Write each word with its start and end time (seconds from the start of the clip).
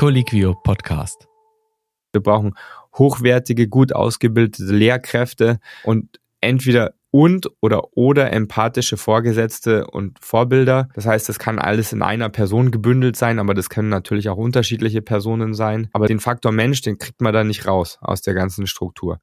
Colliquio 0.00 0.54
Podcast. 0.54 1.28
Wir 2.14 2.22
brauchen 2.22 2.54
hochwertige, 2.96 3.68
gut 3.68 3.92
ausgebildete 3.94 4.64
Lehrkräfte 4.72 5.58
und 5.84 6.18
entweder 6.40 6.94
und 7.10 7.50
oder 7.60 7.94
oder 7.98 8.32
empathische 8.32 8.96
Vorgesetzte 8.96 9.86
und 9.86 10.16
Vorbilder. 10.18 10.88
Das 10.94 11.04
heißt, 11.04 11.28
das 11.28 11.38
kann 11.38 11.58
alles 11.58 11.92
in 11.92 12.00
einer 12.00 12.30
Person 12.30 12.70
gebündelt 12.70 13.16
sein, 13.16 13.38
aber 13.38 13.52
das 13.52 13.68
können 13.68 13.90
natürlich 13.90 14.30
auch 14.30 14.38
unterschiedliche 14.38 15.02
Personen 15.02 15.52
sein. 15.52 15.90
Aber 15.92 16.06
den 16.06 16.18
Faktor 16.18 16.50
Mensch, 16.50 16.80
den 16.80 16.96
kriegt 16.96 17.20
man 17.20 17.34
da 17.34 17.44
nicht 17.44 17.66
raus 17.66 17.98
aus 18.00 18.22
der 18.22 18.32
ganzen 18.32 18.66
Struktur. 18.66 19.20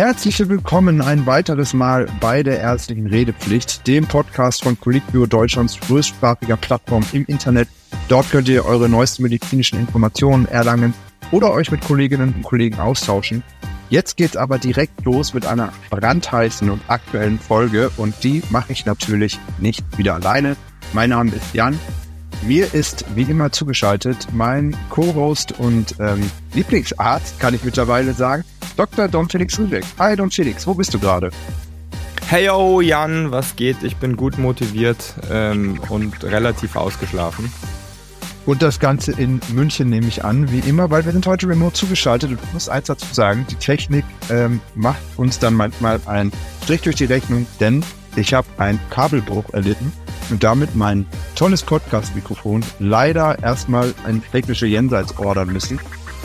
Herzlich 0.00 0.48
willkommen 0.48 1.02
ein 1.02 1.26
weiteres 1.26 1.74
Mal 1.74 2.06
bei 2.20 2.42
der 2.42 2.58
ärztlichen 2.58 3.06
Redepflicht, 3.06 3.86
dem 3.86 4.06
Podcast 4.06 4.62
von 4.62 4.80
Colliquio 4.80 5.26
Deutschlands 5.26 5.78
größtsprachiger 5.78 6.56
Plattform 6.56 7.04
im 7.12 7.26
Internet. 7.26 7.68
Dort 8.08 8.30
könnt 8.30 8.48
ihr 8.48 8.64
eure 8.64 8.88
neuesten 8.88 9.24
medizinischen 9.24 9.78
Informationen 9.78 10.48
erlangen 10.48 10.94
oder 11.32 11.52
euch 11.52 11.70
mit 11.70 11.82
Kolleginnen 11.82 12.32
und 12.32 12.44
Kollegen 12.44 12.80
austauschen. 12.80 13.42
Jetzt 13.90 14.16
geht's 14.16 14.38
aber 14.38 14.58
direkt 14.58 15.04
los 15.04 15.34
mit 15.34 15.44
einer 15.44 15.70
brandheißen 15.90 16.70
und 16.70 16.80
aktuellen 16.88 17.38
Folge 17.38 17.90
und 17.98 18.14
die 18.24 18.42
mache 18.48 18.72
ich 18.72 18.86
natürlich 18.86 19.38
nicht 19.58 19.84
wieder 19.98 20.14
alleine. 20.14 20.56
Mein 20.94 21.10
Name 21.10 21.32
ist 21.32 21.52
Jan 21.52 21.78
mir 22.46 22.72
ist 22.72 23.04
wie 23.14 23.24
immer 23.24 23.52
zugeschaltet 23.52 24.28
mein 24.32 24.74
Co-Host 24.88 25.52
und 25.58 25.96
ähm, 26.00 26.30
Lieblingsarzt, 26.54 27.38
kann 27.38 27.52
ich 27.52 27.64
mittlerweile 27.64 28.14
sagen, 28.14 28.44
Dr. 28.80 29.08
Don 29.08 29.28
Felix 29.28 29.58
Rübeck. 29.58 29.84
Hi 29.98 30.16
Don 30.16 30.30
Felix, 30.30 30.66
wo 30.66 30.72
bist 30.72 30.94
du 30.94 30.98
gerade? 30.98 31.28
Hey 32.28 32.46
yo, 32.46 32.80
Jan, 32.80 33.30
was 33.30 33.54
geht? 33.54 33.82
Ich 33.82 33.98
bin 33.98 34.16
gut 34.16 34.38
motiviert 34.38 35.16
ähm, 35.30 35.78
und 35.90 36.24
relativ 36.24 36.76
ausgeschlafen. 36.76 37.52
Und 38.46 38.62
das 38.62 38.80
Ganze 38.80 39.12
in 39.12 39.38
München 39.52 39.90
nehme 39.90 40.06
ich 40.06 40.24
an, 40.24 40.50
wie 40.50 40.60
immer, 40.60 40.88
weil 40.88 41.04
wir 41.04 41.12
sind 41.12 41.26
heute 41.26 41.46
remote 41.46 41.74
zugeschaltet. 41.74 42.30
Und 42.30 42.40
ich 42.42 42.52
muss 42.54 42.70
eins 42.70 42.86
dazu 42.86 43.04
sagen, 43.12 43.46
die 43.50 43.56
Technik 43.56 44.06
ähm, 44.30 44.62
macht 44.74 45.02
uns 45.18 45.38
dann 45.38 45.52
manchmal 45.52 46.00
einen 46.06 46.32
Strich 46.62 46.80
durch 46.80 46.96
die 46.96 47.04
Rechnung, 47.04 47.46
denn 47.60 47.84
ich 48.16 48.32
habe 48.32 48.48
einen 48.56 48.80
Kabelbruch 48.88 49.52
erlitten 49.52 49.92
und 50.30 50.42
damit 50.42 50.74
mein 50.74 51.04
tolles 51.34 51.62
Podcast-Mikrofon 51.64 52.64
leider 52.78 53.42
erstmal 53.42 53.92
ein 54.06 54.22
technische 54.32 54.64
Jenseits 54.64 55.18
ordern 55.18 55.52
müssen. 55.52 55.78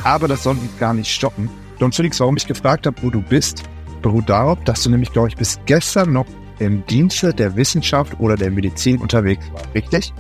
Aber 0.06 0.30
das 0.30 0.44
soll 0.44 0.56
uns 0.56 0.80
gar 0.80 0.94
nicht 0.94 1.12
stoppen. 1.12 1.50
Don 1.80 1.92
Felix, 1.92 2.20
warum 2.20 2.38
ich 2.38 2.48
gefragt 2.48 2.88
habe, 2.88 2.96
wo 3.02 3.10
du 3.10 3.22
bist, 3.22 3.64
beruht 4.02 4.30
darauf, 4.30 4.64
dass 4.64 4.84
du 4.84 4.90
nämlich, 4.90 5.12
glaube 5.12 5.30
ich, 5.30 5.36
bis 5.36 5.60
gestern 5.66 6.14
noch 6.14 6.26
im 6.60 6.86
Dienste 6.86 7.34
der 7.34 7.56
Wissenschaft 7.56 8.20
oder 8.20 8.36
der 8.36 8.52
Medizin 8.52 9.00
unterwegs 9.00 9.46
warst. 9.52 9.74
Richtig? 9.74 10.14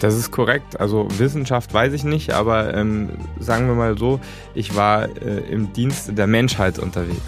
Das 0.00 0.14
ist 0.14 0.30
korrekt. 0.30 0.78
Also 0.80 1.08
Wissenschaft 1.18 1.74
weiß 1.74 1.92
ich 1.92 2.04
nicht, 2.04 2.32
aber 2.32 2.74
ähm, 2.74 3.10
sagen 3.40 3.66
wir 3.66 3.74
mal 3.74 3.98
so, 3.98 4.20
ich 4.54 4.76
war 4.76 5.04
äh, 5.04 5.40
im 5.50 5.72
Dienste 5.72 6.12
der 6.12 6.26
Menschheit 6.26 6.78
unterwegs. 6.78 7.20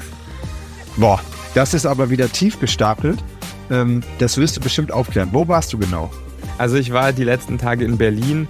Boah, 0.97 1.21
das 1.55 1.75
ist 1.75 1.87
aber 1.87 2.11
wieder 2.11 2.31
tief 2.31 2.61
gestapelt. 2.61 3.23
Ähm, 3.71 4.03
das 4.19 4.37
wirst 4.37 4.57
du 4.57 4.61
bestimmt 4.61 4.93
aufklären. 4.93 5.31
Wo 5.33 5.49
warst 5.49 5.73
du 5.73 5.79
genau? 5.79 6.11
Also 6.59 6.77
ich 6.77 6.93
war 6.93 7.13
die 7.13 7.25
letzten 7.25 7.59
Tage 7.59 7.85
in 7.85 7.97
Berlin. 7.97 8.49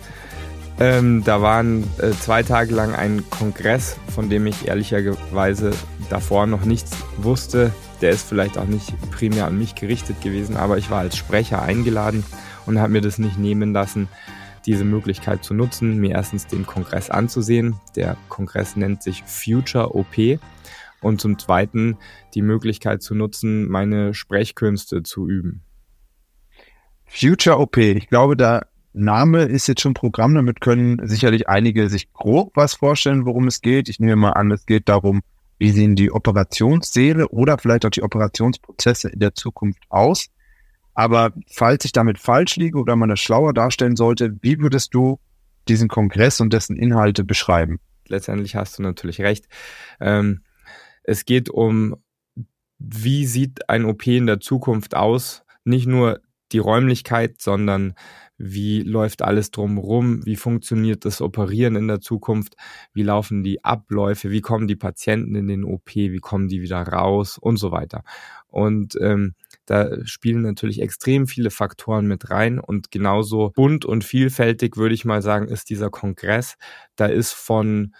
Ähm, 0.80 1.22
da 1.24 1.42
waren 1.42 1.84
äh, 1.98 2.12
zwei 2.12 2.42
Tage 2.42 2.74
lang 2.74 2.94
ein 2.94 3.28
Kongress, 3.28 3.98
von 4.14 4.30
dem 4.30 4.46
ich 4.46 4.66
ehrlicherweise 4.66 5.72
davor 6.08 6.46
noch 6.46 6.64
nichts 6.64 6.96
wusste. 7.18 7.70
Der 8.00 8.12
ist 8.12 8.26
vielleicht 8.26 8.56
auch 8.56 8.64
nicht 8.64 8.94
primär 9.10 9.44
an 9.44 9.58
mich 9.58 9.74
gerichtet 9.74 10.22
gewesen, 10.22 10.56
aber 10.56 10.78
ich 10.78 10.90
war 10.90 11.00
als 11.00 11.18
Sprecher 11.18 11.60
eingeladen 11.60 12.24
und 12.64 12.78
habe 12.78 12.92
mir 12.92 13.02
das 13.02 13.18
nicht 13.18 13.38
nehmen 13.38 13.74
lassen, 13.74 14.08
diese 14.64 14.84
Möglichkeit 14.84 15.44
zu 15.44 15.52
nutzen, 15.52 15.98
mir 15.98 16.12
erstens 16.12 16.46
den 16.46 16.64
Kongress 16.64 17.10
anzusehen. 17.10 17.78
Der 17.94 18.16
Kongress 18.30 18.74
nennt 18.74 19.02
sich 19.02 19.22
Future 19.24 19.94
OP 19.94 20.40
und 21.02 21.20
zum 21.20 21.38
Zweiten 21.38 21.98
die 22.34 22.42
Möglichkeit 22.42 23.02
zu 23.02 23.14
nutzen, 23.14 23.68
meine 23.68 24.14
Sprechkünste 24.14 25.02
zu 25.02 25.28
üben. 25.28 25.62
Future 27.04 27.58
OP, 27.58 27.76
ich 27.76 28.08
glaube, 28.08 28.34
der 28.34 28.69
Name 28.92 29.44
ist 29.44 29.66
jetzt 29.68 29.82
schon 29.82 29.94
Programm, 29.94 30.34
damit 30.34 30.60
können 30.60 31.00
sicherlich 31.06 31.48
einige 31.48 31.88
sich 31.88 32.12
grob 32.12 32.52
was 32.56 32.74
vorstellen, 32.74 33.24
worum 33.24 33.46
es 33.46 33.60
geht. 33.60 33.88
Ich 33.88 34.00
nehme 34.00 34.16
mal 34.16 34.32
an, 34.32 34.50
es 34.50 34.66
geht 34.66 34.88
darum, 34.88 35.22
wie 35.58 35.70
sehen 35.70 35.94
die 35.94 36.10
Operationssäle 36.10 37.28
oder 37.28 37.58
vielleicht 37.58 37.86
auch 37.86 37.90
die 37.90 38.02
Operationsprozesse 38.02 39.10
in 39.10 39.20
der 39.20 39.34
Zukunft 39.34 39.82
aus. 39.90 40.28
Aber 40.94 41.32
falls 41.46 41.84
ich 41.84 41.92
damit 41.92 42.18
falsch 42.18 42.56
liege 42.56 42.78
oder 42.78 42.96
man 42.96 43.10
das 43.10 43.20
schlauer 43.20 43.54
darstellen 43.54 43.94
sollte, 43.94 44.36
wie 44.42 44.58
würdest 44.58 44.94
du 44.94 45.20
diesen 45.68 45.88
Kongress 45.88 46.40
und 46.40 46.52
dessen 46.52 46.76
Inhalte 46.76 47.24
beschreiben? 47.24 47.78
Letztendlich 48.08 48.56
hast 48.56 48.78
du 48.78 48.82
natürlich 48.82 49.20
recht. 49.20 49.46
Ähm, 50.00 50.42
es 51.04 51.24
geht 51.24 51.48
um, 51.48 51.96
wie 52.78 53.26
sieht 53.26 53.68
ein 53.68 53.84
OP 53.84 54.06
in 54.06 54.26
der 54.26 54.40
Zukunft 54.40 54.94
aus? 54.96 55.44
Nicht 55.64 55.86
nur 55.86 56.20
die 56.52 56.58
Räumlichkeit, 56.58 57.40
sondern 57.40 57.94
wie 58.42 58.82
läuft 58.82 59.20
alles 59.20 59.50
drumherum, 59.50 60.24
wie 60.24 60.36
funktioniert 60.36 61.04
das 61.04 61.20
Operieren 61.20 61.76
in 61.76 61.88
der 61.88 62.00
Zukunft, 62.00 62.56
wie 62.94 63.02
laufen 63.02 63.42
die 63.42 63.62
Abläufe, 63.62 64.30
wie 64.30 64.40
kommen 64.40 64.66
die 64.66 64.76
Patienten 64.76 65.34
in 65.34 65.46
den 65.46 65.62
OP, 65.62 65.94
wie 65.94 66.18
kommen 66.18 66.48
die 66.48 66.62
wieder 66.62 66.80
raus? 66.80 67.36
Und 67.36 67.58
so 67.58 67.70
weiter. 67.70 68.02
Und 68.46 68.96
ähm, 69.00 69.34
da 69.66 69.90
spielen 70.06 70.40
natürlich 70.40 70.80
extrem 70.80 71.26
viele 71.26 71.50
Faktoren 71.50 72.06
mit 72.06 72.30
rein. 72.30 72.58
Und 72.58 72.90
genauso 72.90 73.50
bunt 73.54 73.84
und 73.84 74.04
vielfältig 74.04 74.78
würde 74.78 74.94
ich 74.94 75.04
mal 75.04 75.20
sagen, 75.20 75.46
ist 75.46 75.68
dieser 75.68 75.90
Kongress. 75.90 76.56
Da 76.96 77.06
ist 77.06 77.32
von 77.32 77.94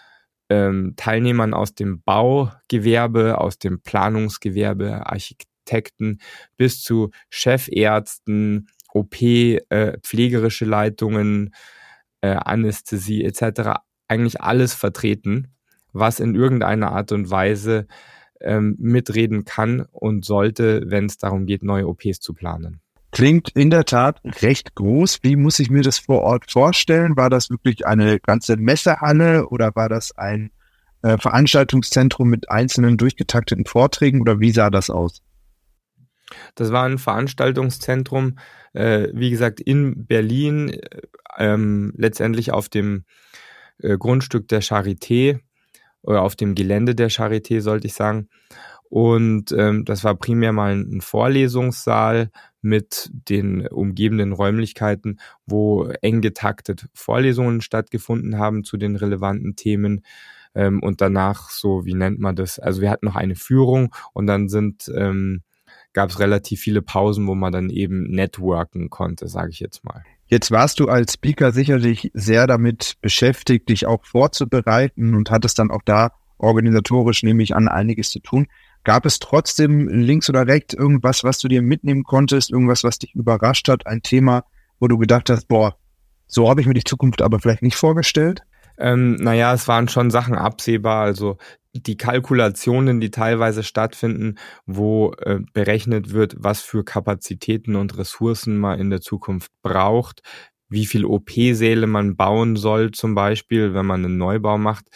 ähm, 0.49 0.95
Teilnehmern 0.97 1.53
aus 1.53 1.75
dem 1.75 2.01
Baugewerbe, 2.01 3.37
aus 3.37 3.59
dem 3.59 3.81
Planungsgewerbe, 3.81 5.05
Architekten 5.05 6.17
bis 6.57 6.81
zu 6.81 7.11
Chefärzten, 7.29 8.67
OP, 8.93 9.21
äh, 9.21 9.97
pflegerische 10.01 10.65
Leitungen, 10.65 11.53
äh, 12.21 12.29
Anästhesie 12.29 13.23
etc. 13.23 13.81
eigentlich 14.07 14.41
alles 14.41 14.73
vertreten, 14.73 15.55
was 15.93 16.19
in 16.19 16.35
irgendeiner 16.35 16.91
Art 16.91 17.11
und 17.11 17.29
Weise 17.29 17.87
ähm, 18.39 18.75
mitreden 18.79 19.45
kann 19.45 19.85
und 19.91 20.25
sollte, 20.25 20.83
wenn 20.87 21.05
es 21.05 21.17
darum 21.17 21.45
geht, 21.45 21.63
neue 21.63 21.87
OPs 21.87 22.19
zu 22.19 22.33
planen. 22.33 22.81
Klingt 23.11 23.49
in 23.49 23.69
der 23.69 23.83
Tat 23.83 24.21
recht 24.41 24.73
groß. 24.75 25.19
Wie 25.21 25.35
muss 25.35 25.59
ich 25.59 25.69
mir 25.69 25.83
das 25.83 25.99
vor 25.99 26.21
Ort 26.21 26.49
vorstellen? 26.49 27.17
War 27.17 27.29
das 27.29 27.49
wirklich 27.49 27.85
eine 27.85 28.19
ganze 28.19 28.55
Messehalle 28.55 29.47
oder 29.49 29.75
war 29.75 29.89
das 29.89 30.17
ein 30.17 30.51
äh, 31.01 31.17
Veranstaltungszentrum 31.17 32.29
mit 32.29 32.49
einzelnen 32.49 32.97
durchgetakteten 32.97 33.65
Vorträgen 33.65 34.21
oder 34.21 34.39
wie 34.39 34.51
sah 34.51 34.69
das 34.69 34.89
aus? 34.89 35.21
Das 36.55 36.71
war 36.71 36.83
ein 36.85 36.97
Veranstaltungszentrum, 36.97 38.37
äh, 38.73 39.07
wie 39.13 39.29
gesagt, 39.29 39.59
in 39.59 40.05
Berlin, 40.05 40.69
äh, 40.69 41.01
ähm, 41.37 41.93
letztendlich 41.95 42.51
auf 42.51 42.69
dem 42.69 43.05
äh, 43.79 43.97
Grundstück 43.97 44.47
der 44.47 44.61
Charité 44.61 45.39
oder 46.01 46.21
auf 46.21 46.35
dem 46.35 46.55
Gelände 46.55 46.95
der 46.95 47.09
Charité, 47.09 47.61
sollte 47.61 47.87
ich 47.87 47.93
sagen. 47.93 48.29
Und 48.91 49.53
ähm, 49.53 49.85
das 49.85 50.03
war 50.03 50.15
primär 50.15 50.51
mal 50.51 50.75
ein 50.75 50.99
Vorlesungssaal 50.99 52.29
mit 52.61 53.09
den 53.13 53.65
umgebenden 53.67 54.33
Räumlichkeiten, 54.33 55.19
wo 55.45 55.85
eng 56.01 56.19
getaktet 56.19 56.89
Vorlesungen 56.93 57.61
stattgefunden 57.61 58.37
haben 58.37 58.65
zu 58.65 58.75
den 58.75 58.97
relevanten 58.97 59.55
Themen. 59.55 60.01
Ähm, 60.53 60.83
und 60.83 60.99
danach 60.99 61.49
so, 61.49 61.85
wie 61.85 61.93
nennt 61.93 62.19
man 62.19 62.35
das? 62.35 62.59
Also 62.59 62.81
wir 62.81 62.89
hatten 62.89 63.05
noch 63.05 63.15
eine 63.15 63.35
Führung 63.35 63.95
und 64.11 64.27
dann 64.27 64.49
sind 64.49 64.91
ähm, 64.93 65.41
gab 65.93 66.09
es 66.09 66.19
relativ 66.19 66.61
viele 66.61 66.81
Pausen, 66.81 67.27
wo 67.27 67.35
man 67.35 67.51
dann 67.51 67.69
eben 67.69 68.03
networken 68.03 68.89
konnte, 68.89 69.27
sage 69.27 69.49
ich 69.51 69.59
jetzt 69.59 69.83
mal. 69.83 70.03
Jetzt 70.27 70.51
warst 70.51 70.79
du 70.79 70.87
als 70.87 71.13
Speaker 71.13 71.51
sicherlich 71.51 72.09
sehr 72.13 72.47
damit 72.47 72.95
beschäftigt, 73.01 73.67
dich 73.67 73.85
auch 73.85 74.05
vorzubereiten 74.05 75.13
und 75.13 75.29
hattest 75.29 75.59
dann 75.59 75.71
auch 75.71 75.81
da 75.83 76.11
organisatorisch, 76.37 77.23
nehme 77.23 77.43
ich 77.43 77.55
an, 77.55 77.67
einiges 77.67 78.11
zu 78.11 78.19
tun. 78.19 78.47
Gab 78.83 79.05
es 79.05 79.19
trotzdem 79.19 79.87
links 79.89 80.29
oder 80.29 80.47
rechts 80.47 80.73
irgendwas, 80.73 81.23
was 81.23 81.39
du 81.39 81.47
dir 81.47 81.61
mitnehmen 81.61 82.03
konntest, 82.03 82.49
irgendwas, 82.49 82.83
was 82.83 82.97
dich 82.97 83.13
überrascht 83.13 83.67
hat, 83.67 83.85
ein 83.85 84.01
Thema, 84.01 84.45
wo 84.79 84.87
du 84.87 84.97
gedacht 84.97 85.29
hast, 85.29 85.47
boah, 85.47 85.75
so 86.27 86.49
habe 86.49 86.61
ich 86.61 86.67
mir 86.67 86.73
die 86.73 86.83
Zukunft 86.83 87.21
aber 87.21 87.39
vielleicht 87.39 87.61
nicht 87.61 87.75
vorgestellt? 87.75 88.41
Ähm, 88.77 89.15
naja, 89.15 89.53
es 89.53 89.67
waren 89.67 89.87
schon 89.89 90.09
Sachen 90.09 90.35
absehbar. 90.35 91.03
Also 91.03 91.37
die 91.73 91.97
Kalkulationen, 91.97 92.99
die 92.99 93.11
teilweise 93.11 93.63
stattfinden, 93.63 94.35
wo 94.65 95.13
äh, 95.19 95.39
berechnet 95.53 96.11
wird, 96.11 96.35
was 96.37 96.61
für 96.61 96.83
Kapazitäten 96.83 97.75
und 97.75 97.97
Ressourcen 97.97 98.57
man 98.57 98.79
in 98.79 98.89
der 98.89 99.01
Zukunft 99.01 99.51
braucht, 99.61 100.21
wie 100.69 100.85
viel 100.85 101.05
OP-Säle 101.05 101.87
man 101.87 102.15
bauen 102.15 102.55
soll, 102.55 102.91
zum 102.91 103.15
Beispiel, 103.15 103.73
wenn 103.73 103.85
man 103.85 104.05
einen 104.05 104.17
Neubau 104.17 104.57
macht, 104.57 104.87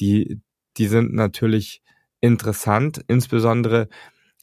die, 0.00 0.40
die 0.76 0.86
sind 0.86 1.14
natürlich 1.14 1.82
interessant, 2.20 3.04
insbesondere 3.06 3.88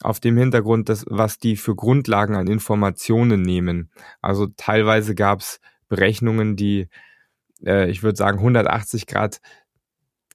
auf 0.00 0.20
dem 0.20 0.36
Hintergrund, 0.36 0.88
dass, 0.88 1.04
was 1.08 1.38
die 1.38 1.56
für 1.56 1.74
Grundlagen 1.74 2.34
an 2.34 2.48
Informationen 2.48 3.42
nehmen. 3.42 3.90
Also 4.20 4.48
teilweise 4.56 5.14
gab 5.14 5.40
es 5.40 5.60
Berechnungen, 5.88 6.56
die, 6.56 6.88
äh, 7.64 7.90
ich 7.90 8.02
würde 8.02 8.16
sagen, 8.16 8.38
180 8.38 9.06
Grad 9.06 9.40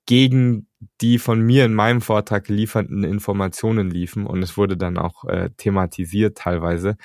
gegen 0.06 0.67
die 1.01 1.18
von 1.18 1.41
mir 1.41 1.65
in 1.65 1.74
meinem 1.74 2.01
Vortrag 2.01 2.45
gelieferten 2.45 3.03
Informationen 3.03 3.89
liefen 3.89 4.25
und 4.27 4.44
es 4.44 4.57
wurde 4.57 4.77
dann 4.77 4.97
auch 4.97 5.25
äh, 5.25 5.50
thematisiert 5.57 6.38
teilweise. 6.38 6.97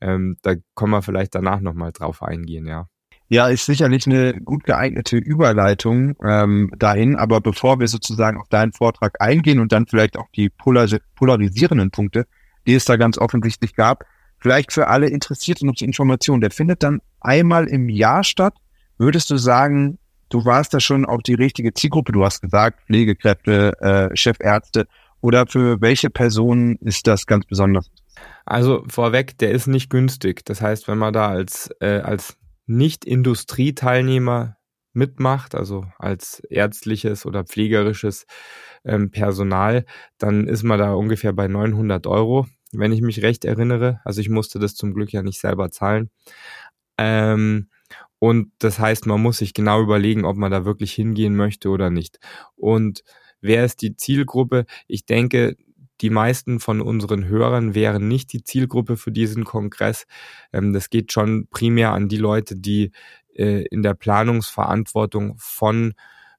Ähm, 0.00 0.36
da 0.42 0.54
kommen 0.74 0.92
wir 0.92 1.02
vielleicht 1.02 1.34
danach 1.34 1.60
nochmal 1.60 1.92
drauf 1.92 2.22
eingehen, 2.22 2.66
ja. 2.66 2.88
Ja, 3.32 3.46
ist 3.46 3.64
sicherlich 3.64 4.08
eine 4.08 4.34
gut 4.40 4.64
geeignete 4.64 5.16
Überleitung 5.16 6.16
ähm, 6.20 6.72
dahin. 6.76 7.14
Aber 7.14 7.40
bevor 7.40 7.78
wir 7.78 7.86
sozusagen 7.86 8.40
auf 8.40 8.48
deinen 8.48 8.72
Vortrag 8.72 9.20
eingehen 9.20 9.60
und 9.60 9.70
dann 9.70 9.86
vielleicht 9.86 10.16
auch 10.16 10.26
die 10.34 10.48
polaris 10.48 10.98
polarisierenden 11.14 11.92
Punkte, 11.92 12.26
die 12.66 12.74
es 12.74 12.86
da 12.86 12.96
ganz 12.96 13.18
offensichtlich 13.18 13.76
gab, 13.76 14.04
vielleicht 14.38 14.72
für 14.72 14.88
alle 14.88 15.08
Interessierte 15.08 15.64
noch 15.64 15.76
die 15.76 15.84
Information. 15.84 16.40
Der 16.40 16.50
findet 16.50 16.82
dann 16.82 17.02
einmal 17.20 17.68
im 17.68 17.88
Jahr 17.88 18.24
statt. 18.24 18.54
Würdest 18.98 19.30
du 19.30 19.36
sagen, 19.36 19.99
du 20.30 20.44
warst 20.44 20.72
da 20.72 20.80
schon 20.80 21.04
auf 21.04 21.22
die 21.22 21.34
richtige 21.34 21.74
Zielgruppe? 21.74 22.12
Du 22.12 22.24
hast 22.24 22.40
gesagt, 22.40 22.80
Pflegekräfte, 22.86 23.78
äh, 23.80 24.16
Chefärzte. 24.16 24.86
Oder 25.20 25.46
für 25.46 25.80
welche 25.82 26.08
Personen 26.08 26.76
ist 26.76 27.06
das 27.06 27.26
ganz 27.26 27.44
besonders? 27.44 27.90
Also 28.46 28.84
vorweg, 28.88 29.36
der 29.38 29.50
ist 29.50 29.66
nicht 29.66 29.90
günstig. 29.90 30.44
Das 30.46 30.62
heißt, 30.62 30.88
wenn 30.88 30.96
man 30.98 31.12
da 31.12 31.28
als, 31.28 31.70
äh, 31.80 32.00
als 32.00 32.38
nicht-Industrieteilnehmer 32.66 34.56
mitmacht, 34.92 35.54
also 35.54 35.84
als 35.98 36.40
ärztliches 36.48 37.26
oder 37.26 37.44
pflegerisches 37.44 38.26
ähm, 38.84 39.10
Personal, 39.10 39.84
dann 40.18 40.46
ist 40.46 40.62
man 40.62 40.78
da 40.78 40.94
ungefähr 40.94 41.32
bei 41.32 41.48
900 41.48 42.06
Euro, 42.06 42.46
wenn 42.72 42.92
ich 42.92 43.02
mich 43.02 43.22
recht 43.22 43.44
erinnere. 43.44 44.00
Also 44.04 44.20
ich 44.20 44.30
musste 44.30 44.58
das 44.58 44.74
zum 44.74 44.94
Glück 44.94 45.12
ja 45.12 45.22
nicht 45.22 45.38
selber 45.38 45.70
zahlen. 45.70 46.10
Ähm, 46.96 47.68
und 48.20 48.52
das 48.58 48.78
heißt, 48.78 49.06
man 49.06 49.22
muss 49.22 49.38
sich 49.38 49.54
genau 49.54 49.82
überlegen, 49.82 50.26
ob 50.26 50.36
man 50.36 50.52
da 50.52 50.66
wirklich 50.66 50.92
hingehen 50.92 51.34
möchte 51.34 51.70
oder 51.70 51.88
nicht. 51.90 52.20
Und 52.54 53.02
wer 53.40 53.64
ist 53.64 53.80
die 53.80 53.96
Zielgruppe? 53.96 54.66
Ich 54.86 55.06
denke, 55.06 55.56
die 56.02 56.10
meisten 56.10 56.60
von 56.60 56.82
unseren 56.82 57.26
Hörern 57.26 57.74
wären 57.74 58.08
nicht 58.08 58.32
die 58.34 58.44
Zielgruppe 58.44 58.98
für 58.98 59.10
diesen 59.10 59.44
Kongress. 59.44 60.06
Ähm, 60.52 60.74
das 60.74 60.90
geht 60.90 61.12
schon 61.12 61.48
primär 61.50 61.92
an 61.92 62.08
die 62.08 62.18
Leute, 62.18 62.56
die 62.56 62.92
äh, 63.34 63.64
in 63.70 63.82
der 63.82 63.94
Planungsverantwortung 63.94 65.36
von 65.38 65.94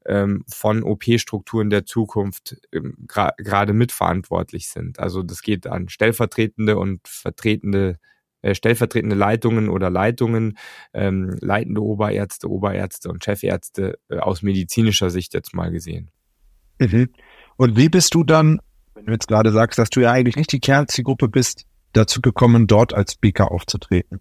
ähm, 0.06 0.44
von 0.48 0.84
OP-Strukturen 0.84 1.70
der 1.72 1.86
Zukunft 1.86 2.58
ähm, 2.72 2.96
gerade 3.08 3.74
mitverantwortlich 3.74 4.68
sind. 4.70 5.00
Also 5.00 5.24
das 5.24 5.42
geht 5.42 5.68
an 5.68 5.90
stellvertretende 5.90 6.78
und 6.78 7.08
vertretende 7.08 8.00
äh, 8.42 8.56
stellvertretende 8.56 9.16
Leitungen 9.16 9.70
oder 9.70 9.90
Leitungen, 9.90 10.58
ähm, 10.94 11.38
leitende 11.42 11.82
Oberärzte, 11.82 12.50
Oberärzte 12.50 13.10
und 13.10 13.24
Chefärzte 13.24 14.00
äh, 14.10 14.18
aus 14.18 14.42
medizinischer 14.42 15.10
Sicht 15.10 15.34
jetzt 15.34 15.54
mal 15.54 15.72
gesehen. 15.72 16.10
Mhm. 16.80 17.10
Und 17.58 17.78
wie 17.78 17.90
bist 17.90 18.14
du 18.14 18.24
dann 18.24 18.60
wenn 19.02 19.08
du 19.08 19.12
jetzt 19.14 19.28
gerade 19.28 19.52
sagst, 19.52 19.80
dass 19.80 19.90
du 19.90 20.02
ja 20.02 20.12
eigentlich 20.12 20.36
nicht 20.36 20.52
die 20.52 20.60
Kernzielgruppe 20.60 21.28
bist, 21.28 21.66
dazu 21.94 22.22
gekommen, 22.22 22.68
dort 22.68 22.94
als 22.94 23.14
Speaker 23.14 23.52
aufzutreten? 23.52 24.20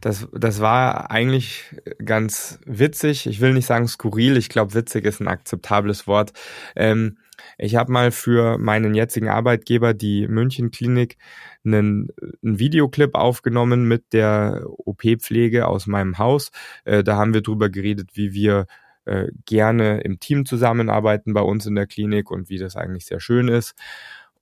Das, 0.00 0.26
das 0.32 0.60
war 0.60 1.10
eigentlich 1.10 1.74
ganz 2.04 2.58
witzig. 2.66 3.26
Ich 3.26 3.40
will 3.40 3.52
nicht 3.52 3.66
sagen 3.66 3.86
skurril, 3.86 4.36
ich 4.36 4.48
glaube, 4.48 4.74
witzig 4.74 5.04
ist 5.04 5.20
ein 5.20 5.28
akzeptables 5.28 6.06
Wort. 6.06 6.32
Ähm, 6.74 7.18
ich 7.58 7.76
habe 7.76 7.92
mal 7.92 8.10
für 8.10 8.58
meinen 8.58 8.94
jetzigen 8.94 9.28
Arbeitgeber, 9.28 9.94
die 9.94 10.28
München 10.28 10.70
Klinik, 10.70 11.16
einen, 11.64 12.08
einen 12.42 12.58
Videoclip 12.58 13.14
aufgenommen 13.14 13.86
mit 13.86 14.12
der 14.12 14.64
OP-Pflege 14.66 15.66
aus 15.66 15.86
meinem 15.86 16.18
Haus. 16.18 16.50
Äh, 16.84 17.04
da 17.04 17.16
haben 17.16 17.34
wir 17.34 17.42
drüber 17.42 17.70
geredet, 17.70 18.10
wie 18.14 18.32
wir 18.32 18.66
äh, 19.04 19.28
gerne 19.44 20.00
im 20.00 20.20
Team 20.20 20.46
zusammenarbeiten 20.46 21.34
bei 21.34 21.42
uns 21.42 21.66
in 21.66 21.74
der 21.74 21.86
Klinik 21.86 22.30
und 22.30 22.48
wie 22.48 22.58
das 22.58 22.76
eigentlich 22.76 23.06
sehr 23.06 23.20
schön 23.20 23.48
ist. 23.48 23.74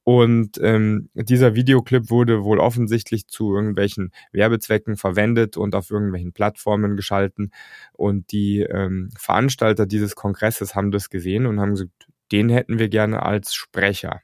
Und 0.05 0.59
ähm, 0.61 1.11
dieser 1.15 1.55
Videoclip 1.55 2.11
wurde 2.11 2.43
wohl 2.43 2.59
offensichtlich 2.59 3.29
zu 3.29 3.55
irgendwelchen 3.55 4.11
Werbezwecken 4.33 4.97
verwendet 4.97 5.57
und 5.57 5.77
auf 5.77 5.91
irgendwelchen 5.91 6.33
Plattformen 6.33 6.97
geschalten. 6.97 7.53
Und 7.93 8.33
die 8.33 8.61
ähm, 8.61 9.11
Veranstalter 9.17 9.87
dieses 9.87 10.17
Kongresses 10.17 10.75
haben 10.75 10.91
das 10.91 11.09
gesehen 11.09 11.47
und 11.47 11.61
haben 11.61 11.73
gesagt, 11.73 12.09
den 12.33 12.49
hätten 12.49 12.79
wir 12.79 12.89
gerne 12.89 13.23
als 13.23 13.55
Sprecher. 13.55 14.23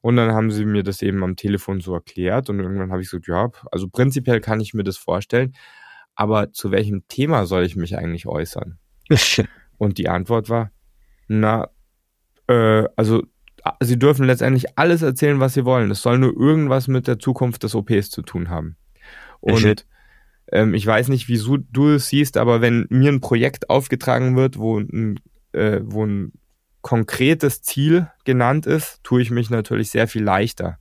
Und 0.00 0.16
dann 0.16 0.32
haben 0.32 0.50
sie 0.50 0.64
mir 0.64 0.82
das 0.82 1.02
eben 1.02 1.22
am 1.22 1.36
Telefon 1.36 1.80
so 1.80 1.94
erklärt 1.94 2.48
und 2.48 2.60
irgendwann 2.60 2.90
habe 2.90 3.02
ich 3.02 3.10
gesagt, 3.10 3.28
ja, 3.28 3.50
also 3.70 3.88
prinzipiell 3.88 4.40
kann 4.40 4.60
ich 4.60 4.72
mir 4.72 4.84
das 4.84 4.96
vorstellen, 4.96 5.54
aber 6.14 6.52
zu 6.52 6.70
welchem 6.70 7.06
Thema 7.08 7.46
soll 7.46 7.64
ich 7.64 7.76
mich 7.76 7.96
eigentlich 7.96 8.26
äußern? 8.26 8.78
Und 9.78 9.96
die 9.96 10.08
Antwort 10.08 10.50
war, 10.50 10.70
na, 11.28 11.70
äh, 12.46 12.84
also 12.96 13.22
sie 13.80 13.98
dürfen 13.98 14.26
letztendlich 14.26 14.78
alles 14.78 15.02
erzählen, 15.02 15.40
was 15.40 15.54
sie 15.54 15.64
wollen. 15.64 15.90
Es 15.90 16.02
soll 16.02 16.18
nur 16.18 16.36
irgendwas 16.38 16.88
mit 16.88 17.06
der 17.06 17.18
Zukunft 17.18 17.62
des 17.62 17.74
OPs 17.74 18.10
zu 18.10 18.22
tun 18.22 18.50
haben. 18.50 18.76
Und 19.40 19.86
ähm, 20.52 20.74
ich 20.74 20.86
weiß 20.86 21.08
nicht, 21.08 21.28
wieso 21.28 21.56
du 21.56 21.88
es 21.88 22.08
siehst, 22.08 22.36
aber 22.36 22.60
wenn 22.60 22.86
mir 22.90 23.10
ein 23.10 23.20
Projekt 23.20 23.70
aufgetragen 23.70 24.36
wird, 24.36 24.58
wo 24.58 24.78
ein, 24.78 25.18
äh, 25.52 25.80
wo 25.82 26.04
ein 26.04 26.32
konkretes 26.82 27.62
Ziel 27.62 28.08
genannt 28.24 28.66
ist, 28.66 29.00
tue 29.02 29.22
ich 29.22 29.30
mich 29.30 29.50
natürlich 29.50 29.90
sehr 29.90 30.08
viel 30.08 30.22
leichter. 30.22 30.78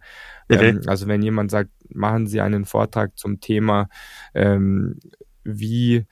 Okay. 0.50 0.70
Ähm, 0.70 0.82
also 0.88 1.08
wenn 1.08 1.22
jemand 1.22 1.52
sagt, 1.52 1.72
machen 1.94 2.28
Sie 2.28 2.42
einen 2.42 2.66
Vortrag 2.66 3.18
zum 3.18 3.40
Thema, 3.40 3.90
ähm, 4.34 5.00
wie 5.44 6.06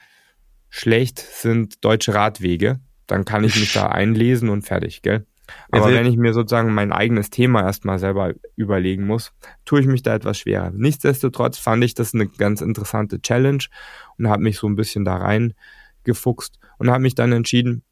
schlecht 0.69 1.19
sind 1.19 1.83
deutsche 1.83 2.13
Radwege, 2.13 2.79
dann 3.07 3.25
kann 3.25 3.43
ich 3.43 3.55
mich 3.55 3.73
da 3.73 3.87
einlesen 3.87 4.49
und 4.49 4.63
fertig, 4.63 5.01
gell? 5.01 5.25
Aber 5.71 5.93
wenn 5.93 6.05
ich 6.05 6.17
mir 6.17 6.33
sozusagen 6.33 6.73
mein 6.73 6.91
eigenes 6.91 7.29
Thema 7.29 7.61
erstmal 7.61 7.99
selber 7.99 8.33
überlegen 8.57 9.05
muss, 9.05 9.31
tue 9.63 9.79
ich 9.79 9.87
mich 9.87 10.03
da 10.03 10.13
etwas 10.13 10.39
schwerer. 10.39 10.71
Nichtsdestotrotz 10.71 11.57
fand 11.57 11.85
ich 11.85 11.93
das 11.93 12.13
eine 12.13 12.27
ganz 12.27 12.59
interessante 12.59 13.21
Challenge 13.21 13.63
und 14.17 14.27
habe 14.27 14.43
mich 14.43 14.57
so 14.57 14.67
ein 14.67 14.75
bisschen 14.75 15.05
da 15.05 15.15
rein 15.15 15.53
gefuchst 16.03 16.59
und 16.79 16.89
habe 16.89 17.01
mich 17.01 17.15
dann 17.15 17.31
entschieden, 17.31 17.83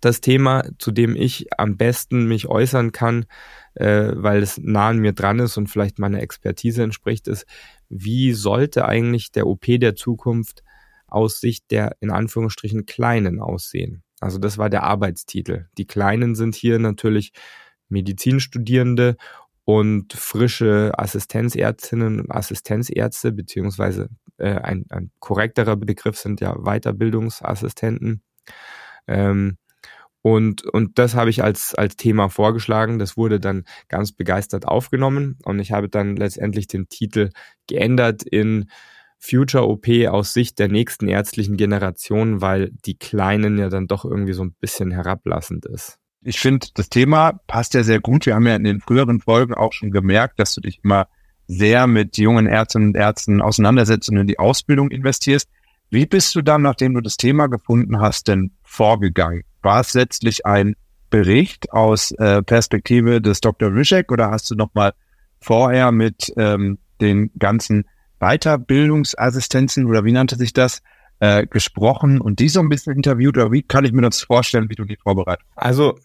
das 0.00 0.20
Thema, 0.20 0.64
zu 0.78 0.90
dem 0.90 1.16
ich 1.16 1.46
am 1.58 1.76
besten 1.76 2.26
mich 2.26 2.46
äußern 2.48 2.92
kann, 2.92 3.26
äh, 3.74 4.12
weil 4.14 4.42
es 4.42 4.58
nah 4.58 4.88
an 4.88 4.98
mir 4.98 5.12
dran 5.12 5.38
ist 5.38 5.56
und 5.56 5.68
vielleicht 5.68 5.98
meiner 5.98 6.20
Expertise 6.20 6.82
entspricht, 6.82 7.28
ist, 7.28 7.46
wie 7.88 8.32
sollte 8.32 8.86
eigentlich 8.86 9.32
der 9.32 9.46
OP 9.46 9.66
der 9.66 9.94
Zukunft 9.94 10.62
aus 11.06 11.40
Sicht 11.40 11.70
der 11.70 11.96
in 12.00 12.10
Anführungsstrichen 12.10 12.86
Kleinen 12.86 13.40
aussehen. 13.40 14.02
Also 14.20 14.38
das 14.38 14.56
war 14.56 14.70
der 14.70 14.84
Arbeitstitel. 14.84 15.66
Die 15.76 15.86
Kleinen 15.86 16.34
sind 16.34 16.54
hier 16.54 16.78
natürlich 16.78 17.32
Medizinstudierende 17.88 19.16
und 19.64 20.12
frische 20.12 20.92
Assistenzärztinnen 20.96 22.20
und 22.20 22.30
Assistenzärzte, 22.30 23.32
beziehungsweise 23.32 24.08
äh, 24.38 24.54
ein, 24.54 24.86
ein 24.90 25.10
korrekterer 25.18 25.76
Begriff 25.76 26.16
sind 26.16 26.40
ja 26.40 26.54
Weiterbildungsassistenten. 26.54 28.22
Ähm, 29.06 29.58
und, 30.22 30.64
und 30.64 30.98
das 30.98 31.14
habe 31.14 31.30
ich 31.30 31.42
als, 31.42 31.74
als 31.74 31.96
Thema 31.96 32.28
vorgeschlagen. 32.28 32.98
Das 32.98 33.16
wurde 33.16 33.40
dann 33.40 33.64
ganz 33.88 34.12
begeistert 34.12 34.66
aufgenommen 34.66 35.36
und 35.44 35.58
ich 35.58 35.72
habe 35.72 35.88
dann 35.88 36.16
letztendlich 36.16 36.68
den 36.68 36.88
Titel 36.88 37.30
geändert 37.66 38.22
in 38.22 38.70
Future 39.18 39.68
OP 39.68 39.86
aus 40.08 40.32
Sicht 40.32 40.58
der 40.58 40.68
nächsten 40.68 41.08
ärztlichen 41.08 41.56
Generation, 41.56 42.40
weil 42.40 42.70
die 42.84 42.98
Kleinen 42.98 43.58
ja 43.58 43.68
dann 43.68 43.86
doch 43.86 44.04
irgendwie 44.04 44.32
so 44.32 44.42
ein 44.42 44.54
bisschen 44.60 44.90
herablassend 44.90 45.66
ist. 45.66 45.98
Ich 46.24 46.38
finde, 46.38 46.68
das 46.74 46.88
Thema 46.88 47.40
passt 47.48 47.74
ja 47.74 47.82
sehr 47.82 48.00
gut. 48.00 48.26
Wir 48.26 48.36
haben 48.36 48.46
ja 48.46 48.54
in 48.54 48.64
den 48.64 48.80
früheren 48.80 49.20
Folgen 49.20 49.54
auch 49.54 49.72
schon 49.72 49.90
gemerkt, 49.90 50.38
dass 50.38 50.54
du 50.54 50.60
dich 50.60 50.80
immer 50.82 51.08
sehr 51.48 51.88
mit 51.88 52.16
jungen 52.16 52.46
Ärztinnen 52.46 52.88
und 52.88 52.96
Ärzten 52.96 53.42
auseinandersetzt 53.42 54.08
und 54.08 54.16
in 54.16 54.26
die 54.26 54.38
Ausbildung 54.38 54.90
investierst. 54.90 55.48
Wie 55.90 56.06
bist 56.06 56.34
du 56.34 56.42
dann, 56.42 56.62
nachdem 56.62 56.94
du 56.94 57.00
das 57.00 57.16
Thema 57.16 57.48
gefunden 57.48 58.00
hast, 58.00 58.28
denn 58.28 58.52
vorgegangen? 58.62 59.42
War 59.62 59.80
es 59.80 59.94
letztlich 59.94 60.44
ein 60.46 60.74
Bericht 61.10 61.72
aus 61.72 62.10
äh, 62.12 62.42
Perspektive 62.42 63.20
des 63.20 63.40
Dr. 63.40 63.72
Rischek 63.74 64.10
oder 64.10 64.30
hast 64.30 64.50
du 64.50 64.54
nochmal 64.54 64.92
vorher 65.40 65.92
mit 65.92 66.32
ähm, 66.36 66.78
den 67.00 67.30
ganzen 67.38 67.84
Weiterbildungsassistenzen 68.20 69.86
oder 69.86 70.04
wie 70.04 70.12
nannte 70.12 70.36
sich 70.36 70.52
das, 70.52 70.82
äh, 71.22 71.46
gesprochen 71.46 72.20
und 72.20 72.40
die 72.40 72.48
so 72.48 72.58
ein 72.58 72.68
bisschen 72.68 72.96
interviewt 72.96 73.36
oder 73.36 73.52
wie 73.52 73.62
kann 73.62 73.84
ich 73.84 73.92
mir 73.92 74.02
das 74.02 74.22
vorstellen, 74.22 74.68
wie 74.70 74.74
du 74.74 74.84
die 74.84 74.96
vorbereitet? 74.96 75.46
Also 75.54 75.96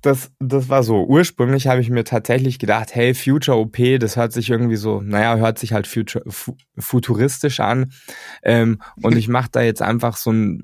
das, 0.00 0.32
das 0.40 0.68
war 0.68 0.82
so. 0.82 1.04
Ursprünglich 1.04 1.66
habe 1.66 1.80
ich 1.80 1.90
mir 1.90 2.04
tatsächlich 2.04 2.58
gedacht, 2.58 2.94
hey, 2.94 3.14
Future 3.14 3.58
OP, 3.58 3.76
das 4.00 4.16
hört 4.16 4.32
sich 4.32 4.48
irgendwie 4.48 4.76
so, 4.76 5.00
naja, 5.00 5.36
hört 5.36 5.58
sich 5.58 5.74
halt 5.74 5.86
future, 5.86 6.24
futuristisch 6.78 7.60
an. 7.60 7.92
Ähm, 8.42 8.80
und 9.02 9.16
ich 9.18 9.28
mache 9.28 9.50
da 9.52 9.60
jetzt 9.60 9.82
einfach 9.82 10.16
so 10.16 10.32
ein, 10.32 10.62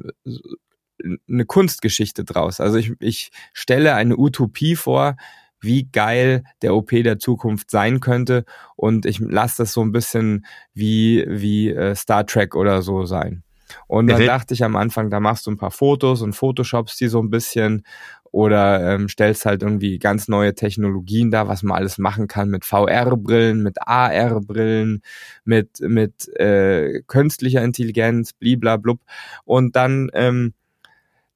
eine 1.28 1.44
Kunstgeschichte 1.44 2.24
draus. 2.24 2.60
Also 2.60 2.78
ich, 2.78 2.92
ich 3.00 3.30
stelle 3.52 3.94
eine 3.94 4.16
Utopie 4.16 4.76
vor, 4.76 5.16
wie 5.60 5.88
geil 5.90 6.44
der 6.62 6.74
OP 6.74 6.90
der 6.90 7.18
Zukunft 7.18 7.70
sein 7.70 8.00
könnte. 8.00 8.44
Und 8.76 9.06
ich 9.06 9.18
lasse 9.18 9.62
das 9.62 9.72
so 9.72 9.82
ein 9.82 9.92
bisschen 9.92 10.46
wie, 10.74 11.24
wie 11.28 11.70
äh, 11.70 11.94
Star 11.94 12.26
Trek 12.26 12.54
oder 12.54 12.82
so 12.82 13.04
sein. 13.04 13.42
Und 13.86 14.06
dann 14.06 14.24
dachte 14.24 14.54
ich 14.54 14.64
am 14.64 14.76
Anfang, 14.76 15.10
da 15.10 15.20
machst 15.20 15.46
du 15.46 15.50
ein 15.50 15.58
paar 15.58 15.70
Fotos 15.70 16.22
und 16.22 16.32
Photoshopst 16.32 16.98
die 17.00 17.08
so 17.08 17.20
ein 17.20 17.28
bisschen 17.28 17.84
oder 18.30 18.94
ähm, 18.94 19.08
stellst 19.08 19.46
halt 19.46 19.62
irgendwie 19.62 19.98
ganz 19.98 20.28
neue 20.28 20.54
Technologien 20.54 21.30
da, 21.30 21.48
was 21.48 21.62
man 21.62 21.76
alles 21.76 21.98
machen 21.98 22.28
kann 22.28 22.50
mit 22.50 22.64
VR-Brillen, 22.64 23.62
mit 23.62 23.76
AR-Brillen, 23.80 25.02
mit 25.44 25.80
mit 25.80 26.28
äh, 26.36 27.02
künstlicher 27.06 27.62
Intelligenz, 27.62 28.32
bliblablub. 28.32 29.00
Und 29.44 29.76
dann 29.76 30.10
ähm, 30.12 30.54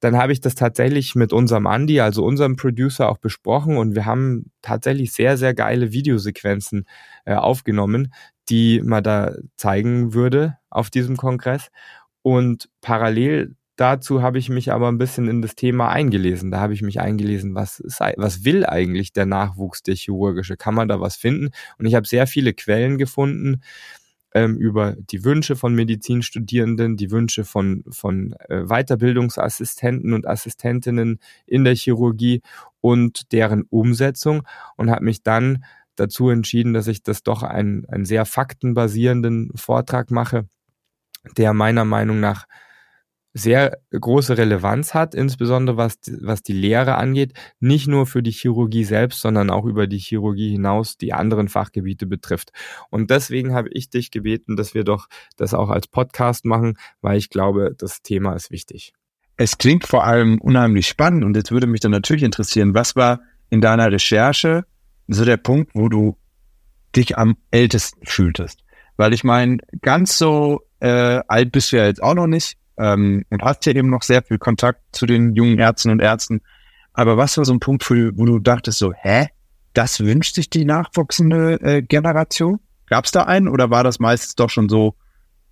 dann 0.03 0.17
habe 0.17 0.33
ich 0.33 0.41
das 0.41 0.55
tatsächlich 0.55 1.15
mit 1.15 1.31
unserem 1.31 1.65
Andy, 1.65 2.01
also 2.01 2.25
unserem 2.25 2.57
Producer, 2.57 3.09
auch 3.09 3.19
besprochen 3.19 3.77
und 3.77 3.95
wir 3.95 4.05
haben 4.05 4.51
tatsächlich 4.61 5.13
sehr, 5.13 5.37
sehr 5.37 5.53
geile 5.53 5.93
Videosequenzen 5.93 6.85
äh, 7.25 7.35
aufgenommen, 7.35 8.13
die 8.49 8.81
man 8.83 9.01
da 9.01 9.33
zeigen 9.55 10.13
würde 10.13 10.57
auf 10.69 10.89
diesem 10.89 11.15
Kongress. 11.15 11.69
Und 12.21 12.69
parallel 12.81 13.55
dazu 13.77 14.21
habe 14.21 14.39
ich 14.39 14.49
mich 14.49 14.73
aber 14.73 14.89
ein 14.89 14.97
bisschen 14.97 15.29
in 15.29 15.41
das 15.41 15.55
Thema 15.55 15.87
eingelesen. 15.89 16.51
Da 16.51 16.59
habe 16.59 16.73
ich 16.73 16.81
mich 16.81 16.99
eingelesen, 16.99 17.55
was, 17.55 17.79
ist, 17.79 18.01
was 18.17 18.43
will 18.43 18.65
eigentlich 18.65 19.13
der 19.13 19.25
Nachwuchs 19.25 19.83
der 19.83 19.95
chirurgische? 19.95 20.57
Kann 20.57 20.75
man 20.75 20.89
da 20.89 20.99
was 20.99 21.15
finden? 21.15 21.51
Und 21.77 21.85
ich 21.85 21.95
habe 21.95 22.07
sehr 22.07 22.27
viele 22.27 22.53
Quellen 22.53 22.97
gefunden 22.97 23.61
ähm, 24.33 24.57
über 24.57 24.95
die 24.97 25.23
Wünsche 25.23 25.55
von 25.55 25.75
Medizinstudierenden, 25.75 26.97
die 26.97 27.11
Wünsche 27.11 27.43
von, 27.43 27.83
von 27.89 28.33
äh, 28.49 28.63
Weiterbildungsassistenten 28.65 30.13
und 30.13 30.27
Assistentinnen 30.27 31.19
in 31.45 31.63
der 31.63 31.75
Chirurgie 31.75 32.41
und 32.81 33.31
deren 33.31 33.63
Umsetzung 33.63 34.43
und 34.75 34.89
habe 34.89 35.05
mich 35.05 35.23
dann 35.23 35.63
dazu 35.95 36.29
entschieden, 36.29 36.73
dass 36.73 36.87
ich 36.87 37.03
das 37.03 37.23
doch 37.23 37.43
einen, 37.43 37.85
einen 37.85 38.05
sehr 38.05 38.25
faktenbasierenden 38.25 39.51
Vortrag 39.55 40.09
mache, 40.09 40.47
der 41.37 41.53
meiner 41.53 41.85
Meinung 41.85 42.19
nach 42.19 42.45
sehr 43.33 43.79
große 43.91 44.37
Relevanz 44.37 44.93
hat, 44.93 45.15
insbesondere 45.15 45.75
was, 45.75 45.97
was 46.21 46.43
die 46.43 46.53
Lehre 46.53 46.95
angeht, 46.95 47.33
nicht 47.59 47.87
nur 47.87 48.05
für 48.05 48.21
die 48.21 48.31
Chirurgie 48.31 48.83
selbst, 48.83 49.21
sondern 49.21 49.49
auch 49.49 49.65
über 49.65 49.87
die 49.87 49.97
Chirurgie 49.97 50.51
hinaus 50.51 50.97
die 50.97 51.13
anderen 51.13 51.49
Fachgebiete 51.49 52.05
betrifft. 52.05 52.51
Und 52.91 53.09
deswegen 53.09 53.53
habe 53.53 53.69
ich 53.71 53.89
dich 53.89 54.11
gebeten, 54.11 54.55
dass 54.55 54.75
wir 54.75 54.83
doch 54.83 55.07
das 55.35 55.55
auch 55.55 55.69
als 55.69 55.87
Podcast 55.87 56.45
machen, 56.45 56.77
weil 57.01 57.17
ich 57.17 57.29
glaube, 57.29 57.73
das 57.77 58.03
Thema 58.03 58.33
ist 58.33 58.51
wichtig. 58.51 58.93
Es 59.35 59.57
klingt 59.57 59.87
vor 59.87 60.03
allem 60.03 60.39
unheimlich 60.39 60.87
spannend 60.87 61.23
und 61.23 61.35
jetzt 61.35 61.51
würde 61.51 61.65
mich 61.65 61.81
dann 61.81 61.91
natürlich 61.91 62.23
interessieren, 62.23 62.75
was 62.75 62.95
war 62.95 63.21
in 63.49 63.61
deiner 63.61 63.91
Recherche 63.91 64.65
so 65.07 65.25
der 65.25 65.37
Punkt, 65.37 65.71
wo 65.73 65.89
du 65.89 66.17
dich 66.95 67.17
am 67.17 67.35
ältesten 67.49 68.05
fühltest? 68.05 68.63
Weil 68.95 69.11
ich 69.11 69.23
meine, 69.23 69.57
ganz 69.81 70.19
so 70.19 70.61
äh, 70.79 71.21
alt 71.27 71.51
bist 71.51 71.71
du 71.71 71.77
ja 71.77 71.87
jetzt 71.87 72.03
auch 72.03 72.13
noch 72.13 72.27
nicht 72.27 72.57
ähm, 72.77 73.23
und 73.29 73.41
hast 73.43 73.65
ja 73.65 73.73
eben 73.73 73.89
noch 73.89 74.03
sehr 74.03 74.23
viel 74.23 74.37
Kontakt 74.37 74.81
zu 74.91 75.05
den 75.05 75.35
jungen 75.35 75.59
Ärzten 75.59 75.91
und 75.91 76.01
Ärzten. 76.01 76.41
Aber 76.93 77.17
was 77.17 77.37
war 77.37 77.45
so 77.45 77.53
ein 77.53 77.59
Punkt, 77.59 77.89
wo 77.89 78.25
du 78.25 78.39
dachtest 78.39 78.79
so, 78.79 78.93
hä, 78.93 79.27
das 79.73 79.99
wünscht 79.99 80.35
sich 80.35 80.49
die 80.49 80.65
nachwachsende 80.65 81.59
äh, 81.61 81.81
Generation? 81.81 82.59
Gab 82.87 83.05
es 83.05 83.11
da 83.11 83.23
einen 83.23 83.47
oder 83.47 83.69
war 83.69 83.83
das 83.83 83.99
meistens 83.99 84.35
doch 84.35 84.49
schon 84.49 84.69
so, 84.69 84.95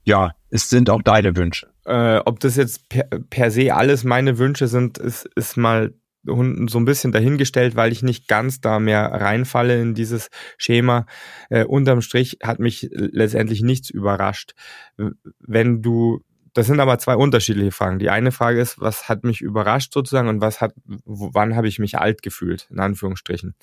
ja, 0.03 0.31
es 0.49 0.69
sind 0.69 0.89
auch 0.89 1.01
deine 1.01 1.35
Wünsche? 1.35 1.67
Äh, 1.85 2.17
ob 2.17 2.39
das 2.39 2.55
jetzt 2.55 2.87
per, 2.89 3.05
per 3.29 3.49
se 3.49 3.73
alles 3.73 4.03
meine 4.03 4.37
Wünsche 4.37 4.67
sind, 4.67 4.99
ist, 4.99 5.27
ist 5.35 5.57
mal 5.57 5.93
so 6.23 6.77
ein 6.77 6.85
bisschen 6.85 7.11
dahingestellt, 7.11 7.75
weil 7.75 7.91
ich 7.91 8.03
nicht 8.03 8.27
ganz 8.27 8.61
da 8.61 8.79
mehr 8.79 9.11
reinfalle 9.11 9.81
in 9.81 9.95
dieses 9.95 10.29
Schema. 10.57 11.07
Äh, 11.49 11.65
unterm 11.65 12.01
Strich 12.01 12.37
hat 12.43 12.59
mich 12.59 12.89
letztendlich 12.91 13.63
nichts 13.63 13.89
überrascht. 13.89 14.53
Wenn 15.39 15.81
du 15.81 16.21
das 16.53 16.67
sind 16.67 16.79
aber 16.79 16.99
zwei 16.99 17.15
unterschiedliche 17.15 17.71
Fragen. 17.71 17.99
Die 17.99 18.09
eine 18.09 18.31
Frage 18.31 18.59
ist, 18.59 18.79
was 18.79 19.07
hat 19.07 19.23
mich 19.23 19.41
überrascht 19.41 19.93
sozusagen 19.93 20.27
und 20.27 20.41
was 20.41 20.59
hat, 20.59 20.73
wann 21.05 21.55
habe 21.55 21.67
ich 21.67 21.79
mich 21.79 21.97
alt 21.97 22.21
gefühlt, 22.21 22.67
in 22.71 22.79
Anführungsstrichen. 22.79 23.55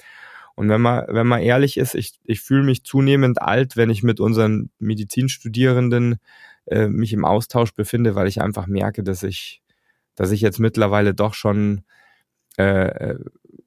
Und 0.55 0.69
wenn 0.71 0.81
man, 0.81 1.05
wenn 1.09 1.27
man 1.27 1.41
ehrlich 1.41 1.77
ist, 1.77 1.95
ich, 1.95 2.19
ich 2.25 2.41
fühle 2.41 2.65
mich 2.65 2.85
zunehmend 2.85 3.41
alt, 3.41 3.77
wenn 3.77 3.91
ich 3.91 4.03
mit 4.03 4.21
unseren 4.21 4.71
Medizinstudierenden 4.79 6.17
äh, 6.67 6.89
mich 6.89 7.13
im 7.13 7.25
Austausch 7.25 7.75
befinde, 7.75 8.15
weil 8.15 8.27
ich 8.27 8.41
einfach 8.41 8.67
merke, 8.67 9.05
dass 9.05 9.23
ich, 9.23 9.63
dass 10.17 10.33
ich 10.33 10.41
jetzt 10.41 10.59
mittlerweile 10.59 11.15
doch 11.15 11.35
schon 11.35 11.83
äh, 12.57 13.15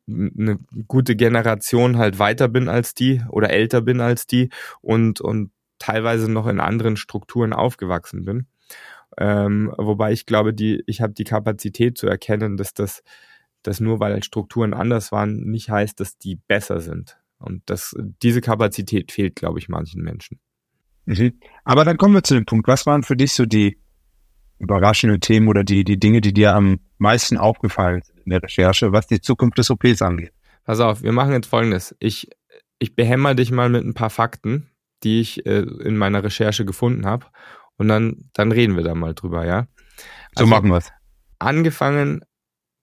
eine 0.07 0.57
gute 0.87 1.15
Generation 1.15 1.97
halt 1.97 2.19
weiter 2.19 2.47
bin 2.47 2.67
als 2.67 2.93
die 2.93 3.21
oder 3.29 3.51
älter 3.51 3.81
bin 3.81 4.01
als 4.01 4.27
die 4.27 4.49
und, 4.81 5.21
und 5.21 5.51
teilweise 5.79 6.29
noch 6.29 6.47
in 6.47 6.59
anderen 6.59 6.97
Strukturen 6.97 7.53
aufgewachsen 7.53 8.25
bin. 8.25 8.47
Ähm, 9.17 9.73
wobei 9.77 10.11
ich 10.11 10.25
glaube, 10.25 10.53
die, 10.53 10.83
ich 10.87 11.01
habe 11.01 11.13
die 11.13 11.23
Kapazität 11.23 11.97
zu 11.97 12.07
erkennen, 12.07 12.57
dass 12.57 12.73
das, 12.73 13.03
dass 13.63 13.79
nur 13.79 13.99
weil 13.99 14.23
Strukturen 14.23 14.73
anders 14.73 15.11
waren, 15.11 15.49
nicht 15.49 15.69
heißt, 15.69 15.99
dass 15.99 16.17
die 16.17 16.35
besser 16.35 16.79
sind. 16.79 17.17
Und 17.37 17.63
das, 17.65 17.95
diese 18.21 18.41
Kapazität 18.41 19.11
fehlt, 19.11 19.35
glaube 19.35 19.59
ich, 19.59 19.67
manchen 19.67 20.01
Menschen. 20.03 20.39
Mhm. 21.05 21.39
Aber 21.63 21.83
dann 21.83 21.97
kommen 21.97 22.13
wir 22.13 22.23
zu 22.23 22.35
dem 22.35 22.45
Punkt. 22.45 22.67
Was 22.67 22.85
waren 22.85 23.03
für 23.03 23.15
dich 23.15 23.33
so 23.33 23.45
die 23.45 23.79
überraschenden 24.59 25.19
Themen 25.19 25.47
oder 25.47 25.63
die, 25.63 25.83
die 25.83 25.99
Dinge, 25.99 26.21
die 26.21 26.33
dir 26.33 26.53
am 26.53 26.79
meisten 26.99 27.37
aufgefallen 27.37 28.01
sind 28.03 28.19
in 28.19 28.29
der 28.29 28.43
Recherche, 28.43 28.91
was 28.91 29.07
die 29.07 29.19
Zukunft 29.19 29.57
des 29.57 29.71
OPs 29.71 30.03
angeht? 30.03 30.31
Pass 30.63 30.79
auf, 30.79 31.01
wir 31.01 31.11
machen 31.11 31.33
jetzt 31.33 31.47
Folgendes. 31.47 31.95
Ich, 31.99 32.29
ich 32.77 32.95
behämmer 32.95 33.33
dich 33.33 33.51
mal 33.51 33.69
mit 33.69 33.83
ein 33.83 33.95
paar 33.95 34.11
Fakten, 34.11 34.69
die 35.03 35.19
ich 35.19 35.45
äh, 35.47 35.61
in 35.61 35.97
meiner 35.97 36.23
Recherche 36.23 36.63
gefunden 36.63 37.07
habe 37.07 37.25
und 37.81 37.87
dann, 37.87 38.29
dann 38.33 38.51
reden 38.51 38.77
wir 38.77 38.83
da 38.83 38.93
mal 38.93 39.15
drüber, 39.15 39.43
ja? 39.43 39.67
Also, 40.35 40.45
so 40.45 40.45
machen 40.45 40.69
wir's. 40.69 40.91
Angefangen 41.39 42.21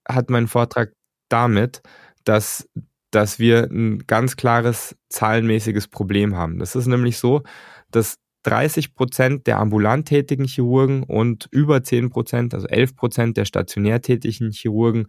hat 0.08 0.28
mein 0.28 0.48
Vortrag 0.48 0.92
damit, 1.28 1.82
dass, 2.24 2.68
dass 3.12 3.38
wir 3.38 3.68
ein 3.70 4.00
ganz 4.08 4.34
klares 4.34 4.96
zahlenmäßiges 5.08 5.86
Problem 5.86 6.34
haben. 6.34 6.58
Das 6.58 6.74
ist 6.74 6.88
nämlich 6.88 7.18
so, 7.18 7.44
dass 7.92 8.18
30 8.42 8.96
Prozent 8.96 9.46
der 9.46 9.60
ambulant 9.60 10.08
tätigen 10.08 10.46
Chirurgen 10.46 11.04
und 11.04 11.46
über 11.52 11.84
10 11.84 12.10
Prozent, 12.10 12.52
also 12.52 12.66
11 12.66 12.96
Prozent 12.96 13.36
der 13.36 13.44
stationär 13.44 14.02
tätigen 14.02 14.50
Chirurgen 14.50 15.06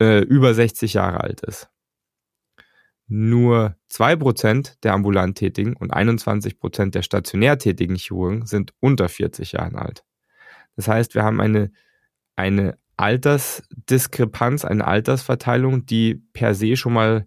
äh, 0.00 0.20
über 0.20 0.54
60 0.54 0.94
Jahre 0.94 1.20
alt 1.20 1.40
ist 1.40 1.68
nur 3.06 3.76
zwei 3.86 4.16
Prozent 4.16 4.82
der 4.82 4.94
ambulant 4.94 5.36
Tätigen 5.36 5.76
und 5.76 5.92
21 5.92 6.58
Prozent 6.58 6.94
der 6.94 7.02
stationär 7.02 7.58
tätigen 7.58 7.96
Chirurgen 7.96 8.46
sind 8.46 8.72
unter 8.80 9.08
40 9.08 9.52
Jahren 9.52 9.76
alt. 9.76 10.04
Das 10.76 10.88
heißt, 10.88 11.14
wir 11.14 11.22
haben 11.22 11.40
eine, 11.40 11.70
eine 12.36 12.78
Altersdiskrepanz, 12.96 14.64
eine 14.64 14.86
Altersverteilung, 14.86 15.84
die 15.86 16.22
per 16.32 16.54
se 16.54 16.76
schon 16.76 16.94
mal 16.94 17.26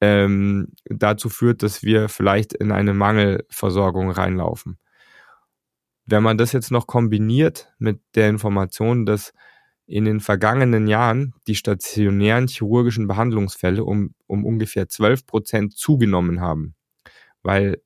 ähm, 0.00 0.72
dazu 0.86 1.28
führt, 1.28 1.62
dass 1.62 1.82
wir 1.82 2.08
vielleicht 2.08 2.54
in 2.54 2.72
eine 2.72 2.94
Mangelversorgung 2.94 4.10
reinlaufen. 4.10 4.78
Wenn 6.06 6.22
man 6.22 6.38
das 6.38 6.52
jetzt 6.52 6.70
noch 6.70 6.86
kombiniert 6.86 7.72
mit 7.78 8.00
der 8.14 8.28
Information, 8.28 9.06
dass 9.06 9.32
in 9.90 10.04
den 10.04 10.20
vergangenen 10.20 10.86
Jahren 10.86 11.34
die 11.48 11.56
stationären 11.56 12.46
chirurgischen 12.46 13.08
Behandlungsfälle 13.08 13.82
um, 13.82 14.14
um 14.28 14.44
ungefähr 14.44 14.88
12 14.88 15.26
Prozent 15.26 15.76
zugenommen 15.76 16.40
haben, 16.40 16.76
weil 17.42 17.82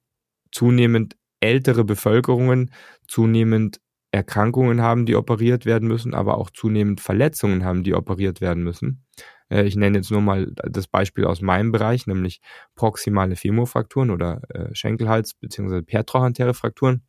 zunehmend 0.52 1.16
ältere 1.40 1.82
Bevölkerungen 1.82 2.72
zunehmend 3.08 3.80
Erkrankungen 4.12 4.82
haben, 4.82 5.06
die 5.06 5.16
operiert 5.16 5.64
werden 5.64 5.88
müssen, 5.88 6.14
aber 6.14 6.36
auch 6.36 6.50
zunehmend 6.50 7.00
Verletzungen 7.00 7.64
haben, 7.64 7.82
die 7.84 7.94
operiert 7.94 8.42
werden 8.42 8.62
müssen. 8.62 9.06
Äh, 9.48 9.64
ich 9.64 9.74
nenne 9.74 9.96
jetzt 9.96 10.10
nur 10.10 10.20
mal 10.20 10.52
das 10.54 10.86
Beispiel 10.86 11.24
aus 11.24 11.40
meinem 11.40 11.72
Bereich, 11.72 12.06
nämlich 12.06 12.42
proximale 12.74 13.34
Femofrakturen 13.34 14.10
oder 14.10 14.42
äh, 14.50 14.74
Schenkelhals- 14.74 15.32
bzw. 15.40 15.80
pertrochantäre 15.80 16.52
Frakturen. 16.52 17.02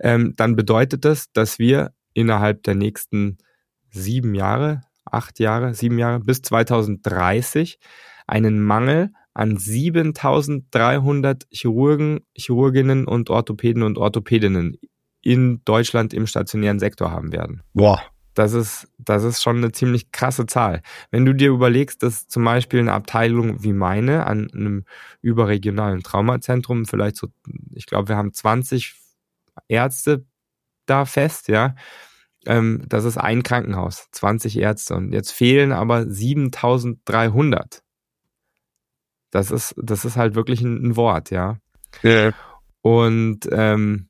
Ähm, 0.00 0.34
dann 0.36 0.56
bedeutet 0.56 1.04
das, 1.04 1.30
dass 1.32 1.60
wir 1.60 1.94
innerhalb 2.12 2.64
der 2.64 2.74
nächsten 2.74 3.38
sieben 3.92 4.34
Jahre, 4.34 4.82
acht 5.04 5.38
Jahre, 5.38 5.74
sieben 5.74 5.98
Jahre 5.98 6.20
bis 6.20 6.42
2030 6.42 7.78
einen 8.26 8.62
Mangel 8.62 9.12
an 9.34 9.56
7300 9.56 11.46
Chirurgen, 11.50 12.20
Chirurginnen 12.34 13.06
und 13.06 13.30
Orthopäden 13.30 13.82
und 13.82 13.98
Orthopädinnen 13.98 14.76
in 15.22 15.62
Deutschland 15.64 16.12
im 16.12 16.26
stationären 16.26 16.78
Sektor 16.78 17.10
haben 17.10 17.32
werden. 17.32 17.62
Boah. 17.72 18.02
Das 18.34 18.54
ist, 18.54 18.88
das 18.96 19.24
ist 19.24 19.42
schon 19.42 19.58
eine 19.58 19.72
ziemlich 19.72 20.10
krasse 20.10 20.46
Zahl. 20.46 20.80
Wenn 21.10 21.26
du 21.26 21.34
dir 21.34 21.50
überlegst, 21.50 22.02
dass 22.02 22.28
zum 22.28 22.44
Beispiel 22.44 22.80
eine 22.80 22.92
Abteilung 22.92 23.62
wie 23.62 23.74
meine 23.74 24.24
an 24.26 24.50
einem 24.52 24.84
überregionalen 25.20 26.02
Traumazentrum 26.02 26.86
vielleicht 26.86 27.16
so, 27.16 27.28
ich 27.74 27.84
glaube, 27.84 28.08
wir 28.08 28.16
haben 28.16 28.32
20 28.32 28.94
Ärzte 29.68 30.24
da 30.86 31.04
fest, 31.04 31.48
ja, 31.48 31.74
ähm, 32.46 32.82
das 32.88 33.04
ist 33.04 33.18
ein 33.18 33.42
Krankenhaus, 33.42 34.08
20 34.12 34.58
Ärzte 34.58 34.94
und 34.94 35.12
jetzt 35.12 35.30
fehlen 35.30 35.72
aber 35.72 36.08
7300. 36.08 37.82
Das 39.30 39.50
ist, 39.50 39.74
das 39.76 40.04
ist 40.04 40.16
halt 40.16 40.34
wirklich 40.34 40.60
ein, 40.60 40.84
ein 40.84 40.96
Wort, 40.96 41.30
ja. 41.30 41.58
Ja. 42.02 42.32
Und 42.82 43.48
ähm, 43.50 44.08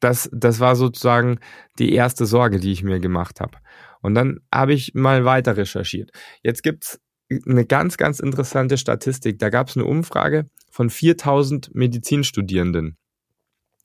das, 0.00 0.28
das 0.32 0.60
war 0.60 0.76
sozusagen 0.76 1.38
die 1.78 1.92
erste 1.92 2.26
Sorge, 2.26 2.58
die 2.58 2.72
ich 2.72 2.82
mir 2.82 3.00
gemacht 3.00 3.40
habe. 3.40 3.58
Und 4.00 4.14
dann 4.14 4.40
habe 4.52 4.74
ich 4.74 4.94
mal 4.94 5.24
weiter 5.24 5.56
recherchiert. 5.56 6.10
Jetzt 6.42 6.62
gibt's 6.62 7.00
eine 7.46 7.64
ganz, 7.64 7.96
ganz 7.96 8.20
interessante 8.20 8.76
Statistik. 8.76 9.38
Da 9.38 9.48
gab 9.48 9.68
es 9.68 9.76
eine 9.76 9.86
Umfrage 9.86 10.50
von 10.70 10.90
4000 10.90 11.74
Medizinstudierenden. 11.74 12.96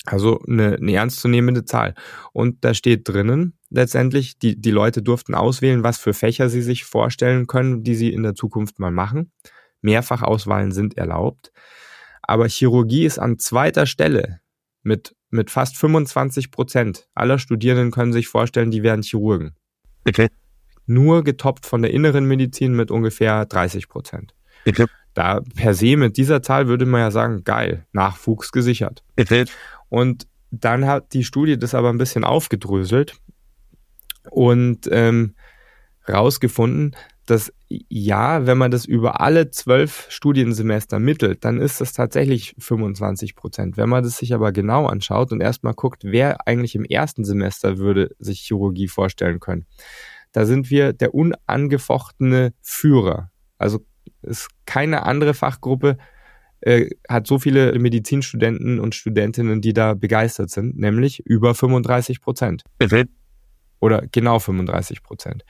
Also 0.06 0.42
eine, 0.48 0.75
eine 0.75 0.94
ernstzunehmende 0.94 1.66
Zahl. 1.66 1.94
Und 2.34 2.63
da 2.63 2.74
steht 2.74 3.08
drinnen, 3.08 3.57
letztendlich, 3.70 4.38
die, 4.40 4.60
die 4.60 4.72
Leute 4.72 5.02
durften 5.02 5.36
auswählen, 5.36 5.84
was 5.84 5.98
für 5.98 6.14
Fächer 6.14 6.50
sie 6.50 6.62
sich 6.62 6.86
vorstellen 6.86 7.48
können, 7.48 7.84
die 7.84 7.96
sie 7.96 8.14
in 8.14 8.24
der 8.24 8.36
Zukunft 8.36 8.80
mal 8.80 8.92
machen. 8.92 9.32
Mehrfachauswahlen 9.82 10.72
sind 10.72 10.98
erlaubt. 10.98 11.52
Aber 12.22 12.48
Chirurgie 12.48 13.06
ist 13.06 13.20
an 13.20 13.40
zweiter 13.40 13.86
Stelle 13.86 14.40
mit, 14.84 15.16
mit 15.30 15.50
fast 15.52 15.78
25 15.78 16.52
Prozent 16.52 17.08
aller 17.14 17.40
Studierenden 17.40 17.92
können 17.92 18.14
sich 18.14 18.28
vorstellen, 18.28 18.72
die 18.72 18.84
werden 18.84 19.04
Chirurgen. 19.04 19.56
Okay. 20.08 20.30
Nur 20.86 21.24
getoppt 21.24 21.66
von 21.66 21.82
der 21.82 21.92
inneren 21.92 22.26
Medizin 22.26 22.74
mit 22.74 22.92
ungefähr 22.92 23.46
30 23.46 23.90
Prozent. 23.90 24.34
Okay. 24.66 24.86
Da 25.14 25.42
per 25.56 25.74
se 25.74 25.98
mit 25.98 26.18
dieser 26.18 26.42
Zahl 26.42 26.68
würde 26.68 26.86
man 26.86 27.02
ja 27.02 27.12
sagen, 27.12 27.44
geil, 27.44 27.86
Nachwuchs 27.92 28.52
gesichert. 28.52 29.04
Okay. 29.20 29.46
Und 29.90 30.28
dann 30.52 30.86
hat 30.86 31.14
die 31.14 31.24
Studie 31.24 31.58
das 31.58 31.76
aber 31.76 31.90
ein 31.90 31.98
bisschen 31.98 32.24
aufgedröselt 32.24 33.20
und 34.30 34.88
ähm, 34.92 35.36
rausgefunden, 36.08 36.96
dass 37.26 37.54
ja, 37.68 38.46
wenn 38.46 38.58
man 38.58 38.72
das 38.72 38.86
über 38.86 39.20
alle 39.20 39.52
zwölf 39.52 40.06
Studiensemester 40.10 41.00
mittelt, 41.00 41.44
dann 41.44 41.60
ist 41.60 41.82
das 41.82 41.92
tatsächlich 41.92 42.56
25 42.58 43.36
Prozent. 43.36 43.76
Wenn 43.76 43.90
man 43.90 44.04
das 44.04 44.18
sich 44.18 44.34
aber 44.34 44.54
genau 44.54 44.86
anschaut 44.86 45.34
und 45.34 45.42
erstmal 45.42 45.74
guckt, 45.74 46.04
wer 46.06 46.48
eigentlich 46.48 46.76
im 46.76 46.86
ersten 46.86 47.26
Semester 47.26 47.78
würde 47.78 48.16
sich 48.20 48.40
Chirurgie 48.40 48.88
vorstellen 48.88 49.42
können, 49.42 49.66
da 50.32 50.46
sind 50.46 50.70
wir 50.70 50.94
der 50.94 51.14
unangefochtene 51.14 52.54
Führer. 52.62 53.32
Also 53.58 53.86
ist 54.22 54.48
keine 54.66 55.04
andere 55.04 55.34
Fachgruppe 55.34 55.98
äh, 56.62 56.90
hat 57.08 57.28
so 57.28 57.40
viele 57.40 57.78
Medizinstudenten 57.78 58.80
und 58.80 58.96
Studentinnen, 58.96 59.62
die 59.62 59.74
da 59.74 59.94
begeistert 59.94 60.50
sind, 60.50 60.78
nämlich 60.78 61.20
über 61.26 61.54
35 61.54 62.22
Prozent. 62.22 62.64
Oder 63.80 64.08
genau 64.12 64.40
35 64.40 65.04
Prozent. 65.04 65.46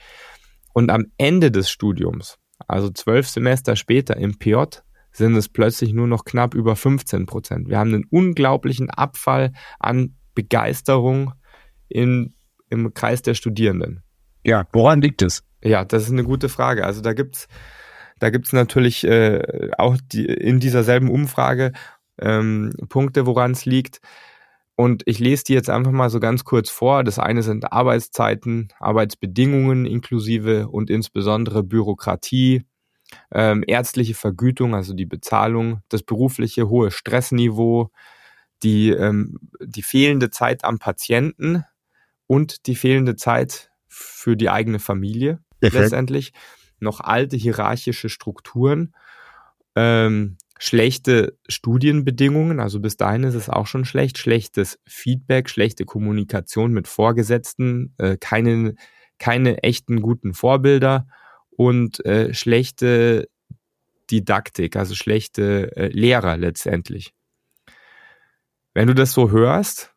Und 0.72 0.90
am 0.90 1.06
Ende 1.16 1.50
des 1.50 1.70
Studiums, 1.70 2.38
also 2.66 2.90
zwölf 2.90 3.28
Semester 3.28 3.76
später 3.76 4.16
im 4.16 4.38
PJ, 4.38 4.56
sind 5.12 5.36
es 5.36 5.48
plötzlich 5.48 5.92
nur 5.92 6.06
noch 6.06 6.24
knapp 6.24 6.54
über 6.54 6.76
15 6.76 7.26
Prozent. 7.26 7.68
Wir 7.68 7.78
haben 7.78 7.94
einen 7.94 8.04
unglaublichen 8.10 8.90
Abfall 8.90 9.52
an 9.78 10.14
Begeisterung 10.34 11.32
in, 11.88 12.34
im 12.68 12.92
Kreis 12.94 13.22
der 13.22 13.34
Studierenden. 13.34 14.02
Ja, 14.44 14.66
woran 14.72 15.00
liegt 15.00 15.22
es? 15.22 15.42
Ja, 15.62 15.84
das 15.84 16.04
ist 16.04 16.12
eine 16.12 16.24
gute 16.24 16.48
Frage. 16.48 16.84
Also 16.84 17.00
da 17.00 17.12
gibt's 17.12 17.48
da 18.18 18.30
gibt's 18.30 18.52
natürlich 18.52 19.04
äh, 19.04 19.70
auch 19.78 19.96
die, 20.12 20.24
in 20.24 20.60
dieser 20.60 20.82
selben 20.82 21.10
Umfrage 21.10 21.72
ähm, 22.20 22.72
Punkte, 22.88 23.26
woran 23.26 23.52
es 23.52 23.64
liegt. 23.64 24.00
Und 24.80 25.02
ich 25.06 25.18
lese 25.18 25.42
die 25.42 25.54
jetzt 25.54 25.70
einfach 25.70 25.90
mal 25.90 26.08
so 26.08 26.20
ganz 26.20 26.44
kurz 26.44 26.70
vor. 26.70 27.02
Das 27.02 27.18
eine 27.18 27.42
sind 27.42 27.72
Arbeitszeiten, 27.72 28.68
Arbeitsbedingungen 28.78 29.86
inklusive 29.86 30.68
und 30.68 30.88
insbesondere 30.88 31.64
Bürokratie, 31.64 32.62
ähm, 33.32 33.64
ärztliche 33.66 34.14
Vergütung, 34.14 34.76
also 34.76 34.94
die 34.94 35.04
Bezahlung, 35.04 35.80
das 35.88 36.04
berufliche 36.04 36.68
hohe 36.68 36.92
Stressniveau, 36.92 37.90
die, 38.62 38.90
ähm, 38.90 39.40
die 39.60 39.82
fehlende 39.82 40.30
Zeit 40.30 40.62
am 40.62 40.78
Patienten 40.78 41.64
und 42.28 42.68
die 42.68 42.76
fehlende 42.76 43.16
Zeit 43.16 43.72
für 43.88 44.36
die 44.36 44.48
eigene 44.48 44.78
Familie 44.78 45.40
okay. 45.56 45.76
letztendlich 45.76 46.32
noch 46.78 47.00
alte 47.00 47.36
hierarchische 47.36 48.08
Strukturen, 48.08 48.94
ähm, 49.74 50.36
schlechte 50.58 51.38
Studienbedingungen, 51.48 52.60
also 52.60 52.80
bis 52.80 52.96
dahin 52.96 53.24
ist 53.24 53.34
es 53.34 53.48
auch 53.48 53.66
schon 53.66 53.84
schlecht, 53.84 54.18
schlechtes 54.18 54.78
Feedback, 54.86 55.48
schlechte 55.48 55.84
Kommunikation 55.84 56.72
mit 56.72 56.88
Vorgesetzten, 56.88 57.94
äh, 57.98 58.16
keine, 58.18 58.74
keine 59.18 59.62
echten 59.62 60.02
guten 60.02 60.34
Vorbilder 60.34 61.06
und 61.50 62.04
äh, 62.04 62.34
schlechte 62.34 63.28
Didaktik, 64.10 64.76
also 64.76 64.94
schlechte 64.94 65.76
äh, 65.76 65.88
Lehrer 65.88 66.36
letztendlich. 66.36 67.12
Wenn 68.74 68.88
du 68.88 68.94
das 68.94 69.12
so 69.12 69.30
hörst, 69.30 69.94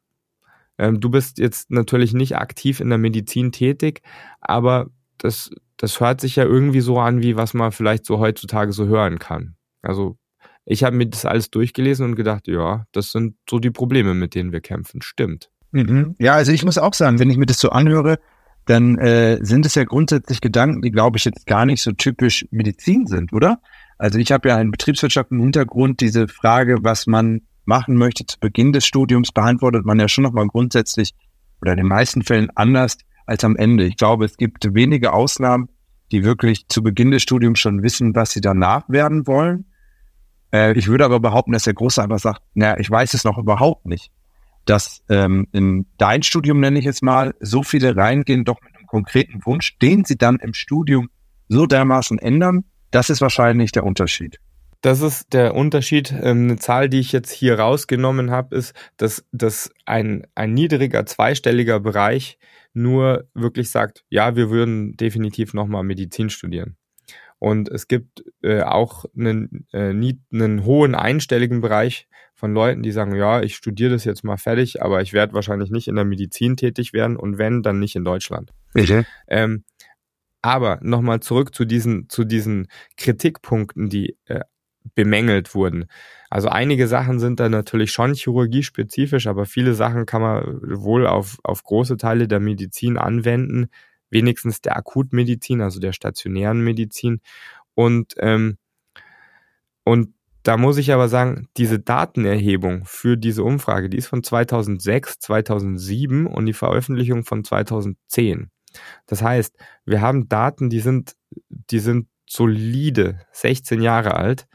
ähm, 0.78 1.00
du 1.00 1.10
bist 1.10 1.38
jetzt 1.38 1.72
natürlich 1.72 2.14
nicht 2.14 2.38
aktiv 2.38 2.80
in 2.80 2.90
der 2.90 2.98
Medizin 2.98 3.52
tätig, 3.52 4.02
aber 4.42 4.88
das 5.18 5.52
das 5.78 6.00
hört 6.00 6.22
sich 6.22 6.36
ja 6.36 6.44
irgendwie 6.44 6.82
so 6.82 7.00
an, 7.00 7.24
wie 7.24 7.36
was 7.36 7.56
man 7.56 7.72
vielleicht 7.72 8.06
so 8.06 8.20
heutzutage 8.20 8.72
so 8.72 8.86
hören 8.86 9.18
kann. 9.18 9.56
Also 9.82 10.18
ich 10.66 10.84
habe 10.84 10.96
mir 10.96 11.08
das 11.08 11.26
alles 11.26 11.50
durchgelesen 11.50 12.06
und 12.06 12.16
gedacht, 12.16 12.48
ja, 12.48 12.86
das 12.92 13.12
sind 13.12 13.36
so 13.50 13.60
die 13.60 13.72
Probleme, 13.72 14.14
mit 14.14 14.36
denen 14.36 14.52
wir 14.52 14.62
kämpfen. 14.62 15.02
Stimmt. 15.02 15.50
Mhm. 15.72 16.16
Ja, 16.20 16.34
also 16.34 16.52
ich 16.52 16.64
muss 16.64 16.78
auch 16.78 16.94
sagen, 16.94 17.20
wenn 17.20 17.30
ich 17.30 17.38
mir 17.38 17.46
das 17.46 17.60
so 17.60 17.70
anhöre, 17.70 18.20
dann 18.66 18.98
äh, 18.98 19.40
sind 19.42 19.66
es 19.66 19.76
ja 19.76 19.84
grundsätzlich 19.84 20.42
Gedanken, 20.42 20.82
die, 20.82 20.92
glaube 20.92 21.18
ich, 21.18 21.26
jetzt 21.26 21.46
gar 21.48 21.66
nicht 21.66 21.82
so 21.82 21.92
typisch 21.92 22.46
Medizin 22.52 23.08
sind, 23.08 23.34
oder? 23.34 23.60
Also 23.98 24.20
ich 24.20 24.32
habe 24.32 24.50
ja 24.50 24.58
einen 24.58 24.72
betriebswirtschaftlichen 24.72 25.44
Hintergrund. 25.44 26.00
Diese 26.02 26.28
Frage, 26.28 26.78
was 26.82 27.08
man 27.08 27.42
machen 27.66 27.96
möchte 27.96 28.26
zu 28.26 28.40
Beginn 28.40 28.72
des 28.72 28.86
Studiums, 28.86 29.32
beantwortet 29.32 29.86
man 29.86 30.00
ja 30.00 30.08
schon 30.08 30.24
nochmal 30.24 30.48
grundsätzlich 30.48 31.14
oder 31.62 31.74
in 31.74 31.78
den 31.78 31.88
meisten 31.88 32.24
Fällen 32.24 32.50
anders 32.56 32.98
als 33.26 33.44
am 33.44 33.56
Ende. 33.56 33.86
Ich 33.86 33.98
glaube, 33.98 34.26
es 34.26 34.38
gibt 34.38 34.74
wenige 34.74 35.14
Ausnahmen, 35.14 35.70
die 36.12 36.24
wirklich 36.24 36.68
zu 36.68 36.84
Beginn 36.84 37.12
des 37.12 37.22
Studiums 37.22 37.60
schon 37.60 37.84
wissen, 37.84 38.16
was 38.16 38.32
sie 38.32 38.42
danach 38.42 38.90
werden 38.90 39.28
wollen. 39.28 39.66
Äh, 40.54 40.78
ich 40.78 40.88
würde 40.88 41.06
aber 41.06 41.20
behaupten, 41.20 41.52
dass 41.52 41.64
der 41.64 41.74
Große 41.74 42.02
einfach 42.02 42.20
sagt, 42.20 42.42
naja, 42.54 42.78
ich 42.80 42.90
weiß 42.90 43.14
es 43.14 43.24
noch 43.24 43.38
überhaupt 43.38 43.86
nicht. 43.86 44.12
Dass 44.66 45.02
ähm, 45.10 45.48
in 45.52 45.88
dein 45.98 46.24
Studium, 46.24 46.60
nenne 46.60 46.80
ich 46.80 46.86
es 46.86 47.02
mal, 47.02 47.34
so 47.40 47.64
viele 47.64 47.96
reingehen, 47.96 48.46
doch 48.46 48.62
mit 48.62 48.76
einem 48.76 48.88
konkreten 48.88 49.46
Wunsch, 49.46 49.78
den 49.80 50.06
sie 50.06 50.18
dann 50.18 50.38
im 50.38 50.54
Studium 50.54 51.10
so 51.48 51.66
dermaßen 51.66 52.20
ändern, 52.20 52.66
das 52.92 53.10
ist 53.10 53.22
wahrscheinlich 53.22 53.72
der 53.72 53.84
Unterschied. 53.84 54.40
Das 54.82 55.02
ist 55.02 55.34
der 55.34 55.56
Unterschied. 55.56 56.12
Ähm, 56.12 56.44
eine 56.46 56.58
Zahl, 56.58 56.90
die 56.90 57.00
ich 57.00 57.12
jetzt 57.12 57.32
hier 57.32 57.60
rausgenommen 57.60 58.32
habe, 58.32 58.56
ist, 58.56 58.74
dass, 58.98 59.26
dass 59.32 59.72
ein, 59.86 60.28
ein 60.36 60.54
niedriger 60.54 61.06
zweistelliger 61.06 61.80
Bereich 61.80 62.38
nur 62.74 63.26
wirklich 63.34 63.70
sagt, 63.70 64.04
ja, 64.10 64.36
wir 64.36 64.50
würden 64.50 64.96
definitiv 64.98 65.54
nochmal 65.54 65.84
Medizin 65.84 66.30
studieren. 66.30 66.78
Und 67.42 67.70
es 67.70 67.88
gibt 67.88 68.24
äh, 68.44 68.62
auch 68.62 69.06
einen, 69.18 69.66
äh, 69.74 69.94
nie, 69.94 70.22
einen 70.32 70.64
hohen 70.64 70.94
einstelligen 70.94 71.60
Bereich 71.60 72.08
von 72.36 72.54
Leuten, 72.54 72.84
die 72.84 72.92
sagen, 72.92 73.16
ja, 73.16 73.42
ich 73.42 73.56
studiere 73.56 73.94
das 73.94 74.06
jetzt 74.06 74.24
mal 74.24 74.38
fertig, 74.38 74.84
aber 74.84 75.02
ich 75.02 75.12
werde 75.12 75.34
wahrscheinlich 75.34 75.72
nicht 75.72 75.88
in 75.88 75.96
der 75.96 76.06
Medizin 76.06 76.56
tätig 76.56 76.94
werden 76.94 77.18
und 77.18 77.40
wenn, 77.40 77.64
dann 77.64 77.80
nicht 77.80 77.96
in 77.96 78.06
Deutschland. 78.06 78.52
Bitte? 78.76 79.08
Ähm, 79.28 79.64
aber 80.44 80.78
nochmal 80.84 81.22
zurück 81.22 81.56
zu 81.56 81.66
diesen, 81.66 82.08
zu 82.10 82.26
diesen 82.26 82.68
Kritikpunkten, 82.96 83.90
die 83.90 84.18
äh, 84.26 84.42
bemängelt 84.94 85.56
wurden. 85.56 85.86
Also 86.30 86.48
einige 86.48 86.88
Sachen 86.88 87.20
sind 87.20 87.40
da 87.40 87.50
natürlich 87.50 87.92
schon 87.92 88.14
chirurgiespezifisch, 88.14 89.26
aber 89.26 89.48
viele 89.48 89.74
Sachen 89.74 90.06
kann 90.06 90.22
man 90.22 90.62
wohl 90.62 91.08
auf, 91.08 91.40
auf 91.42 91.64
große 91.64 91.98
Teile 91.98 92.28
der 92.28 92.40
Medizin 92.40 93.00
anwenden, 93.00 93.70
wenigstens 94.12 94.62
der 94.62 94.78
Akutmedizin, 94.78 95.62
also 95.62 95.80
der 95.80 95.94
stationären 95.94 96.62
Medizin. 96.64 97.22
Und, 97.74 98.14
ähm, 98.20 98.58
und 99.84 100.14
da 100.44 100.58
muss 100.58 100.78
ich 100.78 100.92
aber 100.92 101.08
sagen, 101.08 101.48
diese 101.58 101.80
Datenerhebung 101.80 102.86
für 102.86 103.16
diese 103.16 103.44
Umfrage, 103.44 103.90
die 103.90 103.98
ist 103.98 104.08
von 104.08 104.24
2006, 104.24 105.20
2007 105.20 106.28
und 106.28 106.46
die 106.46 106.54
Veröffentlichung 106.54 107.24
von 107.24 107.44
2010. 107.44 108.50
Das 109.06 109.22
heißt, 109.22 109.56
wir 109.86 110.02
haben 110.02 110.30
Daten, 110.30 110.70
die 110.70 110.80
sind, 110.80 111.16
die 111.50 111.80
sind 111.80 112.08
solide 112.28 113.20
16 113.34 113.82
Jahre 113.82 114.16
alt. 114.16 114.48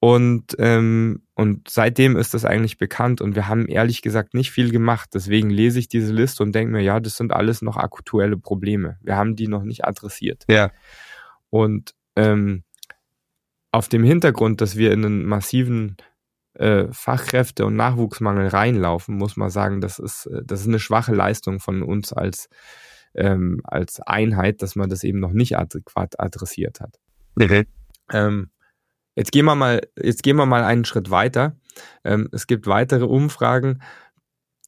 Und, 0.00 0.56
ähm, 0.58 1.21
und 1.42 1.68
seitdem 1.68 2.16
ist 2.16 2.34
das 2.34 2.44
eigentlich 2.44 2.78
bekannt 2.78 3.20
und 3.20 3.34
wir 3.34 3.48
haben 3.48 3.66
ehrlich 3.66 4.00
gesagt 4.00 4.32
nicht 4.32 4.52
viel 4.52 4.70
gemacht. 4.70 5.10
Deswegen 5.12 5.50
lese 5.50 5.80
ich 5.80 5.88
diese 5.88 6.12
Liste 6.12 6.44
und 6.44 6.54
denke 6.54 6.70
mir, 6.70 6.82
ja, 6.82 7.00
das 7.00 7.16
sind 7.16 7.32
alles 7.32 7.62
noch 7.62 7.76
aktuelle 7.76 8.36
Probleme. 8.36 8.96
Wir 9.02 9.16
haben 9.16 9.34
die 9.34 9.48
noch 9.48 9.64
nicht 9.64 9.84
adressiert. 9.84 10.44
Ja. 10.48 10.70
Und 11.50 11.96
ähm, 12.14 12.62
auf 13.72 13.88
dem 13.88 14.04
Hintergrund, 14.04 14.60
dass 14.60 14.76
wir 14.76 14.92
in 14.92 15.04
einen 15.04 15.24
massiven 15.24 15.96
äh, 16.54 16.84
Fachkräfte- 16.92 17.66
und 17.66 17.74
Nachwuchsmangel 17.74 18.46
reinlaufen, 18.46 19.16
muss 19.16 19.36
man 19.36 19.50
sagen, 19.50 19.80
das 19.80 19.98
ist, 19.98 20.26
äh, 20.26 20.42
das 20.44 20.60
ist 20.60 20.68
eine 20.68 20.78
schwache 20.78 21.12
Leistung 21.12 21.58
von 21.58 21.82
uns 21.82 22.12
als 22.12 22.48
ähm, 23.14 23.60
als 23.64 24.00
Einheit, 24.00 24.62
dass 24.62 24.76
man 24.76 24.88
das 24.88 25.02
eben 25.02 25.18
noch 25.18 25.32
nicht 25.32 25.58
adäquat 25.58 26.20
adressiert 26.20 26.80
hat. 26.80 27.00
Okay. 27.34 27.66
Ähm, 28.12 28.51
Jetzt 29.14 29.32
gehen 29.32 29.44
wir 29.44 29.54
mal, 29.54 29.80
jetzt 30.00 30.22
gehen 30.22 30.36
wir 30.36 30.46
mal 30.46 30.64
einen 30.64 30.84
Schritt 30.84 31.10
weiter. 31.10 31.56
Ähm, 32.04 32.28
es 32.32 32.46
gibt 32.46 32.66
weitere 32.66 33.04
Umfragen. 33.04 33.82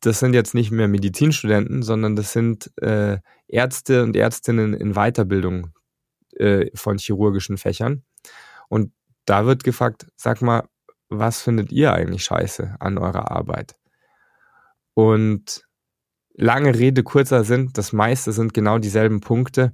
Das 0.01 0.21
sind 0.21 0.35
jetzt 0.35 0.55
nicht 0.55 0.71
mehr 0.71 0.89
Medizinstudenten, 0.89 1.83
sondern 1.83 2.15
das 2.15 2.33
sind 2.33 2.71
äh, 2.83 3.19
Ärzte 3.49 4.03
und 4.03 4.17
Ärztinnen 4.17 4.75
in 4.75 4.95
Weiterbildung 4.95 5.73
äh, 6.37 6.71
von 6.75 6.99
chirurgischen 6.99 7.57
Fächern. 7.57 8.05
Und 8.69 8.93
da 9.25 9.47
wird 9.47 9.65
gefragt, 9.65 10.07
sag 10.17 10.43
mal, 10.43 10.69
was 11.09 11.41
findet 11.41 11.73
ihr 11.73 11.93
eigentlich 11.93 12.25
scheiße 12.25 12.77
an 12.81 12.99
eurer 12.99 13.31
Arbeit? 13.31 13.77
Und 14.95 15.63
lange 16.35 16.79
Rede, 16.79 17.03
kurzer 17.03 17.45
Sinn, 17.45 17.71
das 17.73 17.93
meiste 17.93 18.33
sind 18.33 18.53
genau 18.53 18.79
dieselben 18.79 19.21
Punkte. 19.21 19.73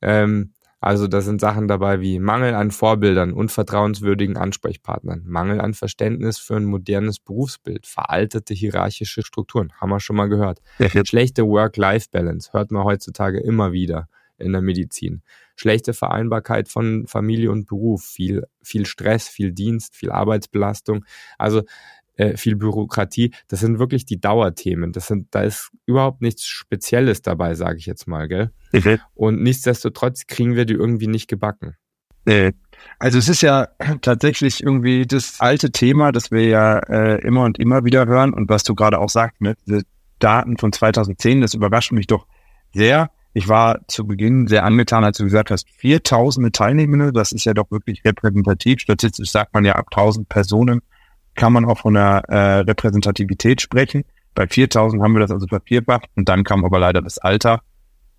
Ähm, 0.00 0.54
also 0.80 1.06
da 1.06 1.20
sind 1.20 1.40
Sachen 1.40 1.68
dabei 1.68 2.00
wie 2.00 2.18
Mangel 2.18 2.54
an 2.54 2.70
Vorbildern 2.70 3.32
und 3.32 3.50
vertrauenswürdigen 3.50 4.36
Ansprechpartnern, 4.36 5.22
Mangel 5.26 5.60
an 5.60 5.74
Verständnis 5.74 6.38
für 6.38 6.56
ein 6.56 6.64
modernes 6.64 7.18
Berufsbild, 7.18 7.86
veraltete 7.86 8.54
hierarchische 8.54 9.22
Strukturen, 9.22 9.72
haben 9.80 9.90
wir 9.90 10.00
schon 10.00 10.16
mal 10.16 10.28
gehört. 10.28 10.60
Schlechte 11.04 11.46
Work-Life-Balance, 11.46 12.52
hört 12.52 12.70
man 12.70 12.84
heutzutage 12.84 13.40
immer 13.40 13.72
wieder 13.72 14.08
in 14.38 14.52
der 14.52 14.60
Medizin. 14.60 15.22
Schlechte 15.56 15.94
Vereinbarkeit 15.94 16.68
von 16.68 17.06
Familie 17.06 17.50
und 17.50 17.66
Beruf, 17.66 18.04
viel, 18.04 18.44
viel 18.62 18.84
Stress, 18.84 19.28
viel 19.28 19.52
Dienst, 19.52 19.96
viel 19.96 20.10
Arbeitsbelastung. 20.10 21.06
Also 21.38 21.62
äh, 22.16 22.36
viel 22.36 22.56
Bürokratie. 22.56 23.32
Das 23.48 23.60
sind 23.60 23.78
wirklich 23.78 24.04
die 24.04 24.20
Dauerthemen. 24.20 24.92
Das 24.92 25.06
sind, 25.06 25.28
da 25.34 25.42
ist 25.42 25.70
überhaupt 25.86 26.22
nichts 26.22 26.44
Spezielles 26.46 27.22
dabei, 27.22 27.54
sage 27.54 27.78
ich 27.78 27.86
jetzt 27.86 28.06
mal, 28.08 28.28
gell? 28.28 28.50
Mhm. 28.72 28.98
Und 29.14 29.42
nichtsdestotrotz 29.42 30.26
kriegen 30.26 30.56
wir 30.56 30.64
die 30.64 30.74
irgendwie 30.74 31.06
nicht 31.06 31.28
gebacken. 31.28 31.76
Nee. 32.24 32.52
Also 32.98 33.18
es 33.18 33.28
ist 33.28 33.42
ja 33.42 33.68
tatsächlich 34.02 34.62
irgendwie 34.62 35.06
das 35.06 35.40
alte 35.40 35.70
Thema, 35.70 36.12
das 36.12 36.30
wir 36.30 36.44
ja 36.46 36.78
äh, 36.78 37.20
immer 37.20 37.44
und 37.44 37.58
immer 37.58 37.84
wieder 37.84 38.06
hören 38.06 38.34
und 38.34 38.48
was 38.48 38.64
du 38.64 38.74
gerade 38.74 38.98
auch 38.98 39.10
sagst, 39.10 39.40
ne, 39.40 39.56
diese 39.66 39.82
Daten 40.18 40.56
von 40.58 40.72
2010, 40.72 41.40
das 41.40 41.54
überrascht 41.54 41.92
mich 41.92 42.06
doch 42.06 42.26
sehr. 42.74 43.10
Ich 43.34 43.48
war 43.48 43.86
zu 43.86 44.06
Beginn 44.06 44.46
sehr 44.46 44.64
angetan, 44.64 45.04
als 45.04 45.18
du 45.18 45.24
gesagt 45.24 45.50
hast, 45.50 45.68
4000 45.76 46.56
Teilnehmende, 46.56 47.12
das 47.12 47.32
ist 47.32 47.44
ja 47.44 47.52
doch 47.52 47.70
wirklich 47.70 48.02
repräsentativ. 48.02 48.80
Statistisch 48.80 49.30
sagt 49.30 49.52
man 49.52 49.66
ja 49.66 49.74
ab 49.74 49.88
1000 49.90 50.26
Personen 50.26 50.80
kann 51.36 51.52
man 51.52 51.64
auch 51.64 51.78
von 51.78 51.96
einer 51.96 52.24
äh, 52.28 52.60
Repräsentativität 52.60 53.60
sprechen. 53.60 54.04
Bei 54.34 54.46
4000 54.46 55.02
haben 55.02 55.14
wir 55.14 55.20
das 55.20 55.30
also 55.30 55.46
vervierfacht 55.46 56.08
und 56.16 56.28
dann 56.28 56.44
kam 56.44 56.64
aber 56.64 56.78
leider 56.78 57.02
das 57.02 57.18
Alter. 57.18 57.60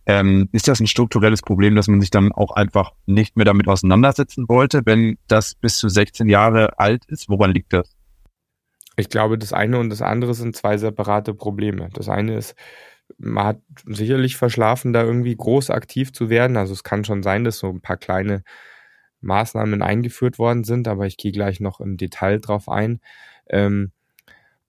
Ähm, 0.06 0.48
ist 0.54 0.70
das 0.70 0.80
ein 0.80 0.88
strukturelles 0.88 1.42
Problem, 1.42 1.76
dass 1.76 1.90
man 1.90 2.00
sich 2.00 2.10
dann 2.10 2.32
auch 2.32 2.52
einfach 2.52 2.94
nicht 3.06 3.36
mehr 3.36 3.46
damit 3.46 3.68
auseinandersetzen 3.68 4.48
wollte, 4.48 4.84
wenn 4.86 5.18
das 5.28 5.54
bis 5.56 5.78
zu 5.78 5.90
16 5.90 6.30
Jahre 6.30 6.80
alt 6.80 7.04
ist? 7.08 7.28
Woran 7.28 7.52
liegt 7.52 7.74
das? 7.74 7.94
Ich 8.96 9.10
glaube, 9.10 9.38
das 9.38 9.52
eine 9.52 9.78
und 9.78 9.90
das 9.90 10.02
andere 10.02 10.34
sind 10.34 10.56
zwei 10.56 10.78
separate 10.78 11.34
Probleme. 11.34 11.90
Das 11.94 12.08
eine 12.08 12.38
ist, 12.38 12.56
man 13.18 13.46
hat 13.46 13.62
sicherlich 13.86 14.38
verschlafen, 14.38 14.94
da 14.94 15.04
irgendwie 15.04 15.36
groß 15.36 15.70
aktiv 15.70 16.14
zu 16.14 16.30
werden. 16.30 16.56
Also 16.56 16.74
es 16.74 16.84
kann 16.84 17.04
schon 17.04 17.22
sein, 17.22 17.44
dass 17.44 17.60
so 17.60 17.68
ein 17.68 17.82
paar 17.82 17.98
kleine 17.98 18.44
Maßnahmen 19.22 19.82
eingeführt 19.82 20.40
worden 20.40 20.64
sind, 20.64 20.88
aber 20.88 21.06
ich 21.08 21.18
gehe 21.18 21.32
gleich 21.32 21.60
noch 21.60 21.80
im 21.80 21.98
Detail 21.98 22.40
drauf 22.40 22.70
ein. 22.70 23.00
Ähm, 23.50 23.92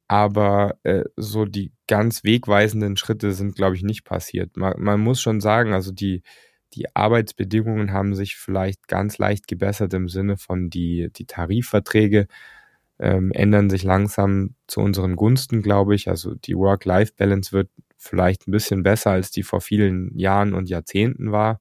aber 0.08 0.78
äh, 0.84 1.04
so 1.16 1.44
die 1.44 1.72
ganz 1.86 2.24
wegweisenden 2.24 2.96
Schritte 2.96 3.32
sind, 3.32 3.56
glaube 3.56 3.76
ich, 3.76 3.82
nicht 3.82 4.04
passiert. 4.04 4.56
Man, 4.56 4.74
man 4.78 5.00
muss 5.00 5.20
schon 5.20 5.40
sagen, 5.40 5.74
also 5.74 5.92
die, 5.92 6.22
die 6.72 6.94
Arbeitsbedingungen 6.96 7.92
haben 7.92 8.14
sich 8.14 8.36
vielleicht 8.36 8.88
ganz 8.88 9.18
leicht 9.18 9.48
gebessert 9.48 9.92
im 9.94 10.08
Sinne 10.08 10.38
von 10.38 10.70
die, 10.70 11.10
die 11.14 11.26
Tarifverträge 11.26 12.26
ähm, 12.98 13.32
ändern 13.32 13.70
sich 13.70 13.84
langsam 13.84 14.54
zu 14.66 14.80
unseren 14.80 15.16
Gunsten, 15.16 15.62
glaube 15.62 15.94
ich. 15.94 16.08
Also 16.08 16.34
die 16.34 16.56
Work-Life-Balance 16.56 17.52
wird 17.52 17.70
vielleicht 17.96 18.48
ein 18.48 18.52
bisschen 18.52 18.82
besser, 18.82 19.10
als 19.10 19.30
die 19.30 19.42
vor 19.42 19.60
vielen 19.60 20.16
Jahren 20.18 20.54
und 20.54 20.68
Jahrzehnten 20.68 21.32
war. 21.32 21.60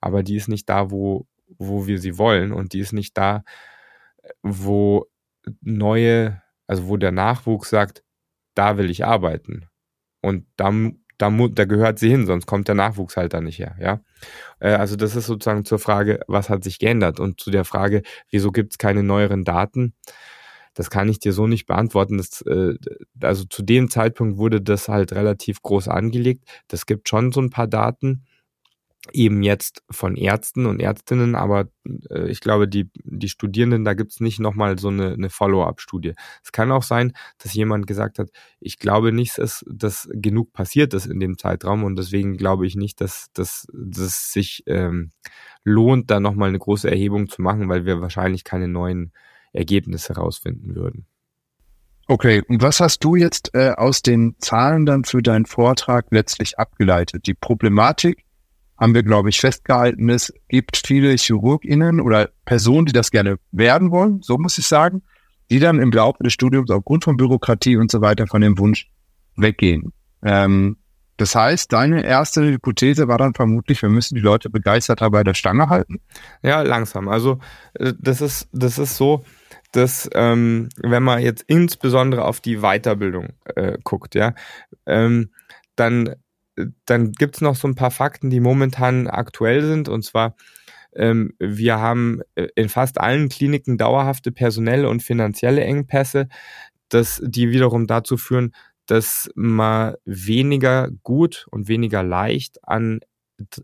Aber 0.00 0.22
die 0.22 0.36
ist 0.36 0.48
nicht 0.48 0.68
da, 0.68 0.90
wo, 0.90 1.26
wo 1.58 1.86
wir 1.86 1.98
sie 1.98 2.18
wollen 2.18 2.52
und 2.52 2.72
die 2.72 2.80
ist 2.80 2.92
nicht 2.92 3.16
da, 3.16 3.42
wo 4.42 5.06
neue, 5.60 6.42
also 6.66 6.88
wo 6.88 6.96
der 6.96 7.12
Nachwuchs 7.12 7.70
sagt, 7.70 8.04
da 8.54 8.76
will 8.76 8.90
ich 8.90 9.04
arbeiten. 9.04 9.68
Und 10.20 10.46
da, 10.56 10.72
da, 11.16 11.30
da 11.30 11.64
gehört 11.64 11.98
sie 11.98 12.10
hin, 12.10 12.26
sonst 12.26 12.46
kommt 12.46 12.68
der 12.68 12.74
Nachwuchs 12.74 13.16
halt 13.16 13.34
da 13.34 13.40
nicht 13.40 13.58
her, 13.58 13.76
ja. 13.80 14.00
Äh, 14.60 14.72
also 14.74 14.96
das 14.96 15.16
ist 15.16 15.26
sozusagen 15.26 15.64
zur 15.64 15.78
Frage, 15.78 16.20
was 16.26 16.50
hat 16.50 16.64
sich 16.64 16.78
geändert? 16.78 17.20
Und 17.20 17.40
zu 17.40 17.50
der 17.50 17.64
Frage, 17.64 18.02
wieso 18.30 18.52
gibt 18.52 18.72
es 18.74 18.78
keine 18.78 19.02
neueren 19.02 19.44
Daten? 19.44 19.94
Das 20.74 20.90
kann 20.90 21.08
ich 21.08 21.18
dir 21.18 21.32
so 21.32 21.46
nicht 21.46 21.66
beantworten. 21.66 22.18
Das, 22.18 22.42
äh, 22.42 22.74
also 23.20 23.44
zu 23.44 23.62
dem 23.62 23.90
Zeitpunkt 23.90 24.38
wurde 24.38 24.60
das 24.60 24.88
halt 24.88 25.12
relativ 25.12 25.62
groß 25.62 25.88
angelegt. 25.88 26.44
Das 26.68 26.86
gibt 26.86 27.08
schon 27.08 27.32
so 27.32 27.40
ein 27.40 27.50
paar 27.50 27.66
Daten 27.66 28.24
eben 29.12 29.42
jetzt 29.42 29.82
von 29.90 30.16
Ärzten 30.16 30.66
und 30.66 30.80
Ärztinnen, 30.80 31.34
aber 31.34 31.68
äh, 32.10 32.28
ich 32.28 32.40
glaube, 32.40 32.68
die, 32.68 32.90
die 33.04 33.28
Studierenden, 33.28 33.84
da 33.84 33.94
gibt's 33.94 34.20
nicht 34.20 34.40
nochmal 34.40 34.78
so 34.78 34.88
eine, 34.88 35.12
eine 35.12 35.30
Follow-up-Studie. 35.30 36.14
Es 36.42 36.52
kann 36.52 36.72
auch 36.72 36.82
sein, 36.82 37.12
dass 37.38 37.54
jemand 37.54 37.86
gesagt 37.86 38.18
hat, 38.18 38.30
ich 38.60 38.78
glaube 38.78 39.12
nicht, 39.12 39.38
dass, 39.38 39.64
dass 39.68 40.08
genug 40.12 40.52
passiert 40.52 40.94
ist 40.94 41.06
in 41.06 41.20
dem 41.20 41.38
Zeitraum 41.38 41.84
und 41.84 41.96
deswegen 41.96 42.36
glaube 42.36 42.66
ich 42.66 42.76
nicht, 42.76 43.00
dass, 43.00 43.28
dass, 43.32 43.66
dass 43.72 44.32
sich 44.32 44.64
ähm, 44.66 45.10
lohnt, 45.64 46.10
da 46.10 46.20
nochmal 46.20 46.48
eine 46.48 46.58
große 46.58 46.90
Erhebung 46.90 47.28
zu 47.28 47.40
machen, 47.40 47.68
weil 47.68 47.86
wir 47.86 48.00
wahrscheinlich 48.00 48.44
keine 48.44 48.68
neuen 48.68 49.12
Ergebnisse 49.52 50.14
herausfinden 50.14 50.74
würden. 50.74 51.06
Okay, 52.10 52.42
und 52.48 52.62
was 52.62 52.80
hast 52.80 53.04
du 53.04 53.16
jetzt 53.16 53.50
äh, 53.54 53.72
aus 53.72 54.00
den 54.00 54.34
Zahlen 54.38 54.86
dann 54.86 55.04
für 55.04 55.20
deinen 55.20 55.44
Vortrag 55.44 56.06
letztlich 56.10 56.58
abgeleitet? 56.58 57.26
Die 57.26 57.34
Problematik 57.34 58.24
haben 58.78 58.94
wir, 58.94 59.02
glaube 59.02 59.28
ich, 59.28 59.40
festgehalten, 59.40 60.08
es 60.08 60.32
gibt 60.48 60.82
viele 60.86 61.16
ChirurgInnen 61.16 62.00
oder 62.00 62.30
Personen, 62.44 62.86
die 62.86 62.92
das 62.92 63.10
gerne 63.10 63.38
werden 63.50 63.90
wollen, 63.90 64.22
so 64.22 64.38
muss 64.38 64.58
ich 64.58 64.66
sagen, 64.66 65.02
die 65.50 65.58
dann 65.58 65.80
im 65.80 65.90
Laufe 65.90 66.22
des 66.22 66.32
Studiums 66.32 66.70
aufgrund 66.70 67.04
von 67.04 67.16
Bürokratie 67.16 67.76
und 67.76 67.90
so 67.90 68.00
weiter 68.00 68.26
von 68.26 68.40
dem 68.40 68.58
Wunsch 68.58 68.90
weggehen. 69.36 69.92
Ähm, 70.22 70.76
das 71.16 71.34
heißt, 71.34 71.72
deine 71.72 72.04
erste 72.04 72.44
Hypothese 72.44 73.08
war 73.08 73.18
dann 73.18 73.34
vermutlich, 73.34 73.82
wir 73.82 73.88
müssen 73.88 74.14
die 74.14 74.20
Leute 74.20 74.50
begeisterter 74.50 75.10
bei 75.10 75.24
der 75.24 75.34
Stange 75.34 75.68
halten. 75.68 76.00
Ja, 76.42 76.62
langsam. 76.62 77.08
Also 77.08 77.40
äh, 77.74 77.92
das 77.98 78.20
ist, 78.20 78.48
das 78.52 78.78
ist 78.78 78.96
so, 78.96 79.24
dass 79.72 80.08
ähm, 80.14 80.68
wenn 80.76 81.02
man 81.02 81.20
jetzt 81.20 81.42
insbesondere 81.48 82.24
auf 82.24 82.40
die 82.40 82.58
Weiterbildung 82.58 83.30
äh, 83.56 83.78
guckt, 83.82 84.14
ja, 84.14 84.34
ähm, 84.86 85.30
dann 85.74 86.14
dann 86.86 87.12
gibt's 87.12 87.40
noch 87.40 87.56
so 87.56 87.68
ein 87.68 87.74
paar 87.74 87.90
Fakten, 87.90 88.30
die 88.30 88.40
momentan 88.40 89.06
aktuell 89.06 89.62
sind. 89.62 89.88
Und 89.88 90.04
zwar, 90.04 90.36
ähm, 90.94 91.34
wir 91.38 91.78
haben 91.78 92.20
äh, 92.34 92.48
in 92.54 92.68
fast 92.68 93.00
allen 93.00 93.28
Kliniken 93.28 93.78
dauerhafte 93.78 94.32
personelle 94.32 94.88
und 94.88 95.02
finanzielle 95.02 95.62
Engpässe, 95.62 96.28
dass 96.88 97.20
die 97.24 97.50
wiederum 97.50 97.86
dazu 97.86 98.16
führen, 98.16 98.52
dass 98.86 99.30
man 99.34 99.94
weniger 100.04 100.88
gut 101.02 101.46
und 101.50 101.68
weniger 101.68 102.02
leicht 102.02 102.58
an, 102.66 103.00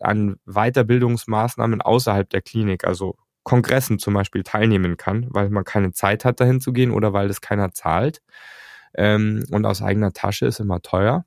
an 0.01 0.37
Weiterbildungsmaßnahmen 0.45 1.81
außerhalb 1.81 2.29
der 2.29 2.43
Klinik, 2.43 2.85
also 2.85 3.17
Kongressen 3.43 3.99
zum 3.99 4.15
Beispiel, 4.15 4.43
teilnehmen 4.43 4.97
kann, 4.97 5.27
weil 5.31 5.51
man 5.51 5.65
keine 5.65 5.93
Zeit 5.93 6.25
hat, 6.25 6.41
dahin 6.41 6.61
zu 6.61 6.73
gehen 6.73 6.91
oder 6.91 7.13
weil 7.13 7.29
das 7.29 7.41
keiner 7.41 7.73
zahlt. 7.73 8.21
Ähm, 8.97 9.45
und 9.51 9.65
aus 9.67 9.83
eigener 9.83 10.13
Tasche 10.13 10.47
ist 10.47 10.61
immer 10.61 10.81
teuer. 10.83 11.25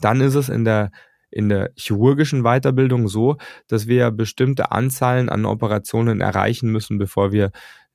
Dann 0.00 0.20
ist 0.20 0.34
es 0.34 0.48
in 0.48 0.64
der 0.64 0.90
in 1.34 1.48
der 1.48 1.72
chirurgischen 1.74 2.44
Weiterbildung 2.44 3.08
so, 3.08 3.36
dass 3.66 3.88
wir 3.88 4.12
bestimmte 4.12 4.70
Anzahlen 4.70 5.28
an 5.28 5.46
Operationen 5.46 6.20
erreichen 6.20 6.70
müssen, 6.70 6.96
bevor 6.96 7.32
wir 7.32 7.50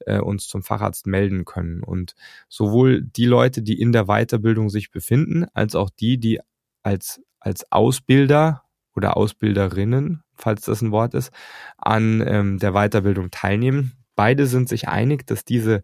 äh, 0.05 0.19
uns 0.19 0.47
zum 0.47 0.62
Facharzt 0.62 1.07
melden 1.07 1.45
können. 1.45 1.81
Und 1.81 2.15
sowohl 2.49 3.01
die 3.01 3.25
Leute, 3.25 3.62
die 3.62 3.79
in 3.79 3.93
der 3.93 4.05
Weiterbildung 4.05 4.69
sich 4.69 4.91
befinden, 4.91 5.45
als 5.53 5.75
auch 5.75 5.89
die, 5.89 6.19
die 6.19 6.41
als, 6.83 7.21
als 7.39 7.71
Ausbilder 7.71 8.63
oder 8.93 9.15
Ausbilderinnen, 9.15 10.21
falls 10.35 10.65
das 10.65 10.81
ein 10.81 10.91
Wort 10.91 11.13
ist, 11.13 11.31
an 11.77 12.21
ähm, 12.25 12.57
der 12.59 12.73
Weiterbildung 12.73 13.31
teilnehmen. 13.31 13.93
Beide 14.15 14.47
sind 14.47 14.67
sich 14.67 14.89
einig, 14.89 15.25
dass 15.27 15.45
diese 15.45 15.81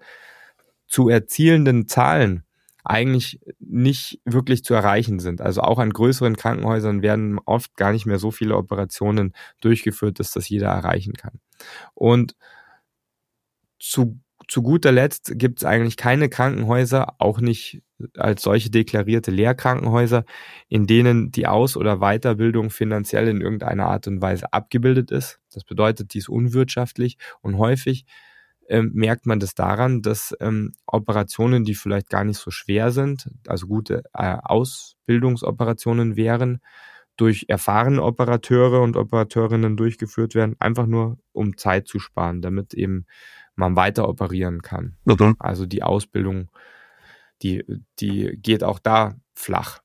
zu 0.88 1.08
erzielenden 1.08 1.88
Zahlen 1.88 2.44
eigentlich 2.86 3.40
nicht 3.60 4.20
wirklich 4.26 4.64
zu 4.64 4.74
erreichen 4.74 5.20
sind. 5.20 5.42
Also 5.42 5.62
auch 5.62 5.80
an 5.80 5.90
größeren 5.90 6.38
Krankenhäusern 6.38 7.02
werden 7.02 7.40
oft 7.46 7.76
gar 7.76 7.92
nicht 7.92 8.06
mehr 8.06 8.20
so 8.20 8.32
viele 8.32 8.56
Operationen 8.56 9.34
durchgeführt, 9.62 10.20
dass 10.20 10.32
das 10.32 10.48
jeder 10.48 10.68
erreichen 10.68 11.14
kann. 11.14 11.40
Und 11.94 12.36
zu, 13.80 14.20
zu 14.48 14.62
guter 14.62 14.92
Letzt 14.92 15.34
gibt 15.36 15.60
es 15.60 15.66
eigentlich 15.66 15.98
keine 15.98 16.30
Krankenhäuser, 16.30 17.16
auch 17.20 17.40
nicht 17.40 17.82
als 18.18 18.44
solche 18.44 18.70
deklarierte 18.70 19.32
Lehrkrankenhäuser, 19.32 20.26
in 20.68 20.86
denen 20.86 21.32
die 21.32 21.48
Aus- 21.48 21.78
oder 21.78 21.98
Weiterbildung 21.98 22.70
finanziell 22.70 23.28
in 23.28 23.42
irgendeiner 23.42 23.88
Art 23.88 24.08
und 24.08 24.22
Weise 24.22 24.52
abgebildet 24.54 25.12
ist. 25.12 25.40
Das 25.54 25.64
bedeutet, 25.64 26.14
die 26.14 26.20
ist 26.20 26.30
unwirtschaftlich 26.30 27.18
und 27.42 27.58
häufig 27.58 28.06
ähm, 28.68 28.92
merkt 28.94 29.26
man 29.26 29.40
das 29.40 29.56
daran, 29.56 30.02
dass 30.02 30.36
ähm, 30.40 30.74
Operationen, 30.86 31.64
die 31.64 31.76
vielleicht 31.76 32.10
gar 32.10 32.24
nicht 32.24 32.38
so 32.38 32.52
schwer 32.52 32.92
sind, 32.92 33.30
also 33.48 33.68
gute 33.68 34.04
äh, 34.14 34.38
Ausbildungsoperationen 34.42 36.16
wären, 36.16 36.62
durch 37.18 37.46
erfahrene 37.48 38.04
Operateure 38.04 38.82
und 38.82 38.98
Operateurinnen 38.98 39.78
durchgeführt 39.78 40.36
werden, 40.36 40.56
einfach 40.60 40.86
nur 40.86 41.18
um 41.32 41.58
Zeit 41.58 41.88
zu 41.88 42.00
sparen, 42.00 42.42
damit 42.42 42.74
eben 42.74 43.06
man 43.56 43.76
weiter 43.76 44.10
operieren 44.10 44.62
kann. 44.62 44.98
Okay. 45.06 45.34
Also 45.40 45.66
die 45.66 45.84
Ausbildung, 45.84 46.50
die, 47.42 47.64
die 48.00 48.38
geht 48.42 48.64
auch 48.64 48.80
da 48.80 49.16
flach. 49.34 49.80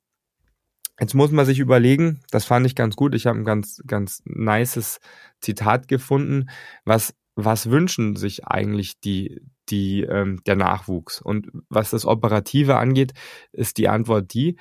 Jetzt 0.98 1.14
muss 1.14 1.30
man 1.30 1.46
sich 1.46 1.58
überlegen, 1.60 2.20
das 2.30 2.44
fand 2.44 2.66
ich 2.66 2.74
ganz 2.74 2.94
gut, 2.94 3.14
ich 3.14 3.26
habe 3.26 3.38
ein 3.38 3.44
ganz, 3.44 3.82
ganz 3.86 4.22
nices 4.26 5.00
Zitat 5.40 5.88
gefunden, 5.88 6.50
was, 6.84 7.14
was 7.36 7.70
wünschen 7.70 8.16
sich 8.16 8.46
eigentlich 8.46 9.00
die, 9.00 9.40
die, 9.68 10.02
ähm, 10.02 10.40
der 10.46 10.56
Nachwuchs? 10.56 11.20
Und 11.20 11.48
was 11.68 11.90
das 11.90 12.04
Operative 12.04 12.76
angeht, 12.76 13.12
ist 13.52 13.78
die 13.78 13.88
Antwort 13.88 14.34
die, 14.34 14.56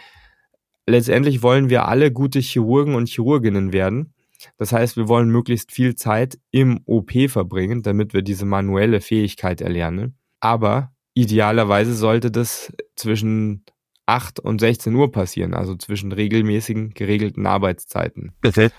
letztendlich 0.88 1.42
wollen 1.42 1.70
wir 1.70 1.88
alle 1.88 2.12
gute 2.12 2.40
Chirurgen 2.40 2.96
und 2.96 3.10
Chirurginnen 3.10 3.74
werden. 3.74 4.14
Das 4.58 4.72
heißt, 4.72 4.98
wir 4.98 5.08
wollen 5.08 5.30
möglichst 5.30 5.72
viel 5.72 5.96
Zeit 5.96 6.40
im 6.52 6.82
OP 6.86 7.12
verbringen, 7.28 7.82
damit 7.82 8.14
wir 8.14 8.22
diese 8.22 8.46
manuelle 8.46 9.02
Fähigkeit 9.02 9.62
erlernen. 9.62 10.18
Aber 10.40 10.94
idealerweise 11.14 11.94
sollte 11.94 12.32
das 12.32 12.72
zwischen 12.96 13.66
8 14.06 14.40
und 14.40 14.60
16 14.60 14.96
Uhr 14.96 15.12
passieren, 15.12 15.54
also 15.54 15.76
zwischen 15.76 16.12
regelmäßigen, 16.12 16.92
geregelten 16.94 17.46
Arbeitszeiten. 17.46 18.32
Bitte. 18.42 18.72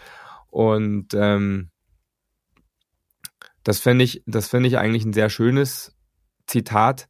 Und 0.48 1.08
ähm, 1.14 1.69
das 3.64 3.80
finde 3.80 4.04
ich, 4.04 4.22
das 4.26 4.48
finde 4.48 4.68
ich 4.68 4.78
eigentlich 4.78 5.04
ein 5.04 5.12
sehr 5.12 5.30
schönes 5.30 5.94
Zitat, 6.46 7.08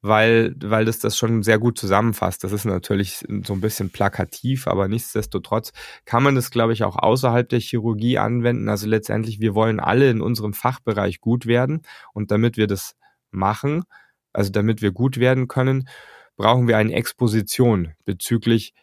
weil, 0.00 0.54
weil 0.60 0.84
das 0.84 0.98
das 0.98 1.16
schon 1.16 1.42
sehr 1.44 1.58
gut 1.58 1.78
zusammenfasst. 1.78 2.42
Das 2.42 2.52
ist 2.52 2.64
natürlich 2.64 3.24
so 3.44 3.52
ein 3.52 3.60
bisschen 3.60 3.90
plakativ, 3.90 4.66
aber 4.66 4.88
nichtsdestotrotz 4.88 5.72
kann 6.04 6.24
man 6.24 6.34
das, 6.34 6.50
glaube 6.50 6.72
ich, 6.72 6.82
auch 6.82 6.96
außerhalb 6.96 7.48
der 7.48 7.60
Chirurgie 7.60 8.18
anwenden. 8.18 8.68
Also 8.68 8.88
letztendlich, 8.88 9.40
wir 9.40 9.54
wollen 9.54 9.78
alle 9.78 10.10
in 10.10 10.20
unserem 10.20 10.54
Fachbereich 10.54 11.20
gut 11.20 11.46
werden 11.46 11.82
und 12.12 12.32
damit 12.32 12.56
wir 12.56 12.66
das 12.66 12.96
machen, 13.30 13.84
also 14.32 14.50
damit 14.50 14.82
wir 14.82 14.90
gut 14.90 15.18
werden 15.18 15.46
können, 15.46 15.88
brauchen 16.36 16.66
wir 16.66 16.78
eine 16.78 16.94
Exposition 16.94 17.92
bezüglich 18.04 18.74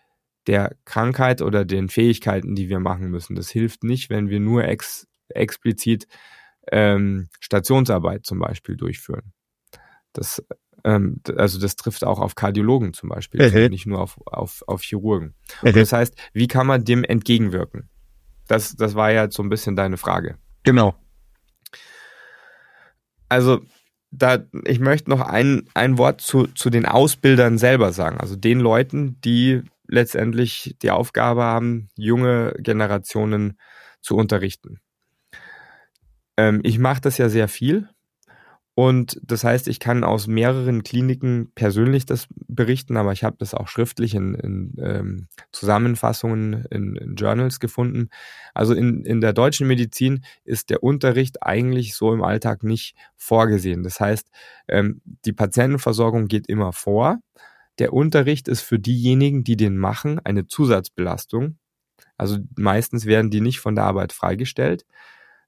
der 0.48 0.76
Krankheit 0.86 1.42
oder 1.42 1.66
den 1.66 1.90
Fähigkeiten, 1.90 2.56
die 2.56 2.70
wir 2.70 2.80
machen 2.80 3.10
müssen. 3.10 3.36
Das 3.36 3.50
hilft 3.50 3.84
nicht, 3.84 4.10
wenn 4.10 4.30
wir 4.30 4.40
nur 4.40 4.64
ex 4.64 5.08
explizit 5.32 6.08
ähm, 6.72 7.30
Stationsarbeit 7.40 8.26
zum 8.26 8.40
Beispiel 8.40 8.76
durchführen. 8.76 9.34
Das 10.14 10.44
ähm, 10.84 11.22
also 11.36 11.60
das 11.60 11.76
trifft 11.76 12.04
auch 12.04 12.20
auf 12.20 12.36
Kardiologen 12.36 12.94
zum 12.94 13.10
Beispiel, 13.10 13.42
also 13.42 13.58
nicht 13.70 13.86
nur 13.86 14.02
auf, 14.02 14.18
auf, 14.26 14.64
auf 14.68 14.82
Chirurgen. 14.82 15.36
Das 15.62 15.94
heißt, 15.94 16.16
wie 16.34 16.48
kann 16.48 16.68
man 16.68 16.86
dem 16.86 17.04
entgegenwirken? 17.04 17.90
Das, 18.48 18.76
das 18.76 18.96
war 18.96 19.12
ja 19.12 19.30
so 19.30 19.44
ein 19.44 19.50
bisschen 19.50 19.76
deine 19.76 19.98
Frage. 19.98 20.38
Genau. 20.64 20.96
Also 23.28 23.62
da, 24.12 24.40
ich 24.66 24.80
möchte 24.80 25.10
noch 25.10 25.22
ein, 25.22 25.70
ein 25.76 25.98
Wort 25.98 26.22
zu, 26.22 26.48
zu 26.48 26.70
den 26.70 26.86
Ausbildern 26.86 27.58
selber 27.60 27.94
sagen, 27.94 28.20
also 28.20 28.36
den 28.36 28.60
Leuten, 28.60 29.22
die 29.22 29.62
letztendlich 29.88 30.76
die 30.82 30.92
Aufgabe 30.92 31.44
haben, 31.44 31.90
junge 31.96 32.56
Generationen 32.60 33.60
zu 34.02 34.16
unterrichten. 34.16 34.80
Ähm, 36.40 36.62
ich 36.64 36.80
mache 36.80 37.02
das 37.02 37.18
ja 37.18 37.28
sehr 37.28 37.50
viel 37.50 37.90
und 38.80 39.20
das 39.22 39.44
heißt, 39.44 39.68
ich 39.68 39.82
kann 39.82 40.06
aus 40.06 40.28
mehreren 40.28 40.84
Kliniken 40.84 41.52
persönlich 41.54 42.06
das 42.06 42.28
berichten, 42.48 42.96
aber 42.96 43.12
ich 43.12 43.26
habe 43.26 43.36
das 43.38 43.54
auch 43.54 43.68
schriftlich 43.68 44.16
in, 44.16 44.36
in 44.36 44.74
ähm, 44.82 45.28
Zusammenfassungen 45.52 46.64
in, 46.72 46.96
in, 46.96 47.16
Journals 47.16 47.60
gefunden. 47.60 48.08
Also 48.54 48.74
in, 48.74 49.04
in 49.04 49.20
der 49.20 49.34
deutschen 49.34 49.68
Medizin 49.68 50.24
ist 50.46 50.70
der 50.70 50.82
Unterricht 50.82 51.44
eigentlich 51.44 51.94
so 51.94 52.14
im 52.14 52.24
Alltag 52.24 52.64
nicht 52.64 52.96
vorgesehen. 53.18 53.84
Das 53.84 54.00
heißt, 54.00 54.30
ähm, 54.70 55.02
die 55.26 55.34
Patientenversorgung 55.34 56.30
geht 56.30 56.48
immer 56.48 56.72
vor. 56.72 57.20
Der 57.80 57.92
Unterricht 57.92 58.48
ist 58.48 58.62
für 58.62 58.80
diejenigen, 58.80 59.44
die 59.44 59.58
den 59.58 59.78
machen, 59.78 60.22
eine 60.24 60.48
Zusatzbelastung. 60.48 61.58
Also 62.16 62.38
meistens 62.56 63.06
werden 63.06 63.30
die 63.30 63.42
nicht 63.42 63.60
von 63.60 63.76
der 63.76 63.84
Arbeit 63.84 64.14
freigestellt. 64.14 64.86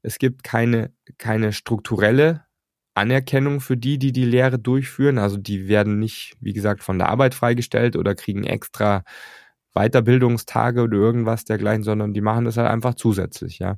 Es 0.01 0.17
gibt 0.17 0.43
keine, 0.43 0.93
keine 1.17 1.53
strukturelle 1.53 2.45
Anerkennung 2.93 3.61
für 3.61 3.77
die, 3.77 3.97
die 3.97 4.11
die 4.11 4.25
Lehre 4.25 4.59
durchführen. 4.59 5.17
Also 5.17 5.37
die 5.37 5.67
werden 5.67 5.99
nicht, 5.99 6.35
wie 6.41 6.53
gesagt, 6.53 6.83
von 6.83 6.97
der 6.97 7.09
Arbeit 7.09 7.33
freigestellt 7.35 7.95
oder 7.95 8.15
kriegen 8.15 8.43
extra 8.43 9.03
Weiterbildungstage 9.73 10.81
oder 10.81 10.97
irgendwas 10.97 11.45
dergleichen, 11.45 11.83
sondern 11.83 12.13
die 12.13 12.21
machen 12.21 12.45
das 12.45 12.57
halt 12.57 12.69
einfach 12.69 12.95
zusätzlich, 12.95 13.59
ja. 13.59 13.77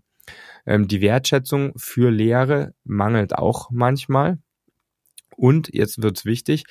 Ähm, 0.66 0.88
die 0.88 1.02
Wertschätzung 1.02 1.74
für 1.76 2.10
Lehre 2.10 2.74
mangelt 2.84 3.36
auch 3.36 3.70
manchmal. 3.70 4.40
Und 5.36 5.70
jetzt 5.74 6.02
wird's 6.02 6.26
wichtig, 6.26 6.64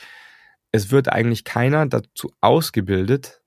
es 0.72 0.90
wird 0.90 1.08
eigentlich 1.10 1.44
keiner 1.44 1.86
dazu 1.86 2.32
ausgebildet, 2.40 3.41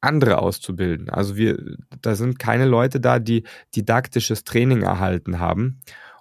andere 0.00 0.38
auszubilden. 0.38 1.10
Also 1.10 1.36
wir, 1.36 1.76
da 2.00 2.14
sind 2.14 2.38
keine 2.38 2.64
Leute 2.64 3.00
da, 3.00 3.18
die 3.18 3.44
didaktisches 3.74 4.44
Training 4.44 4.82
erhalten 4.82 5.38
haben, 5.38 5.80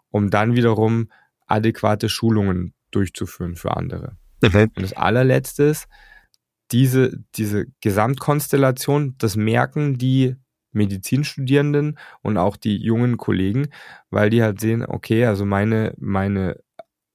um 0.09 0.29
dann 0.29 0.55
wiederum 0.55 1.09
adäquate 1.47 2.09
Schulungen 2.09 2.73
durchzuführen 2.91 3.55
für 3.55 3.75
andere. 3.75 4.17
Okay. 4.43 4.63
Und 4.75 4.81
das 4.81 4.93
allerletzte 4.93 5.63
ist, 5.63 5.87
diese, 6.71 7.17
diese 7.35 7.65
Gesamtkonstellation, 7.81 9.15
das 9.17 9.35
merken 9.35 9.97
die 9.97 10.35
Medizinstudierenden 10.71 11.97
und 12.21 12.37
auch 12.37 12.55
die 12.55 12.77
jungen 12.77 13.17
Kollegen, 13.17 13.69
weil 14.11 14.29
die 14.29 14.43
halt 14.43 14.59
sehen, 14.59 14.85
okay, 14.85 15.25
also 15.25 15.45
meine, 15.45 15.95
meine 15.97 16.59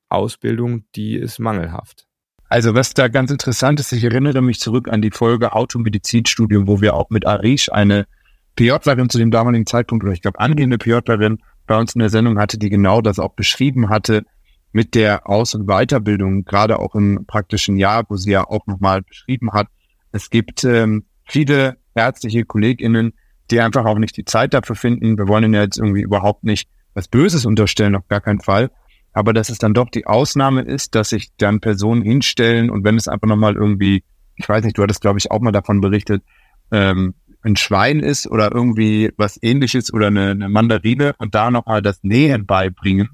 Ausbildung, 0.09 0.85
die 0.97 1.17
ist 1.17 1.39
mangelhaft. 1.39 2.09
Also 2.55 2.73
was 2.73 2.95
da 2.95 3.09
ganz 3.09 3.33
interessant 3.33 3.81
ist, 3.81 3.91
ich 3.91 4.05
erinnere 4.05 4.41
mich 4.41 4.61
zurück 4.61 4.89
an 4.89 5.03
die 5.03 5.11
Folge 5.11 5.55
Automedizinstudium, 5.55 6.69
wo 6.69 6.81
wir 6.81 6.95
auch 6.95 7.11
mit 7.11 7.27
Arish 7.27 7.69
eine 7.73 8.07
PJlerin 8.55 9.11
zu 9.11 9.19
dem 9.19 9.33
damaligen 9.33 9.67
Zeitpunkt, 9.67 10.05
oder 10.05 10.13
ich 10.13 10.23
glaube 10.23 10.39
angehende 10.39 10.79
PJlerin, 10.79 11.39
bei 11.67 11.77
uns 11.77 11.97
in 11.97 11.99
der 11.99 12.11
Sendung 12.11 12.39
hatte, 12.39 12.57
die 12.57 12.71
genau 12.71 13.01
das 13.01 13.19
auch 13.19 13.33
beschrieben 13.33 13.89
hatte 13.89 14.25
mit 14.71 14.95
der 14.95 15.29
Aus- 15.29 15.57
und 15.57 15.67
Weiterbildung, 15.67 16.45
gerade 16.45 16.79
auch 16.79 16.95
im 16.95 17.27
praktischen 17.27 17.77
Jahr, 17.77 18.05
wo 18.09 18.15
sie 18.15 18.31
ja 18.31 18.45
auch 18.45 18.65
nochmal 18.69 19.03
beschrieben 19.03 19.51
hat. 19.51 19.67
Es 20.13 20.31
gibt 20.31 20.63
ähm, 20.63 21.07
viele 21.25 21.79
ärztliche 21.97 22.45
KollegInnen, 22.45 23.15
die 23.51 23.61
einfach 23.61 23.85
auch 23.85 23.99
nicht 23.99 24.17
die 24.17 24.27
Zeit 24.27 24.55
dafür 24.55 24.77
finden. 24.77 25.19
Wir 25.19 25.27
wollen 25.27 25.43
ihnen 25.43 25.55
jetzt 25.55 25.79
irgendwie 25.79 26.03
überhaupt 26.03 26.45
nicht 26.45 26.69
was 26.95 27.09
Böses 27.09 27.47
unterstellen, 27.47 27.97
auf 27.97 28.07
gar 28.07 28.21
keinen 28.21 28.43
Fall. 28.43 28.71
Aber 29.15 29.33
dass 29.33 29.49
es 29.49 29.59
dann 29.59 29.75
doch 29.75 29.89
die 29.89 30.07
Ausnahme 30.07 30.63
ist, 30.63 30.95
dass 30.95 31.11
sich 31.11 31.31
dann 31.39 31.61
Personen 31.61 32.03
hinstellen 32.03 32.69
und 32.69 32.85
wenn 32.85 32.97
es 32.97 33.09
einfach 33.09 33.29
nochmal 33.29 33.55
irgendwie, 33.55 34.05
ich 34.35 34.49
weiß 34.49 34.65
nicht, 34.65 34.77
du 34.77 34.83
hattest 34.83 35.01
glaube 35.01 35.19
ich 35.19 35.31
auch 35.31 35.41
mal 35.41 35.53
davon 35.53 35.81
berichtet, 35.81 36.23
ähm, 36.71 37.15
ein 37.43 37.57
Schwein 37.57 38.01
ist 38.01 38.27
oder 38.27 38.53
irgendwie 38.53 39.13
was 39.17 39.39
ähnliches 39.43 39.93
oder 39.93 40.09
eine, 40.09 40.31
eine 40.31 40.49
Mandarine 40.49 41.15
und 41.19 41.35
da 41.35 41.51
nochmal 41.51 41.83
das 41.83 42.03
Nähen 42.03 42.47
beibringen. 42.47 43.11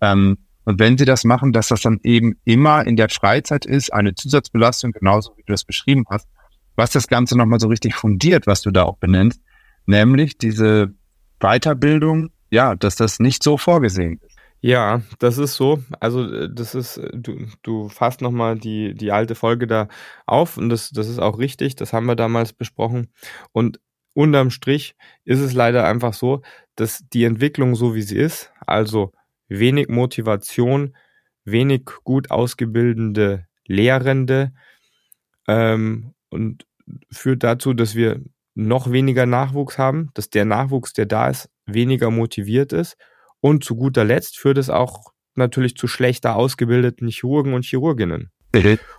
Ähm, 0.00 0.38
und 0.64 0.78
wenn 0.78 0.98
sie 0.98 1.04
das 1.04 1.24
machen, 1.24 1.52
dass 1.52 1.68
das 1.68 1.80
dann 1.80 2.00
eben 2.02 2.36
immer 2.44 2.86
in 2.86 2.96
der 2.96 3.08
Freizeit 3.08 3.64
ist, 3.64 3.92
eine 3.92 4.14
Zusatzbelastung, 4.14 4.92
genauso 4.92 5.32
wie 5.36 5.42
du 5.42 5.52
das 5.52 5.64
beschrieben 5.64 6.04
hast, 6.10 6.28
was 6.76 6.90
das 6.90 7.08
Ganze 7.08 7.36
nochmal 7.36 7.60
so 7.60 7.68
richtig 7.68 7.94
fundiert, 7.94 8.46
was 8.46 8.62
du 8.62 8.70
da 8.70 8.84
auch 8.84 8.98
benennst, 8.98 9.40
nämlich 9.86 10.36
diese 10.36 10.92
Weiterbildung, 11.40 12.30
ja, 12.50 12.74
dass 12.74 12.96
das 12.96 13.20
nicht 13.20 13.42
so 13.42 13.56
vorgesehen 13.56 14.20
ist. 14.26 14.29
Ja, 14.62 15.00
das 15.18 15.38
ist 15.38 15.54
so. 15.56 15.82
Also 16.00 16.30
äh, 16.30 16.48
das 16.52 16.74
ist, 16.74 16.98
äh, 16.98 17.10
du, 17.14 17.46
du 17.62 17.88
fasst 17.88 18.20
nochmal 18.20 18.58
die, 18.58 18.94
die 18.94 19.10
alte 19.12 19.34
Folge 19.34 19.66
da 19.66 19.88
auf 20.26 20.56
und 20.58 20.68
das, 20.68 20.90
das 20.90 21.08
ist 21.08 21.18
auch 21.18 21.38
richtig, 21.38 21.76
das 21.76 21.92
haben 21.92 22.06
wir 22.06 22.16
damals 22.16 22.52
besprochen. 22.52 23.08
Und 23.52 23.80
unterm 24.14 24.50
Strich 24.50 24.96
ist 25.24 25.40
es 25.40 25.54
leider 25.54 25.86
einfach 25.86 26.12
so, 26.14 26.42
dass 26.76 27.02
die 27.12 27.24
Entwicklung 27.24 27.74
so 27.74 27.94
wie 27.94 28.02
sie 28.02 28.18
ist, 28.18 28.52
also 28.66 29.12
wenig 29.48 29.88
Motivation, 29.88 30.94
wenig 31.44 31.86
gut 32.04 32.30
ausgebildete 32.30 33.46
Lehrende 33.66 34.52
ähm, 35.48 36.14
und 36.30 36.66
führt 37.10 37.42
dazu, 37.44 37.72
dass 37.74 37.94
wir 37.94 38.20
noch 38.54 38.90
weniger 38.92 39.26
Nachwuchs 39.26 39.78
haben, 39.78 40.10
dass 40.14 40.30
der 40.30 40.44
Nachwuchs, 40.44 40.92
der 40.92 41.06
da 41.06 41.28
ist, 41.28 41.48
weniger 41.66 42.10
motiviert 42.10 42.72
ist 42.72 42.96
und 43.40 43.64
zu 43.64 43.76
guter 43.76 44.04
Letzt 44.04 44.38
führt 44.38 44.58
es 44.58 44.70
auch 44.70 45.12
natürlich 45.34 45.76
zu 45.76 45.86
schlechter 45.86 46.36
ausgebildeten 46.36 47.08
Chirurgen 47.08 47.54
und 47.54 47.64
Chirurginnen. 47.64 48.30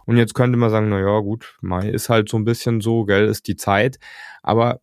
Und 0.05 0.17
jetzt 0.17 0.33
könnte 0.33 0.57
man 0.57 0.69
sagen, 0.69 0.89
na 0.89 0.99
ja, 0.99 1.19
gut, 1.19 1.57
Mai 1.61 1.89
ist 1.89 2.09
halt 2.09 2.29
so 2.29 2.37
ein 2.37 2.45
bisschen 2.45 2.81
so, 2.81 3.03
gell, 3.05 3.27
ist 3.27 3.47
die 3.47 3.57
Zeit. 3.57 3.99
Aber 4.41 4.79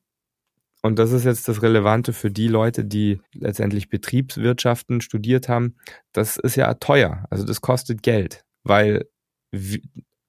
und 0.83 0.99
das 0.99 1.12
ist 1.12 1.25
jetzt 1.25 1.49
das 1.49 1.62
Relevante 1.62 2.12
für 2.12 2.31
die 2.31 2.49
Leute, 2.49 2.85
die 2.85 3.21
letztendlich 3.33 3.88
Betriebswirtschaften 3.88 5.01
studiert 5.01 5.49
haben, 5.49 5.77
das 6.12 6.37
ist 6.37 6.55
ja 6.55 6.73
teuer. 6.75 7.25
Also 7.31 7.44
das 7.44 7.61
kostet 7.61 8.03
Geld, 8.03 8.44
weil 8.62 9.09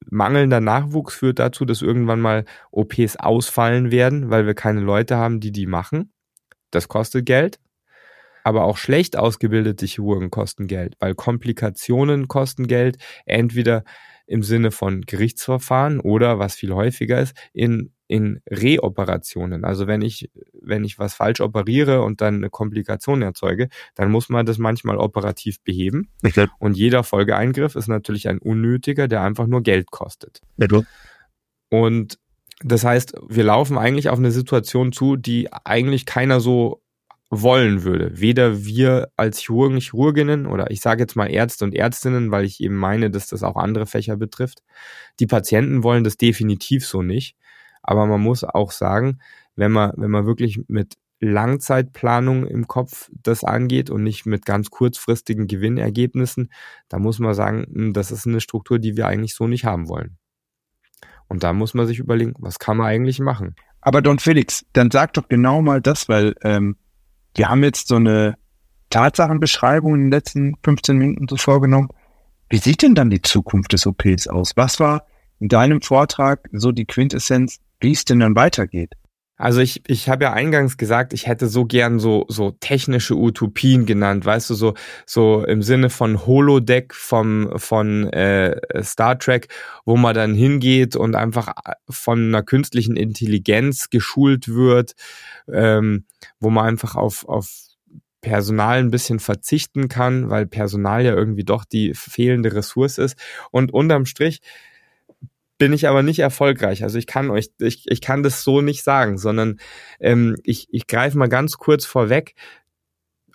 mangelnder 0.09 0.59
Nachwuchs 0.59 1.13
führt 1.13 1.39
dazu, 1.39 1.65
dass 1.65 1.81
irgendwann 1.81 2.19
mal 2.19 2.45
OPs 2.71 3.17
ausfallen 3.17 3.91
werden, 3.91 4.31
weil 4.31 4.47
wir 4.47 4.55
keine 4.55 4.81
Leute 4.81 5.17
haben, 5.17 5.39
die 5.39 5.51
die 5.51 5.67
machen. 5.67 6.13
Das 6.71 6.87
kostet 6.87 7.25
Geld. 7.25 7.59
Aber 8.49 8.63
auch 8.63 8.77
schlecht 8.77 9.15
ausgebildete 9.15 9.85
Chirurgen 9.85 10.31
kosten 10.31 10.65
Geld, 10.65 10.95
weil 10.99 11.13
Komplikationen 11.13 12.27
kosten 12.27 12.65
Geld. 12.65 12.97
Entweder 13.27 13.83
im 14.25 14.41
Sinne 14.41 14.71
von 14.71 15.01
Gerichtsverfahren 15.01 15.99
oder, 15.99 16.39
was 16.39 16.55
viel 16.55 16.73
häufiger 16.73 17.21
ist, 17.21 17.35
in 17.53 17.91
in 18.07 18.41
Reoperationen. 18.49 19.63
Also 19.63 19.85
wenn 19.85 20.01
ich, 20.01 20.31
wenn 20.59 20.83
ich 20.83 20.97
was 20.97 21.13
falsch 21.13 21.41
operiere 21.41 22.01
und 22.01 22.21
dann 22.21 22.37
eine 22.37 22.49
Komplikation 22.49 23.21
erzeuge, 23.21 23.69
dann 23.93 24.09
muss 24.09 24.29
man 24.29 24.47
das 24.47 24.57
manchmal 24.57 24.97
operativ 24.97 25.61
beheben. 25.61 26.09
Und 26.57 26.75
jeder 26.75 27.03
Folgeeingriff 27.03 27.75
ist 27.75 27.87
natürlich 27.87 28.27
ein 28.27 28.39
unnötiger, 28.39 29.07
der 29.07 29.21
einfach 29.21 29.45
nur 29.45 29.61
Geld 29.61 29.91
kostet. 29.91 30.41
Ja, 30.57 30.67
und 31.69 32.17
das 32.63 32.83
heißt, 32.83 33.13
wir 33.27 33.43
laufen 33.43 33.77
eigentlich 33.77 34.09
auf 34.09 34.17
eine 34.17 34.31
Situation 34.31 34.91
zu, 34.91 35.15
die 35.15 35.53
eigentlich 35.53 36.07
keiner 36.07 36.39
so 36.39 36.81
wollen 37.29 37.83
würde. 37.83 38.19
Weder 38.19 38.63
wir 38.65 39.11
als 39.15 39.39
Chirurgen, 39.39 39.79
Chirurginnen 39.79 40.47
oder 40.47 40.71
ich 40.71 40.81
sage 40.81 41.01
jetzt 41.01 41.15
mal 41.15 41.27
Ärzte 41.27 41.63
und 41.65 41.75
Ärztinnen, 41.75 42.31
weil 42.31 42.45
ich 42.45 42.61
eben 42.61 42.75
meine, 42.75 43.11
dass 43.11 43.27
das 43.27 43.43
auch 43.43 43.55
andere 43.55 43.85
Fächer 43.85 44.17
betrifft. 44.17 44.63
Die 45.19 45.27
Patienten 45.27 45.83
wollen 45.83 46.03
das 46.03 46.17
definitiv 46.17 46.85
so 46.85 47.01
nicht. 47.01 47.35
Aber 47.83 48.07
man 48.07 48.21
muss 48.21 48.43
auch 48.43 48.71
sagen, 48.71 49.19
wenn 49.55 49.71
man, 49.71 49.93
wenn 49.97 50.11
man 50.11 50.25
wirklich 50.25 50.61
mit 50.67 50.97
Langzeitplanung 51.21 52.47
im 52.47 52.67
Kopf 52.67 53.09
das 53.23 53.43
angeht 53.43 53.89
und 53.89 54.03
nicht 54.03 54.25
mit 54.25 54.45
ganz 54.45 54.69
kurzfristigen 54.69 55.47
Gewinnergebnissen, 55.47 56.49
da 56.87 56.97
muss 56.97 57.19
man 57.19 57.33
sagen, 57.33 57.65
hm, 57.71 57.93
das 57.93 58.11
ist 58.11 58.25
eine 58.25 58.41
Struktur, 58.41 58.79
die 58.79 58.95
wir 58.95 59.07
eigentlich 59.07 59.35
so 59.35 59.47
nicht 59.47 59.65
haben 59.65 59.89
wollen. 59.89 60.17
Und 61.27 61.43
da 61.43 61.53
muss 61.53 61.73
man 61.73 61.85
sich 61.87 61.99
überlegen, 61.99 62.33
was 62.39 62.57
kann 62.57 62.77
man 62.77 62.87
eigentlich 62.87 63.19
machen? 63.19 63.55
Aber 63.81 64.01
Don 64.01 64.19
Felix, 64.19 64.65
dann 64.73 64.91
sag 64.91 65.13
doch 65.13 65.27
genau 65.27 65.61
mal 65.61 65.81
das, 65.81 66.09
weil 66.09 66.35
ähm, 66.41 66.75
wir 67.35 67.49
haben 67.49 67.63
jetzt 67.63 67.87
so 67.87 67.95
eine 67.95 68.35
Tatsachenbeschreibung 68.89 69.95
in 69.95 70.01
den 70.01 70.11
letzten 70.11 70.55
15 70.63 70.97
Minuten 70.97 71.27
so 71.27 71.37
vorgenommen. 71.37 71.89
Wie 72.49 72.57
sieht 72.57 72.81
denn 72.81 72.95
dann 72.95 73.09
die 73.09 73.21
Zukunft 73.21 73.73
des 73.73 73.85
OPs 73.85 74.27
aus? 74.27 74.53
Was 74.55 74.79
war 74.79 75.05
in 75.39 75.47
deinem 75.47 75.81
Vortrag 75.81 76.47
so 76.51 76.71
die 76.71 76.85
Quintessenz, 76.85 77.59
wie 77.79 77.91
es 77.91 78.05
denn 78.05 78.19
dann 78.19 78.35
weitergeht. 78.35 78.93
Also 79.39 79.61
ich, 79.61 79.81
ich 79.87 80.09
habe 80.09 80.25
ja 80.25 80.33
eingangs 80.33 80.75
gesagt, 80.75 81.13
ich 81.13 81.25
hätte 81.25 81.47
so 81.47 81.63
gern 81.65 81.97
so, 81.97 82.25
so 82.27 82.51
technische 82.51 83.15
Utopien 83.15 83.85
genannt, 83.85 84.25
weißt 84.25 84.49
du, 84.49 84.53
so, 84.53 84.73
so 85.05 85.45
im 85.45 85.63
Sinne 85.63 85.89
von 85.89 86.25
Holodeck 86.25 86.93
vom, 86.93 87.49
von 87.55 88.11
äh, 88.11 88.59
Star 88.83 89.17
Trek, 89.17 89.47
wo 89.85 89.95
man 89.95 90.13
dann 90.13 90.33
hingeht 90.33 90.97
und 90.97 91.15
einfach 91.15 91.53
von 91.89 92.27
einer 92.27 92.43
künstlichen 92.43 92.97
Intelligenz 92.97 93.89
geschult 93.89 94.49
wird, 94.49 94.91
ähm, 95.49 96.03
wo 96.41 96.49
man 96.49 96.65
einfach 96.65 96.95
auf, 96.95 97.25
auf 97.25 97.47
Personal 98.19 98.79
ein 98.79 98.91
bisschen 98.91 99.19
verzichten 99.19 99.87
kann, 99.87 100.29
weil 100.29 100.47
Personal 100.47 101.05
ja 101.05 101.13
irgendwie 101.13 101.45
doch 101.45 101.63
die 101.63 101.93
fehlende 101.93 102.53
Ressource 102.53 102.97
ist. 102.97 103.17
Und 103.51 103.73
unterm 103.73 104.05
Strich 104.05 104.41
bin 105.59 105.73
ich 105.73 105.87
aber 105.87 106.01
nicht 106.01 106.19
erfolgreich. 106.19 106.81
Also 106.81 106.97
ich 106.97 107.05
kann 107.05 107.29
euch, 107.29 107.49
ich, 107.59 107.83
ich 107.85 108.01
kann 108.01 108.23
das 108.23 108.43
so 108.43 108.61
nicht 108.61 108.83
sagen, 108.83 109.19
sondern 109.19 109.59
ähm, 109.99 110.35
ich, 110.43 110.67
ich 110.71 110.87
greife 110.87 111.17
mal 111.17 111.29
ganz 111.29 111.57
kurz 111.57 111.85
vorweg. 111.85 112.33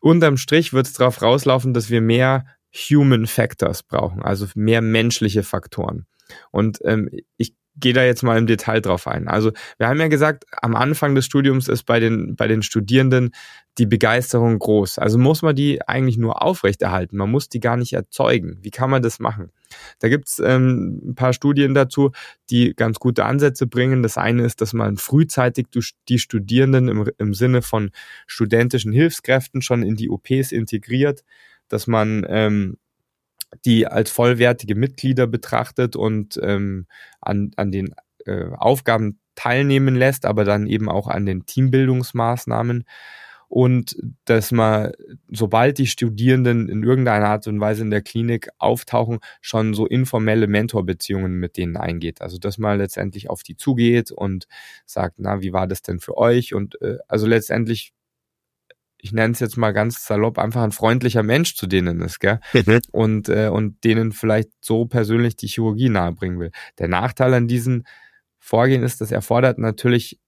Unterm 0.01 0.37
Strich 0.37 0.73
wird 0.73 0.87
es 0.87 0.95
darauf 0.95 1.23
rauslaufen, 1.23 1.75
dass 1.75 1.91
wir 1.91 2.01
mehr 2.01 2.47
Human 2.75 3.27
Factors 3.27 3.85
brauchen, 3.85 4.23
also 4.23 4.47
mehr 4.57 4.81
menschliche 4.81 5.45
Faktoren. 5.45 6.07
Und 6.51 6.79
ähm, 6.85 7.09
ich 7.37 7.55
gehe 7.77 7.93
da 7.93 8.05
jetzt 8.05 8.23
mal 8.23 8.39
im 8.39 8.47
Detail 8.47 8.81
drauf 8.81 9.07
ein. 9.07 9.29
Also 9.29 9.53
wir 9.79 9.89
haben 9.89 9.99
ja 9.99 10.09
gesagt, 10.09 10.45
am 10.63 10.77
Anfang 10.77 11.15
des 11.15 11.25
Studiums 11.25 11.69
ist 11.69 11.85
bei 11.85 11.99
den, 12.01 12.37
bei 12.37 12.47
den 12.47 12.63
Studierenden 12.63 13.33
die 13.79 13.87
Begeisterung 13.87 14.59
groß. 14.59 14.99
Also 14.99 15.19
muss 15.19 15.43
man 15.43 15.57
die 15.57 15.83
eigentlich 15.87 16.17
nur 16.17 16.43
aufrechterhalten. 16.43 17.17
Man 17.17 17.31
muss 17.31 17.49
die 17.49 17.59
gar 17.59 17.77
nicht 17.77 17.93
erzeugen. 17.93 18.59
Wie 18.63 18.71
kann 18.71 18.91
man 18.91 19.03
das 19.03 19.19
machen? 19.19 19.51
Da 19.99 20.09
gibt's 20.09 20.39
ähm, 20.39 21.01
ein 21.05 21.15
paar 21.17 21.33
Studien 21.33 21.75
dazu, 21.75 22.13
die 22.51 22.75
ganz 22.77 23.01
gute 23.01 23.25
Ansätze 23.25 23.67
bringen. 23.67 24.05
Das 24.05 24.17
eine 24.17 24.45
ist, 24.45 24.61
dass 24.61 24.73
man 24.73 24.97
frühzeitig 24.97 25.67
die 26.09 26.19
Studierenden 26.21 26.87
im, 26.89 27.11
im 27.19 27.35
Sinne 27.35 27.63
von 27.63 27.91
studentischen 28.29 28.93
Hilfskräften 28.93 29.63
schon 29.63 29.83
in 29.83 29.97
die 29.97 30.09
OPs 30.09 30.53
integriert, 30.53 31.25
dass 31.69 31.89
man 31.89 32.25
ähm, 32.29 32.77
die 33.65 33.87
als 33.87 34.11
vollwertige 34.11 34.75
Mitglieder 34.75 35.27
betrachtet 35.27 35.97
und 35.97 36.39
ähm, 36.43 36.87
an, 37.21 37.53
an 37.57 37.73
den 37.73 37.95
äh, 38.27 38.47
Aufgaben 38.57 39.19
teilnehmen 39.35 39.97
lässt, 39.97 40.27
aber 40.27 40.45
dann 40.45 40.67
eben 40.67 40.89
auch 40.89 41.09
an 41.09 41.27
den 41.27 41.47
Teambildungsmaßnahmen 41.47 42.85
und 43.49 43.97
dass 44.25 44.51
man, 44.51 44.93
sobald 45.31 45.79
die 45.79 45.87
Studierenden 45.87 46.69
in 46.69 46.83
irgendeiner 46.83 47.29
Art 47.29 47.47
und 47.47 47.61
Weise 47.61 47.83
in 47.83 47.91
der 47.91 48.03
Klinik 48.03 48.49
auftauchen, 48.59 49.21
schon 49.41 49.75
so 49.75 49.87
informelle 49.87 50.49
Mentorbeziehungen 50.49 51.35
mit 51.35 51.57
denen 51.57 51.77
eingeht. 51.77 52.21
Also 52.21 52.39
dass 52.39 52.59
man 52.59 52.79
letztendlich 52.79 53.31
auf 53.31 53.45
die 53.45 53.57
zugeht 53.57 54.11
und 54.11 54.49
sagt, 54.87 55.17
na, 55.19 55.41
wie 55.41 55.53
war 55.53 55.69
das 55.69 55.83
denn 55.83 56.01
für 56.01 56.17
euch? 56.17 56.53
Und 56.53 56.81
äh, 56.83 56.97
also 57.07 57.29
letztendlich 57.29 57.93
ich 59.05 59.13
nenne 59.13 59.35
es 59.35 59.41
jetzt 59.41 59.59
mal 59.59 59.73
ganz 59.73 60.07
salopp, 60.07 60.39
einfach 60.39 60.63
ein 60.63 60.73
freundlicher 60.73 61.23
Mensch 61.23 61.57
zu 61.57 61.67
denen 61.67 62.01
ist, 62.01 62.21
gell? 62.21 62.41
Mhm. 62.55 62.81
Und, 62.91 63.29
äh, 63.29 63.49
und 63.49 63.85
denen 63.85 64.13
vielleicht 64.13 64.49
so 64.63 64.87
persönlich 64.87 65.37
die 65.37 65.47
Chirurgie 65.47 65.91
nahebringen 65.91 66.41
will. 66.41 66.51
Der 66.79 66.89
Nachteil 66.89 67.35
an 67.35 67.47
diesem 67.47 67.85
Vorgehen 68.39 68.83
ist, 68.83 69.03
das 69.03 69.13
erfordert 69.13 69.59
natürlich 69.59 70.19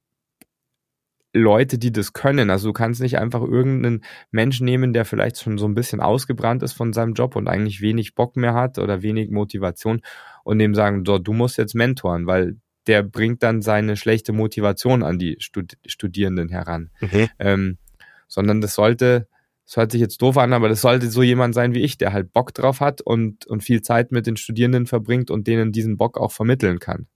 Leute, 1.33 1.79
die 1.79 1.91
das 1.91 2.13
können. 2.13 2.51
Also 2.51 2.69
du 2.69 2.73
kannst 2.75 3.01
nicht 3.01 3.19
einfach 3.19 3.41
irgendeinen 3.41 4.05
Menschen 4.31 4.67
nehmen, 4.67 4.93
der 4.93 5.07
vielleicht 5.07 5.41
schon 5.41 5.57
so 5.57 5.67
ein 5.67 5.75
bisschen 5.75 6.01
ausgebrannt 6.01 6.63
ist 6.63 6.75
von 6.75 6.93
seinem 6.93 7.15
Job 7.15 7.35
und 7.35 7.49
eigentlich 7.49 7.81
wenig 7.81 8.15
Bock 8.15 8.37
mehr 8.37 8.53
hat 8.53 8.79
oder 8.79 9.01
wenig 9.01 9.31
Motivation 9.31 10.03
und 10.45 10.59
dem 10.59 10.75
sagen, 10.75 11.03
so, 11.07 11.19
du 11.19 11.33
musst 11.33 11.57
jetzt 11.57 11.75
mentoren, 11.75 12.27
weil 12.27 12.57
der 12.87 13.03
bringt 13.03 13.43
dann 13.43 13.63
seine 13.63 13.97
schlechte 13.97 14.35
Motivation 14.35 15.03
an 15.03 15.19
die 15.19 15.37
Stud 15.41 15.79
Studierenden 15.87 16.51
heran. 16.51 16.91
Mhm. 17.01 17.29
Ähm, 17.39 17.79
sondern 18.29 18.61
das 18.61 18.75
sollte, 18.75 19.29
das 19.67 19.77
hört 19.77 19.93
sich 19.93 20.01
jetzt 20.01 20.21
doof 20.23 20.37
an, 20.39 20.53
aber 20.53 20.69
das 20.69 20.81
sollte 20.81 21.11
so 21.11 21.23
jemand 21.23 21.55
sein 21.55 21.75
wie 21.75 21.83
ich, 21.83 21.99
der 21.99 22.13
halt 22.13 22.33
Bock 22.33 22.55
drauf 22.55 22.81
hat 22.81 23.01
und, 23.01 23.47
und 23.47 23.63
viel 23.63 23.83
Zeit 23.83 24.13
mit 24.13 24.27
den 24.27 24.37
Studierenden 24.37 24.87
verbringt 24.87 25.31
und 25.31 25.47
denen 25.47 25.73
diesen 25.73 25.97
Bock 25.97 26.19
auch 26.19 26.33
vermitteln 26.33 26.79
kann. 26.79 27.07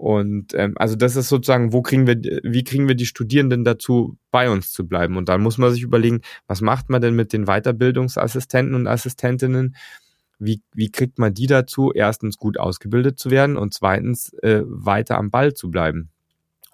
Und 0.00 0.54
ähm, 0.54 0.72
also 0.76 0.96
das 0.96 1.14
ist 1.14 1.28
sozusagen, 1.28 1.74
wo 1.74 1.82
kriegen 1.82 2.06
wir, 2.06 2.16
wie 2.42 2.64
kriegen 2.64 2.88
wir 2.88 2.94
die 2.94 3.04
Studierenden 3.04 3.64
dazu, 3.64 4.16
bei 4.30 4.48
uns 4.48 4.72
zu 4.72 4.88
bleiben? 4.88 5.18
Und 5.18 5.28
dann 5.28 5.42
muss 5.42 5.58
man 5.58 5.70
sich 5.74 5.82
überlegen, 5.82 6.22
was 6.46 6.62
macht 6.62 6.88
man 6.88 7.02
denn 7.02 7.14
mit 7.14 7.34
den 7.34 7.44
Weiterbildungsassistenten 7.44 8.74
und 8.74 8.86
Assistentinnen? 8.86 9.76
Wie, 10.38 10.62
wie 10.72 10.90
kriegt 10.90 11.18
man 11.18 11.34
die 11.34 11.46
dazu, 11.46 11.92
erstens 11.94 12.38
gut 12.38 12.58
ausgebildet 12.58 13.18
zu 13.18 13.30
werden 13.30 13.58
und 13.58 13.74
zweitens 13.74 14.32
äh, 14.42 14.62
weiter 14.64 15.18
am 15.18 15.30
Ball 15.30 15.52
zu 15.52 15.70
bleiben? 15.70 16.08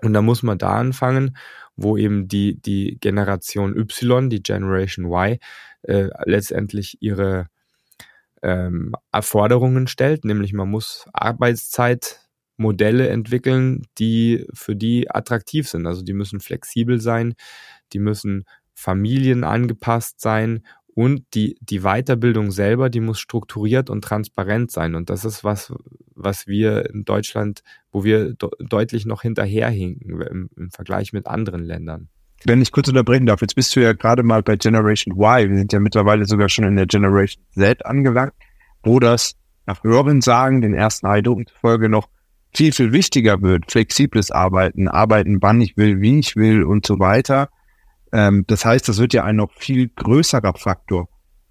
Und 0.03 0.13
da 0.13 0.23
muss 0.23 0.45
man 0.45 0.59
da 0.59 0.75
anfangen, 0.77 1.37
wo 1.77 1.97
eben 1.97 2.29
die, 2.29 2.61
die 2.61 2.99
Generation 3.01 3.77
Y, 3.77 4.29
die 4.31 4.43
Generation 4.43 5.07
Y, 5.07 5.39
äh, 5.83 6.09
letztendlich 6.25 6.99
ihre 7.01 7.49
ähm, 8.43 8.95
Erforderungen 9.13 9.87
stellt, 9.87 10.25
nämlich 10.25 10.53
man 10.53 10.71
muss 10.71 11.07
Arbeitszeitmodelle 11.13 13.09
entwickeln, 13.09 13.87
die 13.99 14.47
für 14.53 14.77
die 14.77 15.11
attraktiv 15.11 15.69
sind. 15.69 15.87
Also 15.87 16.03
die 16.03 16.13
müssen 16.13 16.41
flexibel 16.41 17.01
sein, 17.01 17.35
die 17.93 17.99
müssen 17.99 18.45
familienangepasst 18.75 20.21
sein 20.21 20.67
und 20.97 21.25
die, 21.35 21.59
die 21.61 21.81
Weiterbildung 21.81 22.51
selber, 22.51 22.89
die 22.89 23.01
muss 23.01 23.21
strukturiert 23.21 23.91
und 23.91 24.03
transparent 24.03 24.71
sein. 24.71 24.95
Und 24.95 25.11
das 25.11 25.27
ist 25.27 25.45
was, 25.45 25.71
was 26.15 26.47
wir 26.47 26.89
in 26.89 27.05
Deutschland, 27.05 27.61
wo 27.93 28.03
wir 28.03 28.33
de 28.33 28.49
deutlich 28.61 29.05
noch 29.05 29.21
hinterherhinken 29.21 30.23
im, 30.23 30.49
im 30.57 30.71
Vergleich 30.71 31.13
mit 31.13 31.27
anderen 31.27 31.63
Ländern. 31.63 32.09
Wenn 32.47 32.63
ich 32.63 32.73
kurz 32.73 32.89
unterbrechen 32.89 33.27
darf, 33.27 33.43
jetzt 33.43 33.57
bist 33.57 33.77
du 33.77 33.81
ja 33.81 33.93
gerade 33.93 34.23
mal 34.23 34.43
bei 34.43 34.57
Generation 34.57 35.21
Y. 35.21 35.51
Wir 35.51 35.59
sind 35.59 35.73
ja 35.75 35.81
mittlerweile 35.81 36.25
sogar 36.25 36.49
schon 36.49 36.65
in 36.65 36.77
der 36.77 36.87
Generation 36.87 37.45
Z 37.51 37.85
angelangt, 37.85 38.33
wo 38.83 38.99
das 38.99 39.37
nach 39.67 39.85
höheren 39.85 40.23
Sagen, 40.23 40.63
den 40.63 40.73
ersten 40.73 41.07
Eindrücken 41.07 41.47
zufolge 41.47 41.91
noch 41.91 42.09
viel, 42.55 42.73
viel 42.73 42.93
wichtiger 42.93 43.43
wird. 43.43 43.71
Flexibles 43.71 44.31
Arbeiten, 44.31 44.89
arbeiten, 44.89 45.43
wann 45.43 45.61
ich 45.61 45.77
will, 45.77 46.01
wie 46.01 46.21
ich 46.21 46.37
will 46.37 46.63
und 46.63 46.87
so 46.87 46.99
weiter. 46.99 47.51
Ähm, 48.13 48.45
das 48.47 48.65
heißt, 48.65 48.89
das 48.89 48.99
wird 48.99 49.15
ja 49.15 49.25
ein 49.25 49.37
noch 49.37 49.53
viel 49.53 49.89
größerer 49.89 50.55
Faktor. 50.55 51.09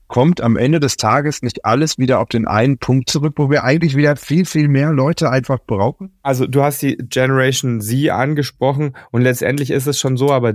kommt 0.07 0.39
am 0.39 0.55
Ende 0.55 0.79
des 0.79 0.97
Tages 0.97 1.41
nicht 1.41 1.65
alles 1.65 1.97
wieder 1.97 2.19
auf 2.19 2.29
den 2.29 2.47
einen 2.47 2.77
Punkt 2.77 3.09
zurück, 3.09 3.33
wo 3.37 3.49
wir 3.49 3.63
eigentlich 3.63 3.95
wieder 3.95 4.15
viel, 4.15 4.45
viel 4.45 4.67
mehr 4.67 4.91
Leute 4.91 5.31
einfach 5.31 5.59
brauchen? 5.65 6.13
Also 6.21 6.45
du 6.45 6.61
hast 6.61 6.81
die 6.83 6.95
Generation 6.97 7.81
Z 7.81 8.11
angesprochen 8.11 8.95
und 9.11 9.21
letztendlich 9.21 9.71
ist 9.71 9.87
es 9.87 9.99
schon 9.99 10.15
so, 10.15 10.31
aber 10.31 10.53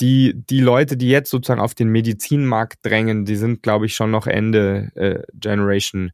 die, 0.00 0.34
die 0.34 0.60
Leute, 0.60 0.96
die 0.96 1.08
jetzt 1.08 1.30
sozusagen 1.30 1.60
auf 1.60 1.74
den 1.74 1.88
Medizinmarkt 1.88 2.78
drängen, 2.82 3.24
die 3.24 3.36
sind, 3.36 3.62
glaube 3.62 3.86
ich, 3.86 3.94
schon 3.94 4.10
noch 4.10 4.26
Ende 4.26 4.90
äh, 4.94 5.22
Generation 5.34 6.10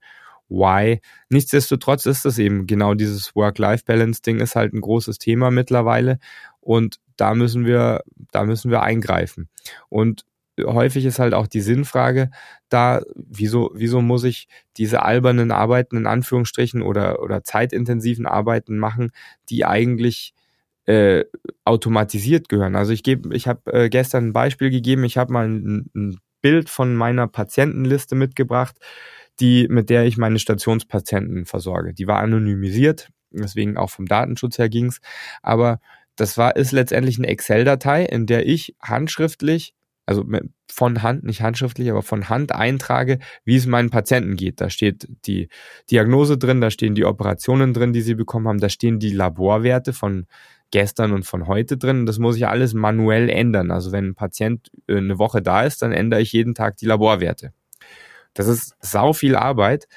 Y. 0.51 1.01
Nichtsdestotrotz 1.29 2.07
ist 2.07 2.25
das 2.25 2.39
eben 2.39 2.67
genau 2.67 2.95
dieses 2.95 3.35
Work-Life-Balance-Ding 3.35 4.41
ist 4.41 4.57
halt 4.57 4.73
ein 4.73 4.81
großes 4.81 5.19
Thema 5.19 5.51
mittlerweile 5.51 6.19
und 6.61 6.99
da 7.17 7.35
müssen 7.35 7.65
wir, 7.65 8.03
da 8.31 8.45
müssen 8.45 8.71
wir 8.71 8.83
eingreifen. 8.83 9.49
Und 9.89 10.25
häufig 10.65 11.05
ist 11.05 11.19
halt 11.19 11.35
auch 11.35 11.47
die 11.47 11.61
Sinnfrage 11.61 12.31
da, 12.69 13.03
wieso, 13.15 13.71
wieso 13.75 14.01
muss 14.01 14.25
ich 14.25 14.49
diese 14.77 15.03
albernen 15.03 15.51
Arbeiten 15.51 15.97
in 15.97 16.07
Anführungsstrichen 16.07 16.83
oder, 16.83 17.23
oder 17.23 17.45
zeitintensiven 17.45 18.27
Arbeiten 18.27 18.79
machen, 18.79 19.13
die 19.49 19.65
eigentlich 19.65 20.35
äh, 20.87 21.25
automatisiert 21.65 22.49
gehören. 22.49 22.77
Also 22.77 22.93
ich 22.93 23.03
gebe, 23.03 23.35
ich 23.35 23.49
habe 23.49 23.73
äh, 23.73 23.89
gestern 23.89 24.29
ein 24.29 24.33
Beispiel 24.33 24.71
gegeben, 24.71 25.05
ich 25.05 25.19
habe 25.19 25.33
mal 25.33 25.49
ein, 25.49 25.91
ein 25.95 26.21
Bild 26.43 26.71
von 26.71 26.95
meiner 26.95 27.27
Patientenliste 27.27 28.15
mitgebracht, 28.15 28.77
die, 29.41 29.67
mit 29.69 29.91
der 29.91 30.05
ich 30.05 30.17
meine 30.17 30.39
Stationspatienten 30.39 31.47
versorge. 31.47 31.95
Die 31.95 32.07
war 32.07 32.21
anonymisiert, 32.21 33.11
deswegen 33.31 33.77
auch 33.77 33.91
vom 33.91 34.07
Datenschutz 34.07 34.59
her 34.59 34.69
ging's. 34.69 35.01
Aber 35.43 35.81
das 36.17 36.39
war, 36.39 36.57
ist 36.57 36.73
letztendlich 36.73 37.19
eine 37.19 37.29
Excel-Datei, 37.29 38.05
in 38.05 38.27
der 38.27 38.47
ich 38.47 38.75
handschriftlich 38.83 39.75
also 40.07 40.25
von 40.71 41.03
Hand, 41.03 41.25
nicht 41.25 41.43
handschriftlich, 41.43 41.91
aber 41.91 42.03
von 42.03 42.29
Hand 42.29 42.53
eintrage, 42.53 43.19
wie 43.45 43.57
es 43.57 43.67
meinen 43.67 43.91
Patienten 43.91 44.37
geht. 44.37 44.61
Da 44.61 44.71
steht 44.71 45.09
die 45.27 45.49
Diagnose 45.91 46.39
drin, 46.39 46.61
da 46.61 46.71
stehen 46.71 46.95
die 46.95 47.05
Operationen 47.05 47.75
drin, 47.75 47.93
die 47.93 48.03
sie 48.03 48.15
bekommen 48.15 48.47
haben, 48.47 48.61
da 48.61 48.69
stehen 48.69 49.01
die 49.01 49.11
Laborwerte 49.11 49.93
von 49.93 50.27
gestern 50.71 51.13
und 51.13 51.27
von 51.27 51.49
heute 51.49 51.77
drin. 51.77 52.07
Das 52.07 52.19
muss 52.19 52.37
ich 52.37 52.47
alles 52.47 52.73
manuell 52.73 53.29
ändern. 53.29 53.71
Also 53.71 53.93
wenn 53.93 54.09
ein 54.09 54.15
Patient 54.15 54.71
äh, 54.87 54.97
eine 54.97 55.19
Woche 55.19 55.43
da 55.43 55.63
ist, 55.63 55.83
dann 55.83 55.93
ändere 55.93 56.21
ich 56.21 56.33
jeden 56.33 56.55
Tag 56.55 56.77
die 56.77 56.87
Laborwerte. 56.87 57.53
Das 58.37 58.47
ist 58.47 58.75
sau 58.81 59.13
viel 59.13 59.37
Arbeit. 59.37 59.89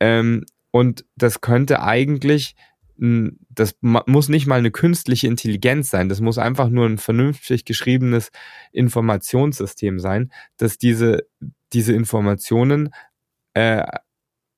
Ähm, 0.00 0.44
und 0.70 1.04
das 1.16 1.40
könnte 1.40 1.82
eigentlich 1.82 2.56
das 2.96 3.74
muss 3.80 4.28
nicht 4.28 4.46
mal 4.46 4.58
eine 4.58 4.70
künstliche 4.70 5.26
Intelligenz 5.26 5.90
sein, 5.90 6.08
das 6.08 6.20
muss 6.20 6.38
einfach 6.38 6.68
nur 6.68 6.86
ein 6.86 6.98
vernünftig 6.98 7.64
geschriebenes 7.64 8.30
Informationssystem 8.72 9.98
sein, 9.98 10.32
das 10.58 10.78
diese, 10.78 11.26
diese 11.72 11.92
Informationen 11.92 12.90
äh, 13.54 13.84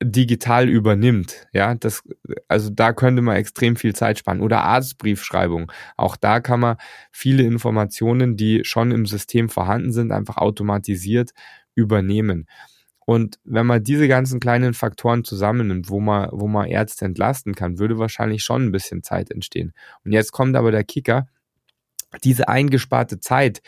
digital 0.03 0.69
übernimmt. 0.69 1.47
Ja, 1.51 1.73
das, 1.73 2.03
also 2.47 2.69
da 2.69 2.93
könnte 2.93 3.23
man 3.23 3.35
extrem 3.37 3.75
viel 3.75 3.95
Zeit 3.95 4.19
sparen. 4.19 4.41
Oder 4.41 4.63
Arztbriefschreibung. 4.63 5.71
Auch 5.95 6.15
da 6.15 6.39
kann 6.39 6.59
man 6.59 6.77
viele 7.11 7.41
Informationen, 7.41 8.37
die 8.37 8.63
schon 8.63 8.91
im 8.91 9.07
System 9.07 9.49
vorhanden 9.49 9.91
sind, 9.91 10.11
einfach 10.11 10.37
automatisiert 10.37 11.31
übernehmen. 11.73 12.47
Und 13.09 13.39
wenn 13.45 13.65
man 13.65 13.81
diese 13.81 14.09
ganzen 14.09 14.41
kleinen 14.41 14.73
Faktoren 14.73 15.23
zusammennimmt, 15.23 15.89
wo 15.89 16.01
man, 16.01 16.27
wo 16.33 16.45
man 16.49 16.67
Ärzte 16.67 17.05
entlasten 17.05 17.55
kann, 17.55 17.79
würde 17.79 17.97
wahrscheinlich 17.97 18.43
schon 18.43 18.65
ein 18.65 18.71
bisschen 18.73 19.01
Zeit 19.01 19.31
entstehen. 19.31 19.71
Und 20.03 20.11
jetzt 20.11 20.33
kommt 20.33 20.57
aber 20.57 20.71
der 20.71 20.83
Kicker. 20.83 21.29
Diese 22.25 22.49
eingesparte 22.49 23.21
Zeit, 23.21 23.61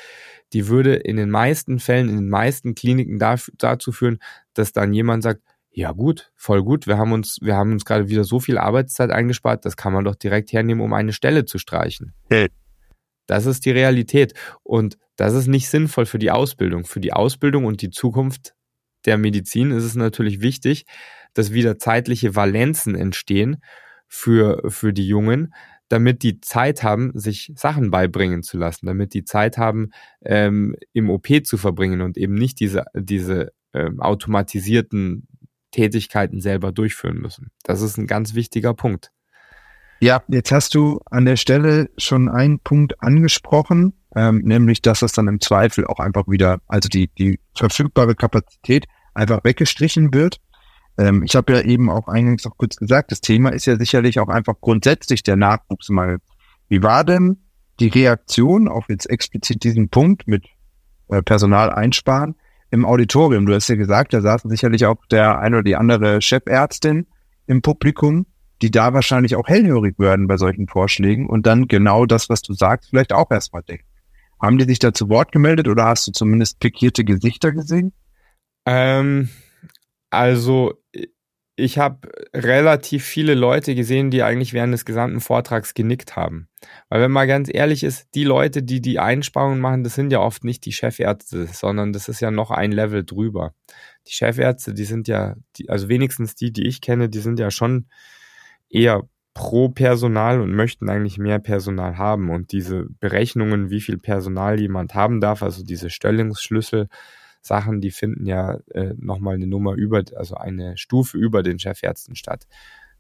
die 0.51 0.67
würde 0.67 0.95
in 0.95 1.15
den 1.15 1.29
meisten 1.29 1.79
Fällen, 1.79 2.09
in 2.09 2.17
den 2.17 2.29
meisten 2.29 2.75
Kliniken 2.75 3.17
dazu 3.17 3.93
führen, 3.93 4.19
dass 4.55 4.73
dann 4.73 4.93
jemand 4.93 5.23
sagt, 5.23 5.41
ja 5.71 5.93
gut, 5.93 6.33
voll 6.35 6.61
gut, 6.61 6.85
wir 6.85 6.97
haben 6.97 7.13
uns, 7.13 7.37
wir 7.41 7.55
haben 7.55 7.71
uns 7.71 7.85
gerade 7.85 8.09
wieder 8.09 8.25
so 8.25 8.41
viel 8.41 8.57
Arbeitszeit 8.57 9.09
eingespart, 9.09 9.63
das 9.63 9.77
kann 9.77 9.93
man 9.93 10.03
doch 10.03 10.15
direkt 10.15 10.51
hernehmen, 10.51 10.83
um 10.83 10.91
eine 10.91 11.13
Stelle 11.13 11.45
zu 11.45 11.59
streichen. 11.59 12.13
Hey. 12.29 12.49
Das 13.25 13.45
ist 13.45 13.65
die 13.65 13.71
Realität. 13.71 14.33
Und 14.63 14.97
das 15.15 15.33
ist 15.33 15.47
nicht 15.47 15.69
sinnvoll 15.69 16.05
für 16.05 16.19
die 16.19 16.31
Ausbildung. 16.31 16.83
Für 16.83 16.99
die 16.99 17.13
Ausbildung 17.13 17.63
und 17.63 17.81
die 17.81 17.91
Zukunft 17.91 18.53
der 19.05 19.17
Medizin 19.17 19.71
ist 19.71 19.83
es 19.83 19.95
natürlich 19.95 20.41
wichtig, 20.41 20.85
dass 21.33 21.53
wieder 21.53 21.77
zeitliche 21.77 22.35
Valenzen 22.35 22.95
entstehen 22.95 23.57
für, 24.07 24.61
für 24.69 24.93
die 24.93 25.07
Jungen, 25.07 25.53
damit 25.87 26.23
die 26.23 26.39
Zeit 26.39 26.83
haben, 26.83 27.11
sich 27.15 27.51
Sachen 27.55 27.91
beibringen 27.91 28.43
zu 28.43 28.57
lassen, 28.57 28.85
damit 28.85 29.13
die 29.13 29.23
Zeit 29.23 29.57
haben, 29.57 29.89
ähm, 30.23 30.75
im 30.93 31.09
OP 31.09 31.27
zu 31.43 31.57
verbringen 31.57 32.01
und 32.01 32.17
eben 32.17 32.35
nicht 32.35 32.59
diese, 32.59 32.85
diese 32.93 33.51
ähm, 33.73 33.99
automatisierten 33.99 35.27
Tätigkeiten 35.71 36.41
selber 36.41 36.71
durchführen 36.71 37.17
müssen. 37.17 37.51
Das 37.63 37.81
ist 37.81 37.97
ein 37.97 38.07
ganz 38.07 38.33
wichtiger 38.33 38.73
Punkt. 38.73 39.11
Ja, 39.99 40.23
jetzt 40.27 40.51
hast 40.51 40.75
du 40.75 40.99
an 41.05 41.25
der 41.25 41.35
Stelle 41.35 41.89
schon 41.97 42.29
einen 42.29 42.59
Punkt 42.59 43.01
angesprochen, 43.01 43.93
ähm, 44.15 44.41
nämlich 44.43 44.81
dass 44.81 45.01
es 45.01 45.11
dann 45.11 45.27
im 45.27 45.39
Zweifel 45.39 45.85
auch 45.85 45.99
einfach 45.99 46.27
wieder, 46.27 46.59
also 46.67 46.89
die, 46.89 47.07
die 47.17 47.39
verfügbare 47.55 48.15
Kapazität 48.15 48.85
einfach 49.13 49.43
weggestrichen 49.43 50.13
wird. 50.13 50.39
Ähm, 50.97 51.23
ich 51.23 51.35
habe 51.35 51.53
ja 51.53 51.61
eben 51.61 51.89
auch 51.89 52.07
eingangs 52.07 52.45
auch 52.45 52.57
kurz 52.57 52.75
gesagt, 52.75 53.11
das 53.11 53.21
Thema 53.21 53.49
ist 53.49 53.65
ja 53.65 53.77
sicherlich 53.77 54.19
auch 54.19 54.29
einfach 54.29 54.55
grundsätzlich 54.59 55.23
der 55.23 55.35
Nachwuchsmangel. 55.35 56.19
Wie 56.67 56.83
war 56.83 57.03
denn 57.03 57.37
die 57.79 57.87
Reaktion 57.87 58.67
auf 58.67 58.89
jetzt 58.89 59.09
explizit 59.09 59.63
diesen 59.63 59.89
Punkt 59.89 60.27
mit 60.27 60.45
äh, 61.09 61.21
Personal 61.21 61.71
einsparen 61.71 62.35
im 62.71 62.85
Auditorium? 62.85 63.45
Du 63.45 63.53
hast 63.53 63.69
ja 63.69 63.75
gesagt, 63.75 64.13
da 64.13 64.21
saßen 64.21 64.49
sicherlich 64.49 64.85
auch 64.85 65.05
der 65.11 65.39
eine 65.39 65.57
oder 65.57 65.63
die 65.63 65.75
andere 65.75 66.21
Chefärztin 66.21 67.07
im 67.47 67.61
Publikum 67.61 68.25
die 68.61 68.71
da 68.71 68.93
wahrscheinlich 68.93 69.35
auch 69.35 69.47
hellhörig 69.47 69.97
werden 69.99 70.27
bei 70.27 70.37
solchen 70.37 70.67
Vorschlägen 70.67 71.27
und 71.27 71.45
dann 71.45 71.67
genau 71.67 72.05
das, 72.05 72.29
was 72.29 72.41
du 72.41 72.53
sagst, 72.53 72.89
vielleicht 72.89 73.13
auch 73.13 73.31
erstmal 73.31 73.63
denken. 73.63 73.85
Haben 74.41 74.57
die 74.57 74.65
sich 74.65 74.79
da 74.79 74.93
zu 74.93 75.09
Wort 75.09 75.31
gemeldet 75.31 75.67
oder 75.67 75.85
hast 75.85 76.07
du 76.07 76.11
zumindest 76.11 76.59
pikierte 76.59 77.03
Gesichter 77.03 77.51
gesehen? 77.51 77.93
Ähm, 78.65 79.29
also 80.09 80.73
ich 81.59 81.77
habe 81.77 82.07
relativ 82.33 83.03
viele 83.03 83.35
Leute 83.35 83.75
gesehen, 83.75 84.11
die 84.11 84.23
eigentlich 84.23 84.53
während 84.53 84.73
des 84.73 84.85
gesamten 84.85 85.19
Vortrags 85.19 85.73
genickt 85.73 86.15
haben. 86.15 86.47
Weil 86.87 87.01
wenn 87.01 87.11
man 87.11 87.27
ganz 87.27 87.49
ehrlich 87.51 87.83
ist, 87.83 88.07
die 88.15 88.23
Leute, 88.23 88.63
die 88.63 88.81
die 88.81 88.99
Einsparungen 88.99 89.59
machen, 89.59 89.83
das 89.83 89.95
sind 89.95 90.11
ja 90.11 90.19
oft 90.19 90.43
nicht 90.43 90.65
die 90.65 90.71
Chefärzte, 90.71 91.47
sondern 91.47 91.91
das 91.91 92.07
ist 92.07 92.21
ja 92.21 92.31
noch 92.31 92.51
ein 92.51 92.71
Level 92.71 93.03
drüber. 93.03 93.53
Die 94.07 94.13
Chefärzte, 94.13 94.73
die 94.73 94.85
sind 94.85 95.07
ja, 95.07 95.35
die, 95.57 95.69
also 95.69 95.89
wenigstens 95.89 96.35
die, 96.35 96.53
die 96.53 96.65
ich 96.65 96.81
kenne, 96.81 97.09
die 97.09 97.19
sind 97.19 97.39
ja 97.39 97.51
schon 97.51 97.87
eher 98.69 99.03
pro 99.33 99.69
Personal 99.69 100.41
und 100.41 100.53
möchten 100.53 100.89
eigentlich 100.89 101.17
mehr 101.17 101.39
Personal 101.39 101.97
haben. 101.97 102.29
Und 102.29 102.51
diese 102.51 102.87
Berechnungen, 102.99 103.69
wie 103.69 103.81
viel 103.81 103.97
Personal 103.97 104.59
jemand 104.59 104.95
haben 104.95 105.21
darf, 105.21 105.43
also 105.43 105.63
diese 105.63 105.89
Stellungsschlüssel, 105.89 106.87
Sachen, 107.41 107.79
die 107.79 107.91
finden 107.91 108.25
ja 108.25 108.59
äh, 108.71 108.93
nochmal 108.97 109.35
eine 109.35 109.47
Nummer 109.47 109.73
über, 109.73 110.03
also 110.15 110.35
eine 110.35 110.77
Stufe 110.77 111.17
über 111.17 111.41
den 111.41 111.57
Chefärzten 111.57 112.15
statt. 112.15 112.47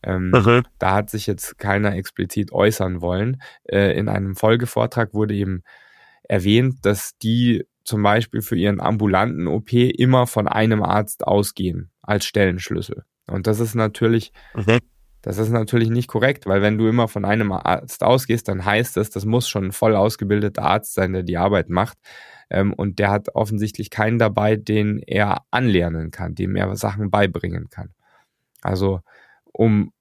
Ähm, 0.01 0.31
mhm. 0.31 0.63
Da 0.77 0.95
hat 0.95 1.09
sich 1.09 1.27
jetzt 1.27 1.57
keiner 1.57 1.93
explizit 1.95 2.51
äußern 2.51 3.01
wollen. 3.01 3.41
Äh, 3.63 3.97
in 3.97 4.07
einem 4.07 4.35
Folgevortrag 4.35 5.13
wurde 5.13 5.33
eben 5.33 5.63
erwähnt, 6.23 6.77
dass 6.83 7.17
die 7.17 7.65
zum 7.83 8.03
Beispiel 8.03 8.41
für 8.41 8.55
ihren 8.55 8.79
ambulanten 8.79 9.47
OP 9.47 9.73
immer 9.73 10.27
von 10.27 10.47
einem 10.47 10.83
Arzt 10.83 11.25
ausgehen 11.25 11.89
als 12.01 12.25
Stellenschlüssel. 12.25 13.03
Und 13.27 13.47
das 13.47 13.59
ist 13.59 13.75
natürlich 13.75 14.31
mhm. 14.55 14.79
Das 15.21 15.37
ist 15.37 15.49
natürlich 15.49 15.89
nicht 15.89 16.07
korrekt, 16.07 16.45
weil 16.45 16.61
wenn 16.61 16.77
du 16.77 16.87
immer 16.87 17.07
von 17.07 17.25
einem 17.25 17.51
Arzt 17.51 18.03
ausgehst, 18.03 18.47
dann 18.47 18.63
heißt 18.63 18.95
das, 18.95 19.09
das 19.09 19.25
muss 19.25 19.49
schon 19.49 19.65
ein 19.65 19.71
voll 19.71 19.95
ausgebildeter 19.95 20.63
Arzt 20.63 20.93
sein, 20.93 21.13
der 21.13 21.23
die 21.23 21.37
Arbeit 21.37 21.69
macht. 21.69 21.97
Ähm, 22.49 22.73
und 22.73 22.99
der 22.99 23.11
hat 23.11 23.35
offensichtlich 23.35 23.89
keinen 23.89 24.17
dabei, 24.17 24.55
den 24.55 24.99
er 24.99 25.43
anlernen 25.51 26.11
kann, 26.11 26.35
dem 26.35 26.55
er 26.55 26.75
Sachen 26.75 27.11
beibringen 27.11 27.69
kann. 27.69 27.89
Also 28.61 29.01
um, 29.51 29.91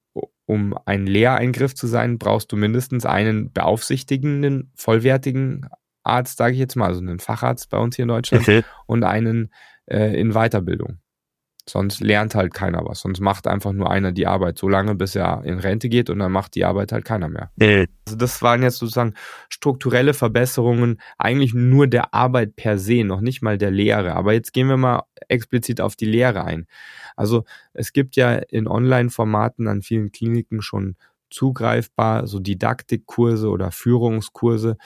um 0.45 0.75
ein 0.85 1.05
Lehreingriff 1.05 1.75
zu 1.75 1.87
sein, 1.87 2.17
brauchst 2.17 2.51
du 2.51 2.55
mindestens 2.55 3.05
einen 3.05 3.51
beaufsichtigenden, 3.51 4.71
vollwertigen 4.75 5.69
Arzt, 6.03 6.37
sage 6.37 6.53
ich 6.53 6.59
jetzt 6.59 6.75
mal, 6.75 6.87
also 6.87 7.01
einen 7.01 7.19
Facharzt 7.19 7.69
bei 7.69 7.77
uns 7.77 7.95
hier 7.95 8.03
in 8.03 8.09
Deutschland 8.09 8.43
okay. 8.43 8.63
und 8.87 9.03
einen 9.03 9.51
äh, 9.85 10.19
in 10.19 10.31
Weiterbildung. 10.31 10.99
Sonst 11.69 12.01
lernt 12.01 12.35
halt 12.35 12.53
keiner 12.53 12.85
was. 12.85 13.01
Sonst 13.01 13.19
macht 13.19 13.47
einfach 13.47 13.71
nur 13.71 13.89
einer 13.89 14.11
die 14.11 14.27
Arbeit 14.27 14.57
so 14.57 14.67
lange, 14.67 14.95
bis 14.95 15.15
er 15.15 15.43
in 15.45 15.59
Rente 15.59 15.89
geht 15.89 16.09
und 16.09 16.19
dann 16.19 16.31
macht 16.31 16.55
die 16.55 16.65
Arbeit 16.65 16.91
halt 16.91 17.05
keiner 17.05 17.29
mehr. 17.29 17.51
Also 18.05 18.17
das 18.17 18.41
waren 18.41 18.63
jetzt 18.63 18.77
sozusagen 18.77 19.13
strukturelle 19.49 20.13
Verbesserungen, 20.13 20.99
eigentlich 21.17 21.53
nur 21.53 21.87
der 21.87 22.13
Arbeit 22.13 22.55
per 22.55 22.77
se, 22.77 23.03
noch 23.03 23.21
nicht 23.21 23.41
mal 23.41 23.57
der 23.57 23.71
Lehre. 23.71 24.15
Aber 24.15 24.33
jetzt 24.33 24.53
gehen 24.53 24.67
wir 24.67 24.77
mal 24.77 25.03
explizit 25.27 25.81
auf 25.81 25.95
die 25.95 26.05
Lehre 26.05 26.43
ein. 26.43 26.67
Also 27.15 27.43
es 27.73 27.93
gibt 27.93 28.15
ja 28.15 28.33
in 28.33 28.67
Online-Formaten 28.67 29.67
an 29.67 29.81
vielen 29.81 30.11
Kliniken 30.11 30.61
schon 30.61 30.95
zugreifbar, 31.29 32.27
so 32.27 32.39
Didaktikkurse 32.39 33.49
oder 33.49 33.71
Führungskurse, 33.71 34.77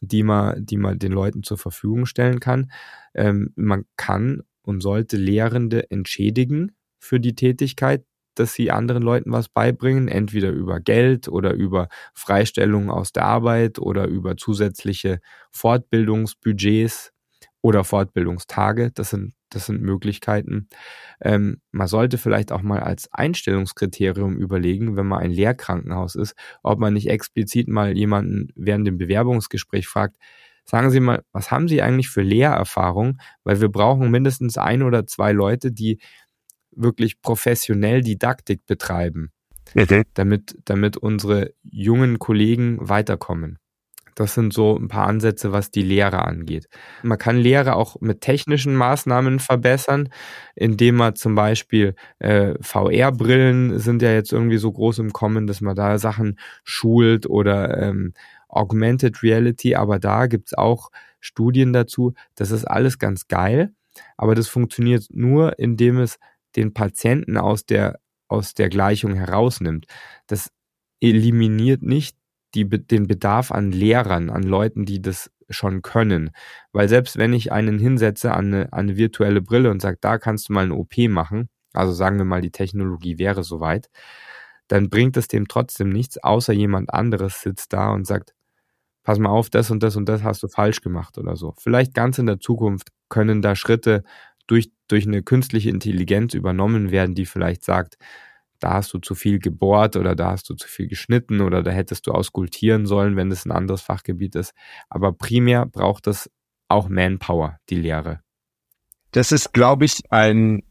die 0.00 0.22
man, 0.22 0.64
die 0.64 0.76
man 0.76 0.98
den 0.98 1.12
Leuten 1.12 1.42
zur 1.42 1.58
Verfügung 1.58 2.06
stellen 2.06 2.40
kann. 2.40 2.70
Ähm, 3.14 3.52
man 3.56 3.84
kann 3.96 4.42
und 4.62 4.80
sollte 4.80 5.16
Lehrende 5.16 5.90
entschädigen 5.90 6.72
für 6.98 7.20
die 7.20 7.34
Tätigkeit, 7.34 8.04
dass 8.34 8.54
sie 8.54 8.70
anderen 8.70 9.02
Leuten 9.02 9.32
was 9.32 9.48
beibringen, 9.48 10.08
entweder 10.08 10.50
über 10.50 10.80
Geld 10.80 11.28
oder 11.28 11.52
über 11.52 11.88
Freistellung 12.14 12.90
aus 12.90 13.12
der 13.12 13.24
Arbeit 13.24 13.78
oder 13.78 14.06
über 14.06 14.36
zusätzliche 14.36 15.20
Fortbildungsbudgets 15.50 17.12
oder 17.62 17.84
Fortbildungstage. 17.84 18.92
Das 18.94 19.10
sind, 19.10 19.34
das 19.50 19.66
sind 19.66 19.82
Möglichkeiten. 19.82 20.68
Ähm, 21.20 21.60
man 21.72 21.88
sollte 21.88 22.18
vielleicht 22.18 22.52
auch 22.52 22.62
mal 22.62 22.80
als 22.80 23.12
Einstellungskriterium 23.12 24.36
überlegen, 24.36 24.96
wenn 24.96 25.06
man 25.06 25.20
ein 25.20 25.32
Lehrkrankenhaus 25.32 26.14
ist, 26.14 26.34
ob 26.62 26.78
man 26.78 26.94
nicht 26.94 27.08
explizit 27.08 27.68
mal 27.68 27.96
jemanden 27.96 28.48
während 28.54 28.86
dem 28.86 28.96
Bewerbungsgespräch 28.96 29.86
fragt, 29.86 30.16
sagen 30.70 30.90
Sie 30.90 31.00
mal, 31.00 31.22
was 31.32 31.50
haben 31.50 31.66
Sie 31.66 31.82
eigentlich 31.82 32.08
für 32.08 32.22
Lehrerfahrung? 32.22 33.18
Weil 33.42 33.60
wir 33.60 33.68
brauchen 33.68 34.10
mindestens 34.10 34.56
ein 34.56 34.82
oder 34.82 35.06
zwei 35.06 35.32
Leute, 35.32 35.72
die 35.72 35.98
wirklich 36.70 37.20
professionell 37.20 38.02
Didaktik 38.02 38.64
betreiben, 38.66 39.32
okay. 39.76 40.04
damit, 40.14 40.56
damit 40.64 40.96
unsere 40.96 41.52
jungen 41.64 42.20
Kollegen 42.20 42.78
weiterkommen. 42.80 43.58
Das 44.14 44.34
sind 44.34 44.52
so 44.52 44.76
ein 44.76 44.88
paar 44.88 45.06
Ansätze, 45.06 45.50
was 45.50 45.70
die 45.70 45.82
Lehre 45.82 46.24
angeht. 46.24 46.68
Man 47.02 47.18
kann 47.18 47.36
Lehre 47.36 47.74
auch 47.74 47.96
mit 48.00 48.20
technischen 48.20 48.76
Maßnahmen 48.76 49.38
verbessern, 49.38 50.10
indem 50.54 50.96
man 50.96 51.16
zum 51.16 51.34
Beispiel 51.34 51.94
äh, 52.18 52.54
VR-Brillen 52.60 53.78
sind 53.78 54.02
ja 54.02 54.12
jetzt 54.12 54.32
irgendwie 54.32 54.58
so 54.58 54.70
groß 54.70 54.98
im 54.98 55.12
Kommen, 55.12 55.46
dass 55.46 55.60
man 55.60 55.74
da 55.74 55.98
Sachen 55.98 56.38
schult 56.64 57.26
oder 57.28 57.78
ähm, 57.78 58.12
Augmented 58.50 59.22
Reality, 59.22 59.74
aber 59.74 59.98
da 59.98 60.26
gibt's 60.26 60.54
auch 60.54 60.90
Studien 61.20 61.72
dazu. 61.72 62.14
Das 62.34 62.50
ist 62.50 62.64
alles 62.64 62.98
ganz 62.98 63.28
geil, 63.28 63.72
aber 64.16 64.34
das 64.34 64.48
funktioniert 64.48 65.06
nur, 65.10 65.58
indem 65.58 65.98
es 65.98 66.18
den 66.56 66.74
Patienten 66.74 67.36
aus 67.36 67.66
der, 67.66 68.00
aus 68.28 68.54
der 68.54 68.68
Gleichung 68.68 69.14
herausnimmt. 69.14 69.86
Das 70.26 70.50
eliminiert 71.00 71.82
nicht 71.82 72.16
die, 72.54 72.68
den 72.68 73.06
Bedarf 73.06 73.52
an 73.52 73.72
Lehrern, 73.72 74.30
an 74.30 74.42
Leuten, 74.42 74.84
die 74.84 75.00
das 75.00 75.30
schon 75.48 75.82
können. 75.82 76.30
Weil 76.72 76.88
selbst 76.88 77.16
wenn 77.16 77.32
ich 77.32 77.52
einen 77.52 77.78
hinsetze 77.78 78.32
an 78.32 78.46
eine, 78.46 78.72
an 78.72 78.80
eine 78.80 78.96
virtuelle 78.96 79.42
Brille 79.42 79.70
und 79.70 79.80
sage, 79.80 79.98
da 80.00 80.18
kannst 80.18 80.48
du 80.48 80.52
mal 80.52 80.64
eine 80.64 80.74
OP 80.74 80.96
machen, 81.08 81.48
also 81.72 81.92
sagen 81.92 82.18
wir 82.18 82.24
mal, 82.24 82.40
die 82.40 82.50
Technologie 82.50 83.18
wäre 83.18 83.44
soweit, 83.44 83.90
dann 84.68 84.88
bringt 84.88 85.16
es 85.16 85.28
dem 85.28 85.48
trotzdem 85.48 85.90
nichts, 85.90 86.18
außer 86.18 86.52
jemand 86.52 86.92
anderes 86.92 87.40
sitzt 87.40 87.72
da 87.72 87.90
und 87.90 88.06
sagt, 88.06 88.34
pass 89.02 89.18
mal 89.18 89.30
auf, 89.30 89.50
das 89.50 89.70
und 89.70 89.82
das 89.82 89.96
und 89.96 90.08
das 90.08 90.22
hast 90.22 90.42
du 90.42 90.48
falsch 90.48 90.80
gemacht 90.80 91.18
oder 91.18 91.36
so. 91.36 91.54
Vielleicht 91.58 91.94
ganz 91.94 92.18
in 92.18 92.26
der 92.26 92.40
Zukunft 92.40 92.88
können 93.08 93.42
da 93.42 93.56
Schritte 93.56 94.04
durch, 94.46 94.70
durch 94.88 95.06
eine 95.06 95.22
künstliche 95.22 95.70
Intelligenz 95.70 96.34
übernommen 96.34 96.90
werden, 96.90 97.14
die 97.14 97.26
vielleicht 97.26 97.64
sagt, 97.64 97.96
da 98.58 98.74
hast 98.74 98.92
du 98.92 98.98
zu 98.98 99.14
viel 99.14 99.38
gebohrt 99.38 99.96
oder 99.96 100.14
da 100.14 100.32
hast 100.32 100.48
du 100.50 100.54
zu 100.54 100.68
viel 100.68 100.86
geschnitten 100.86 101.40
oder 101.40 101.62
da 101.62 101.70
hättest 101.70 102.06
du 102.06 102.12
auskultieren 102.12 102.84
sollen, 102.84 103.16
wenn 103.16 103.30
es 103.30 103.46
ein 103.46 103.52
anderes 103.52 103.80
Fachgebiet 103.80 104.34
ist. 104.34 104.52
Aber 104.90 105.12
primär 105.12 105.66
braucht 105.66 106.06
es 106.06 106.30
auch 106.68 106.88
Manpower, 106.88 107.58
die 107.70 107.76
Lehre. 107.76 108.20
Das 109.12 109.32
ist, 109.32 109.52
glaube 109.52 109.86
ich, 109.86 110.02
ein 110.10 110.62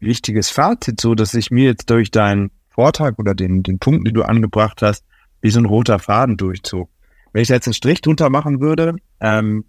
wichtiges 0.00 0.50
Fazit, 0.50 1.00
so 1.00 1.14
dass 1.14 1.34
ich 1.34 1.50
mir 1.50 1.66
jetzt 1.66 1.90
durch 1.90 2.10
deinen 2.10 2.50
Vortrag 2.70 3.18
oder 3.18 3.34
den, 3.34 3.62
den 3.62 3.78
Punkten, 3.78 4.04
die 4.06 4.12
du 4.12 4.22
angebracht 4.22 4.82
hast, 4.82 5.04
wie 5.40 5.50
so 5.50 5.60
ein 5.60 5.66
roter 5.66 5.98
Faden 5.98 6.36
durchzog. 6.36 6.90
Wenn 7.36 7.42
ich 7.42 7.50
jetzt 7.50 7.66
einen 7.66 7.74
Strich 7.74 8.00
drunter 8.00 8.30
machen 8.30 8.62
würde, 8.62 8.96
ähm, 9.20 9.66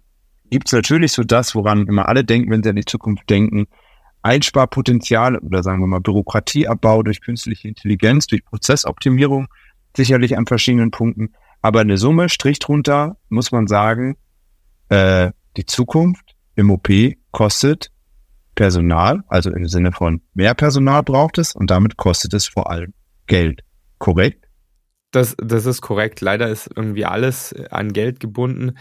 gibt 0.48 0.68
es 0.68 0.72
natürlich 0.72 1.12
so 1.12 1.22
das, 1.22 1.54
woran 1.54 1.86
immer 1.86 2.08
alle 2.08 2.24
denken, 2.24 2.50
wenn 2.50 2.62
sie 2.62 2.70
an 2.70 2.76
die 2.76 2.84
Zukunft 2.86 3.28
denken, 3.28 3.66
Einsparpotenzial 4.22 5.36
oder 5.36 5.62
sagen 5.62 5.80
wir 5.80 5.86
mal 5.86 6.00
Bürokratieabbau 6.00 7.02
durch 7.02 7.20
künstliche 7.20 7.68
Intelligenz, 7.68 8.26
durch 8.26 8.42
Prozessoptimierung, 8.46 9.48
sicherlich 9.94 10.38
an 10.38 10.46
verschiedenen 10.46 10.92
Punkten. 10.92 11.34
Aber 11.60 11.80
eine 11.80 11.98
Summe, 11.98 12.30
Strich 12.30 12.58
drunter, 12.58 13.18
muss 13.28 13.52
man 13.52 13.66
sagen, 13.66 14.16
äh, 14.88 15.32
die 15.58 15.66
Zukunft 15.66 16.36
im 16.54 16.70
OP 16.70 16.88
kostet 17.32 17.92
Personal, 18.54 19.24
also 19.28 19.50
im 19.50 19.68
Sinne 19.68 19.92
von 19.92 20.22
mehr 20.32 20.54
Personal 20.54 21.02
braucht 21.02 21.36
es 21.36 21.54
und 21.54 21.70
damit 21.70 21.98
kostet 21.98 22.32
es 22.32 22.46
vor 22.46 22.70
allem 22.70 22.94
Geld. 23.26 23.60
Korrekt? 23.98 24.47
Das, 25.10 25.34
das 25.38 25.66
ist 25.66 25.80
korrekt. 25.80 26.20
Leider 26.20 26.48
ist 26.48 26.70
irgendwie 26.74 27.04
alles 27.04 27.54
an 27.70 27.92
Geld 27.92 28.20
gebunden. 28.20 28.76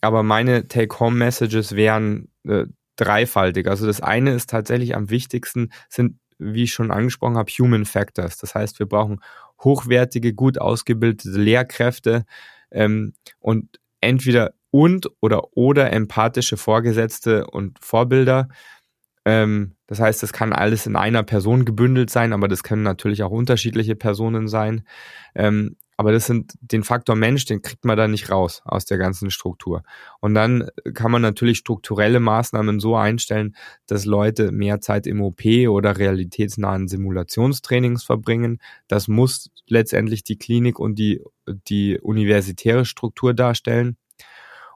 Aber 0.00 0.22
meine 0.22 0.68
Take-Home-Messages 0.68 1.76
wären 1.76 2.28
äh, 2.46 2.66
dreifaltig. 2.96 3.68
Also 3.68 3.86
das 3.86 4.00
eine 4.00 4.32
ist 4.32 4.50
tatsächlich 4.50 4.94
am 4.94 5.10
wichtigsten, 5.10 5.70
sind, 5.88 6.18
wie 6.38 6.64
ich 6.64 6.72
schon 6.72 6.90
angesprochen 6.90 7.36
habe, 7.36 7.50
Human 7.52 7.84
Factors. 7.84 8.36
Das 8.36 8.54
heißt, 8.54 8.78
wir 8.78 8.86
brauchen 8.86 9.20
hochwertige, 9.62 10.34
gut 10.34 10.60
ausgebildete 10.60 11.30
Lehrkräfte 11.30 12.24
ähm, 12.70 13.14
und 13.38 13.78
entweder 14.00 14.54
und 14.70 15.08
oder 15.20 15.56
oder 15.56 15.92
empathische 15.92 16.56
Vorgesetzte 16.56 17.46
und 17.46 17.78
Vorbilder. 17.80 18.48
Ähm, 19.24 19.76
das 19.86 20.00
heißt, 20.00 20.22
das 20.22 20.32
kann 20.32 20.52
alles 20.52 20.86
in 20.86 20.96
einer 20.96 21.22
Person 21.22 21.64
gebündelt 21.64 22.10
sein, 22.10 22.32
aber 22.32 22.48
das 22.48 22.62
können 22.62 22.82
natürlich 22.82 23.22
auch 23.22 23.30
unterschiedliche 23.30 23.94
Personen 23.94 24.48
sein. 24.48 24.84
Ähm, 25.34 25.76
aber 25.96 26.10
das 26.10 26.26
sind 26.26 26.54
den 26.60 26.82
Faktor 26.82 27.14
Mensch, 27.14 27.44
den 27.44 27.62
kriegt 27.62 27.84
man 27.84 27.96
da 27.96 28.08
nicht 28.08 28.30
raus 28.30 28.62
aus 28.64 28.84
der 28.86 28.98
ganzen 28.98 29.30
Struktur. 29.30 29.82
Und 30.20 30.34
dann 30.34 30.68
kann 30.94 31.12
man 31.12 31.22
natürlich 31.22 31.58
strukturelle 31.58 32.18
Maßnahmen 32.18 32.80
so 32.80 32.96
einstellen, 32.96 33.54
dass 33.86 34.04
Leute 34.04 34.50
mehr 34.50 34.80
Zeit 34.80 35.06
im 35.06 35.20
OP 35.20 35.44
oder 35.68 35.98
realitätsnahen 35.98 36.88
Simulationstrainings 36.88 38.02
verbringen. 38.02 38.58
Das 38.88 39.06
muss 39.06 39.50
letztendlich 39.68 40.24
die 40.24 40.38
Klinik 40.38 40.80
und 40.80 40.98
die, 40.98 41.22
die 41.68 42.00
universitäre 42.00 42.84
Struktur 42.84 43.32
darstellen. 43.32 43.96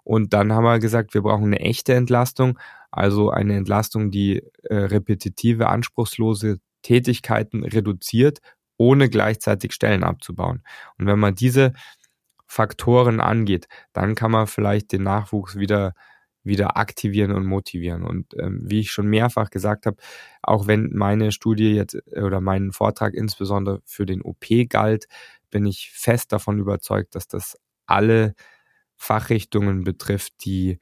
Und 0.04 0.32
dann 0.32 0.52
haben 0.52 0.62
wir 0.62 0.78
gesagt, 0.78 1.14
wir 1.14 1.22
brauchen 1.22 1.46
eine 1.46 1.58
echte 1.58 1.94
Entlastung, 1.94 2.56
also 2.96 3.30
eine 3.30 3.56
Entlastung, 3.56 4.10
die 4.10 4.42
äh, 4.64 4.74
repetitive, 4.74 5.68
anspruchslose 5.68 6.58
Tätigkeiten 6.82 7.64
reduziert 7.64 8.40
ohne 8.78 9.08
gleichzeitig 9.08 9.72
Stellen 9.72 10.04
abzubauen. 10.04 10.62
Und 10.98 11.06
wenn 11.06 11.18
man 11.18 11.34
diese 11.34 11.72
Faktoren 12.46 13.20
angeht, 13.20 13.68
dann 13.92 14.14
kann 14.14 14.30
man 14.30 14.46
vielleicht 14.46 14.92
den 14.92 15.02
Nachwuchs 15.02 15.56
wieder 15.56 15.94
wieder 16.46 16.76
aktivieren 16.76 17.32
und 17.32 17.44
motivieren. 17.44 18.04
Und 18.04 18.32
ähm, 18.38 18.60
wie 18.62 18.80
ich 18.80 18.92
schon 18.92 19.08
mehrfach 19.08 19.50
gesagt 19.50 19.84
habe, 19.84 19.96
auch 20.42 20.66
wenn 20.66 20.90
meine 20.94 21.32
Studie 21.32 21.74
jetzt 21.74 21.96
äh, 22.12 22.22
oder 22.22 22.40
mein 22.40 22.72
Vortrag 22.72 23.14
insbesondere 23.14 23.80
für 23.84 24.06
den 24.06 24.22
OP 24.22 24.46
galt, 24.68 25.06
bin 25.50 25.66
ich 25.66 25.90
fest 25.92 26.32
davon 26.32 26.58
überzeugt, 26.58 27.14
dass 27.14 27.26
das 27.28 27.58
alle 27.86 28.34
Fachrichtungen 28.96 29.84
betrifft, 29.84 30.34
die 30.44 30.78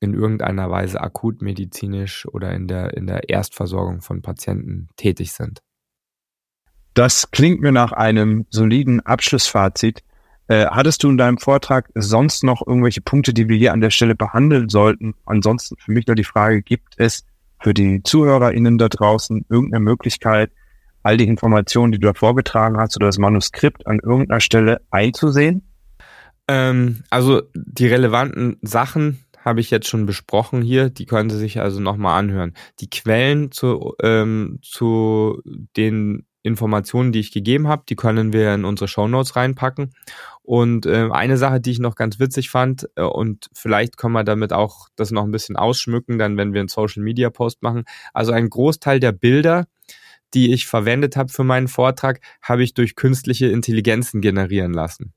in 0.00 0.14
irgendeiner 0.14 0.70
Weise 0.70 1.00
akutmedizinisch 1.00 2.26
oder 2.26 2.52
in 2.52 2.68
der, 2.68 2.96
in 2.96 3.06
der 3.06 3.28
Erstversorgung 3.28 4.00
von 4.00 4.22
Patienten 4.22 4.88
tätig 4.96 5.32
sind. 5.32 5.60
Das 6.94 7.30
klingt 7.30 7.60
mir 7.60 7.72
nach 7.72 7.92
einem 7.92 8.46
soliden 8.50 9.00
Abschlussfazit. 9.00 10.02
Äh, 10.48 10.66
hattest 10.66 11.02
du 11.02 11.10
in 11.10 11.18
deinem 11.18 11.38
Vortrag 11.38 11.90
sonst 11.94 12.42
noch 12.42 12.66
irgendwelche 12.66 13.00
Punkte, 13.00 13.34
die 13.34 13.48
wir 13.48 13.56
hier 13.56 13.72
an 13.72 13.80
der 13.80 13.90
Stelle 13.90 14.14
behandeln 14.14 14.68
sollten? 14.68 15.14
Ansonsten 15.26 15.76
für 15.78 15.92
mich 15.92 16.06
nur 16.06 16.16
die 16.16 16.24
Frage, 16.24 16.62
gibt 16.62 16.94
es 16.96 17.24
für 17.60 17.74
die 17.74 18.02
ZuhörerInnen 18.02 18.78
da 18.78 18.88
draußen 18.88 19.44
irgendeine 19.48 19.84
Möglichkeit, 19.84 20.50
all 21.02 21.16
die 21.16 21.26
Informationen, 21.28 21.92
die 21.92 21.98
du 21.98 22.08
da 22.08 22.14
vorgetragen 22.14 22.78
hast 22.78 22.96
oder 22.96 23.06
das 23.06 23.18
Manuskript 23.18 23.86
an 23.86 23.98
irgendeiner 24.02 24.40
Stelle 24.40 24.80
einzusehen? 24.90 25.68
Ähm, 26.48 27.02
also 27.10 27.42
die 27.54 27.86
relevanten 27.86 28.56
Sachen 28.62 29.24
habe 29.48 29.60
ich 29.60 29.70
jetzt 29.70 29.88
schon 29.88 30.06
besprochen 30.06 30.62
hier. 30.62 30.90
Die 30.90 31.06
können 31.06 31.30
Sie 31.30 31.38
sich 31.38 31.60
also 31.60 31.80
nochmal 31.80 32.18
anhören. 32.18 32.54
Die 32.80 32.90
Quellen 32.90 33.50
zu, 33.50 33.94
ähm, 34.02 34.60
zu 34.62 35.42
den 35.76 36.26
Informationen, 36.42 37.12
die 37.12 37.20
ich 37.20 37.32
gegeben 37.32 37.68
habe, 37.68 37.82
die 37.88 37.96
können 37.96 38.32
wir 38.32 38.54
in 38.54 38.64
unsere 38.64 38.88
Show 38.88 39.08
Notes 39.08 39.36
reinpacken. 39.36 39.92
Und 40.42 40.86
äh, 40.86 41.08
eine 41.10 41.36
Sache, 41.36 41.60
die 41.60 41.72
ich 41.72 41.78
noch 41.78 41.94
ganz 41.94 42.18
witzig 42.18 42.50
fand, 42.50 42.88
äh, 42.96 43.02
und 43.02 43.48
vielleicht 43.52 43.96
können 43.96 44.14
wir 44.14 44.24
damit 44.24 44.52
auch 44.52 44.88
das 44.96 45.10
noch 45.10 45.24
ein 45.24 45.30
bisschen 45.30 45.56
ausschmücken, 45.56 46.18
dann 46.18 46.36
wenn 46.36 46.52
wir 46.52 46.60
einen 46.60 46.68
Social 46.68 47.02
Media 47.02 47.30
Post 47.30 47.62
machen. 47.62 47.84
Also 48.14 48.32
ein 48.32 48.48
Großteil 48.48 49.00
der 49.00 49.12
Bilder, 49.12 49.66
die 50.34 50.52
ich 50.52 50.66
verwendet 50.66 51.16
habe 51.16 51.30
für 51.30 51.44
meinen 51.44 51.68
Vortrag, 51.68 52.20
habe 52.42 52.62
ich 52.62 52.74
durch 52.74 52.96
künstliche 52.96 53.48
Intelligenzen 53.48 54.20
generieren 54.20 54.72
lassen. 54.72 55.12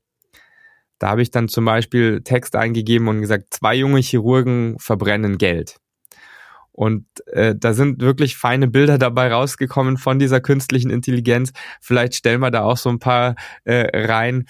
Da 1.02 1.08
habe 1.08 1.22
ich 1.22 1.32
dann 1.32 1.48
zum 1.48 1.64
Beispiel 1.64 2.20
Text 2.22 2.54
eingegeben 2.54 3.08
und 3.08 3.22
gesagt, 3.22 3.46
zwei 3.50 3.74
junge 3.74 3.98
Chirurgen 3.98 4.76
verbrennen 4.78 5.36
Geld. 5.36 5.78
Und 6.70 7.06
äh, 7.26 7.56
da 7.58 7.74
sind 7.74 8.00
wirklich 8.00 8.36
feine 8.36 8.68
Bilder 8.68 8.98
dabei 8.98 9.32
rausgekommen 9.32 9.96
von 9.96 10.20
dieser 10.20 10.40
künstlichen 10.40 10.90
Intelligenz. 10.90 11.52
Vielleicht 11.80 12.14
stellen 12.14 12.38
wir 12.38 12.52
da 12.52 12.62
auch 12.62 12.76
so 12.76 12.88
ein 12.88 13.00
paar 13.00 13.34
äh, 13.64 14.06
rein, 14.06 14.46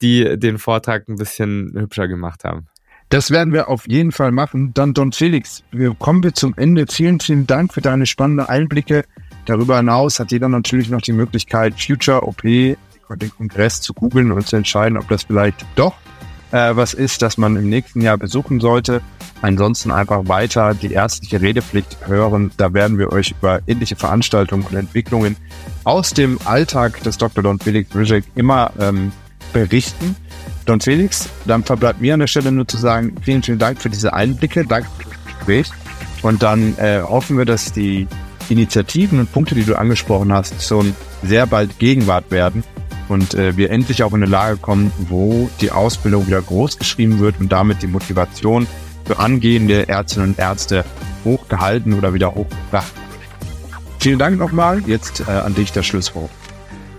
die 0.00 0.38
den 0.38 0.58
Vortrag 0.58 1.08
ein 1.08 1.16
bisschen 1.16 1.72
hübscher 1.74 2.06
gemacht 2.06 2.44
haben. 2.44 2.68
Das 3.08 3.32
werden 3.32 3.52
wir 3.52 3.68
auf 3.68 3.88
jeden 3.88 4.12
Fall 4.12 4.30
machen. 4.30 4.74
Dann 4.74 4.94
Don 4.94 5.10
Felix, 5.10 5.64
wir 5.72 5.92
kommen 5.94 6.22
wir 6.22 6.34
zum 6.34 6.54
Ende. 6.56 6.86
Vielen, 6.88 7.18
vielen 7.18 7.48
Dank 7.48 7.74
für 7.74 7.80
deine 7.80 8.06
spannenden 8.06 8.46
Einblicke. 8.46 9.04
Darüber 9.44 9.76
hinaus 9.76 10.20
hat 10.20 10.30
jeder 10.30 10.48
natürlich 10.48 10.88
noch 10.88 11.02
die 11.02 11.12
Möglichkeit, 11.12 11.80
Future 11.80 12.22
OP, 12.22 12.44
den 13.14 13.30
Kongress 13.30 13.80
zu 13.80 13.94
googeln 13.94 14.32
und 14.32 14.46
zu 14.46 14.56
entscheiden, 14.56 14.98
ob 14.98 15.08
das 15.08 15.24
vielleicht 15.24 15.64
doch 15.76 15.94
äh, 16.52 16.76
was 16.76 16.94
ist, 16.94 17.22
das 17.22 17.38
man 17.38 17.56
im 17.56 17.68
nächsten 17.68 18.00
Jahr 18.00 18.18
besuchen 18.18 18.60
sollte. 18.60 19.02
Ansonsten 19.42 19.90
einfach 19.90 20.28
weiter 20.28 20.74
die 20.74 20.92
ärztliche 20.92 21.40
Redepflicht 21.40 21.98
hören. 22.06 22.50
Da 22.56 22.72
werden 22.72 22.98
wir 22.98 23.12
euch 23.12 23.34
über 23.38 23.60
ähnliche 23.66 23.96
Veranstaltungen 23.96 24.64
und 24.64 24.74
Entwicklungen 24.74 25.36
aus 25.84 26.14
dem 26.14 26.38
Alltag 26.44 27.02
des 27.02 27.18
Dr. 27.18 27.42
Don 27.42 27.58
Felix 27.58 27.94
Rizek 27.94 28.24
immer 28.34 28.72
ähm, 28.80 29.12
berichten. 29.52 30.16
Don 30.64 30.80
Felix, 30.80 31.28
dann 31.44 31.62
verbleibt 31.62 32.00
mir 32.00 32.14
an 32.14 32.20
der 32.20 32.26
Stelle 32.26 32.50
nur 32.50 32.66
zu 32.66 32.76
sagen, 32.76 33.14
vielen, 33.22 33.42
vielen 33.42 33.58
Dank 33.58 33.80
für 33.80 33.90
diese 33.90 34.14
Einblicke, 34.14 34.64
danke 34.64 34.88
für 34.98 35.04
das 35.04 35.24
Gespräch. 35.26 35.70
Und 36.22 36.42
dann 36.42 36.76
äh, 36.78 37.02
hoffen 37.02 37.36
wir, 37.38 37.44
dass 37.44 37.72
die 37.72 38.08
Initiativen 38.48 39.20
und 39.20 39.30
Punkte, 39.30 39.54
die 39.54 39.64
du 39.64 39.78
angesprochen 39.78 40.32
hast, 40.32 40.62
schon 40.66 40.96
sehr 41.22 41.46
bald 41.46 41.78
Gegenwart 41.78 42.30
werden 42.30 42.64
und 43.08 43.34
äh, 43.34 43.56
wir 43.56 43.70
endlich 43.70 44.02
auch 44.02 44.12
in 44.12 44.22
eine 44.22 44.30
Lage 44.30 44.56
kommen, 44.56 44.92
wo 45.08 45.48
die 45.60 45.70
Ausbildung 45.70 46.26
wieder 46.26 46.42
groß 46.42 46.78
geschrieben 46.78 47.18
wird 47.18 47.40
und 47.40 47.50
damit 47.50 47.82
die 47.82 47.86
Motivation 47.86 48.66
für 49.04 49.18
angehende 49.18 49.88
Ärztinnen 49.88 50.30
und 50.30 50.38
Ärzte 50.38 50.84
hochgehalten 51.24 51.94
oder 51.94 52.12
wieder 52.14 52.34
hochgebracht. 52.34 52.92
Vielen 54.00 54.18
Dank 54.18 54.38
nochmal. 54.38 54.82
Jetzt 54.86 55.20
äh, 55.20 55.30
an 55.30 55.54
dich 55.54 55.72
das 55.72 55.86
Schlusswort. 55.86 56.30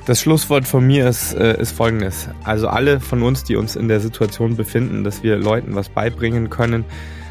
Das 0.05 0.21
Schlusswort 0.21 0.65
von 0.65 0.87
mir 0.87 1.07
ist, 1.09 1.33
äh, 1.33 1.59
ist 1.59 1.73
folgendes. 1.73 2.29
Also 2.43 2.69
alle 2.69 3.01
von 3.01 3.23
uns, 3.23 3.43
die 3.43 3.57
uns 3.57 3.75
in 3.75 3.89
der 3.89 3.99
Situation 3.99 4.55
befinden, 4.55 5.03
dass 5.03 5.21
wir 5.21 5.35
Leuten 5.37 5.75
was 5.75 5.89
beibringen 5.89 6.49
können. 6.49 6.85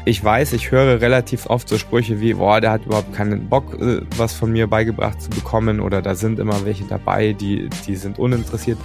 Ich 0.07 0.23
weiß, 0.23 0.53
ich 0.53 0.71
höre 0.71 1.01
relativ 1.01 1.47
oft 1.47 1.67
so 1.67 1.77
Sprüche 1.77 2.21
wie, 2.21 2.35
boah, 2.35 2.61
der 2.61 2.71
hat 2.71 2.85
überhaupt 2.85 3.13
keinen 3.13 3.49
Bock, 3.49 3.73
äh, 3.73 3.99
was 4.15 4.31
von 4.31 4.49
mir 4.53 4.67
beigebracht 4.67 5.21
zu 5.21 5.29
bekommen 5.29 5.81
oder 5.81 6.01
da 6.01 6.15
sind 6.15 6.39
immer 6.39 6.63
welche 6.63 6.85
dabei, 6.85 7.33
die, 7.33 7.69
die 7.85 7.97
sind 7.97 8.17
uninteressiert. 8.17 8.77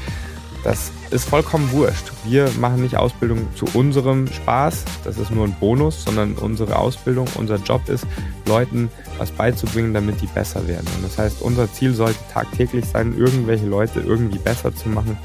Das 0.64 0.90
ist 1.12 1.28
vollkommen 1.28 1.70
wurscht. 1.70 2.10
Wir 2.24 2.50
machen 2.58 2.82
nicht 2.82 2.96
Ausbildung 2.96 3.46
zu 3.54 3.66
unserem 3.72 4.26
Spaß, 4.26 4.84
das 5.04 5.16
ist 5.16 5.30
nur 5.30 5.44
ein 5.44 5.54
Bonus, 5.60 6.02
sondern 6.02 6.32
unsere 6.32 6.76
Ausbildung, 6.76 7.28
unser 7.36 7.58
Job 7.58 7.88
ist, 7.88 8.04
Leuten 8.46 8.90
was 9.18 9.30
beizubringen, 9.30 9.94
damit 9.94 10.20
die 10.20 10.26
besser 10.26 10.66
werden. 10.66 10.88
Und 10.96 11.04
das 11.04 11.18
heißt, 11.18 11.40
unser 11.40 11.72
Ziel 11.72 11.94
sollte 11.94 12.18
tagtäglich 12.32 12.84
sein, 12.84 13.16
irgendwelche 13.16 13.66
Leute 13.66 14.00
irgendwie 14.00 14.38
besser 14.38 14.74
zu 14.74 14.88
machen, 14.88 15.16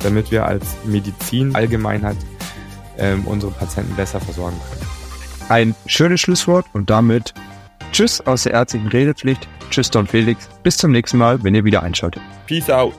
damit 0.00 0.30
wir 0.30 0.44
als 0.44 0.66
Medizin 0.84 1.54
Allgemeinheit 1.54 2.18
ähm, 2.98 3.26
unsere 3.26 3.52
Patienten 3.52 3.96
besser 3.96 4.20
versorgen 4.20 4.60
können. 4.68 4.95
Ein 5.48 5.76
schönes 5.86 6.20
Schlusswort 6.20 6.66
und 6.72 6.90
damit 6.90 7.32
Tschüss 7.92 8.20
aus 8.20 8.42
der 8.42 8.52
ärztlichen 8.52 8.88
Redepflicht. 8.88 9.46
Tschüss, 9.70 9.90
Don 9.90 10.06
Felix. 10.06 10.48
Bis 10.64 10.76
zum 10.76 10.90
nächsten 10.90 11.18
Mal, 11.18 11.42
wenn 11.44 11.54
ihr 11.54 11.64
wieder 11.64 11.84
einschaltet. 11.84 12.20
Peace 12.46 12.68
out. 12.68 12.94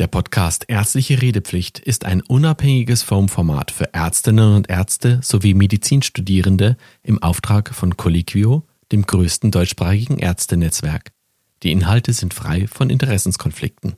Der 0.00 0.08
Podcast 0.08 0.64
Ärztliche 0.66 1.22
Redepflicht 1.22 1.78
ist 1.78 2.04
ein 2.04 2.22
unabhängiges 2.22 3.04
Formformat 3.04 3.70
für 3.70 3.94
Ärztinnen 3.94 4.56
und 4.56 4.68
Ärzte 4.68 5.20
sowie 5.22 5.54
Medizinstudierende 5.54 6.76
im 7.04 7.22
Auftrag 7.22 7.72
von 7.72 7.96
Colliquio, 7.96 8.66
dem 8.90 9.02
größten 9.02 9.52
deutschsprachigen 9.52 10.18
Ärztenetzwerk. 10.18 11.12
Die 11.62 11.70
Inhalte 11.70 12.12
sind 12.12 12.34
frei 12.34 12.66
von 12.66 12.90
Interessenskonflikten. 12.90 13.94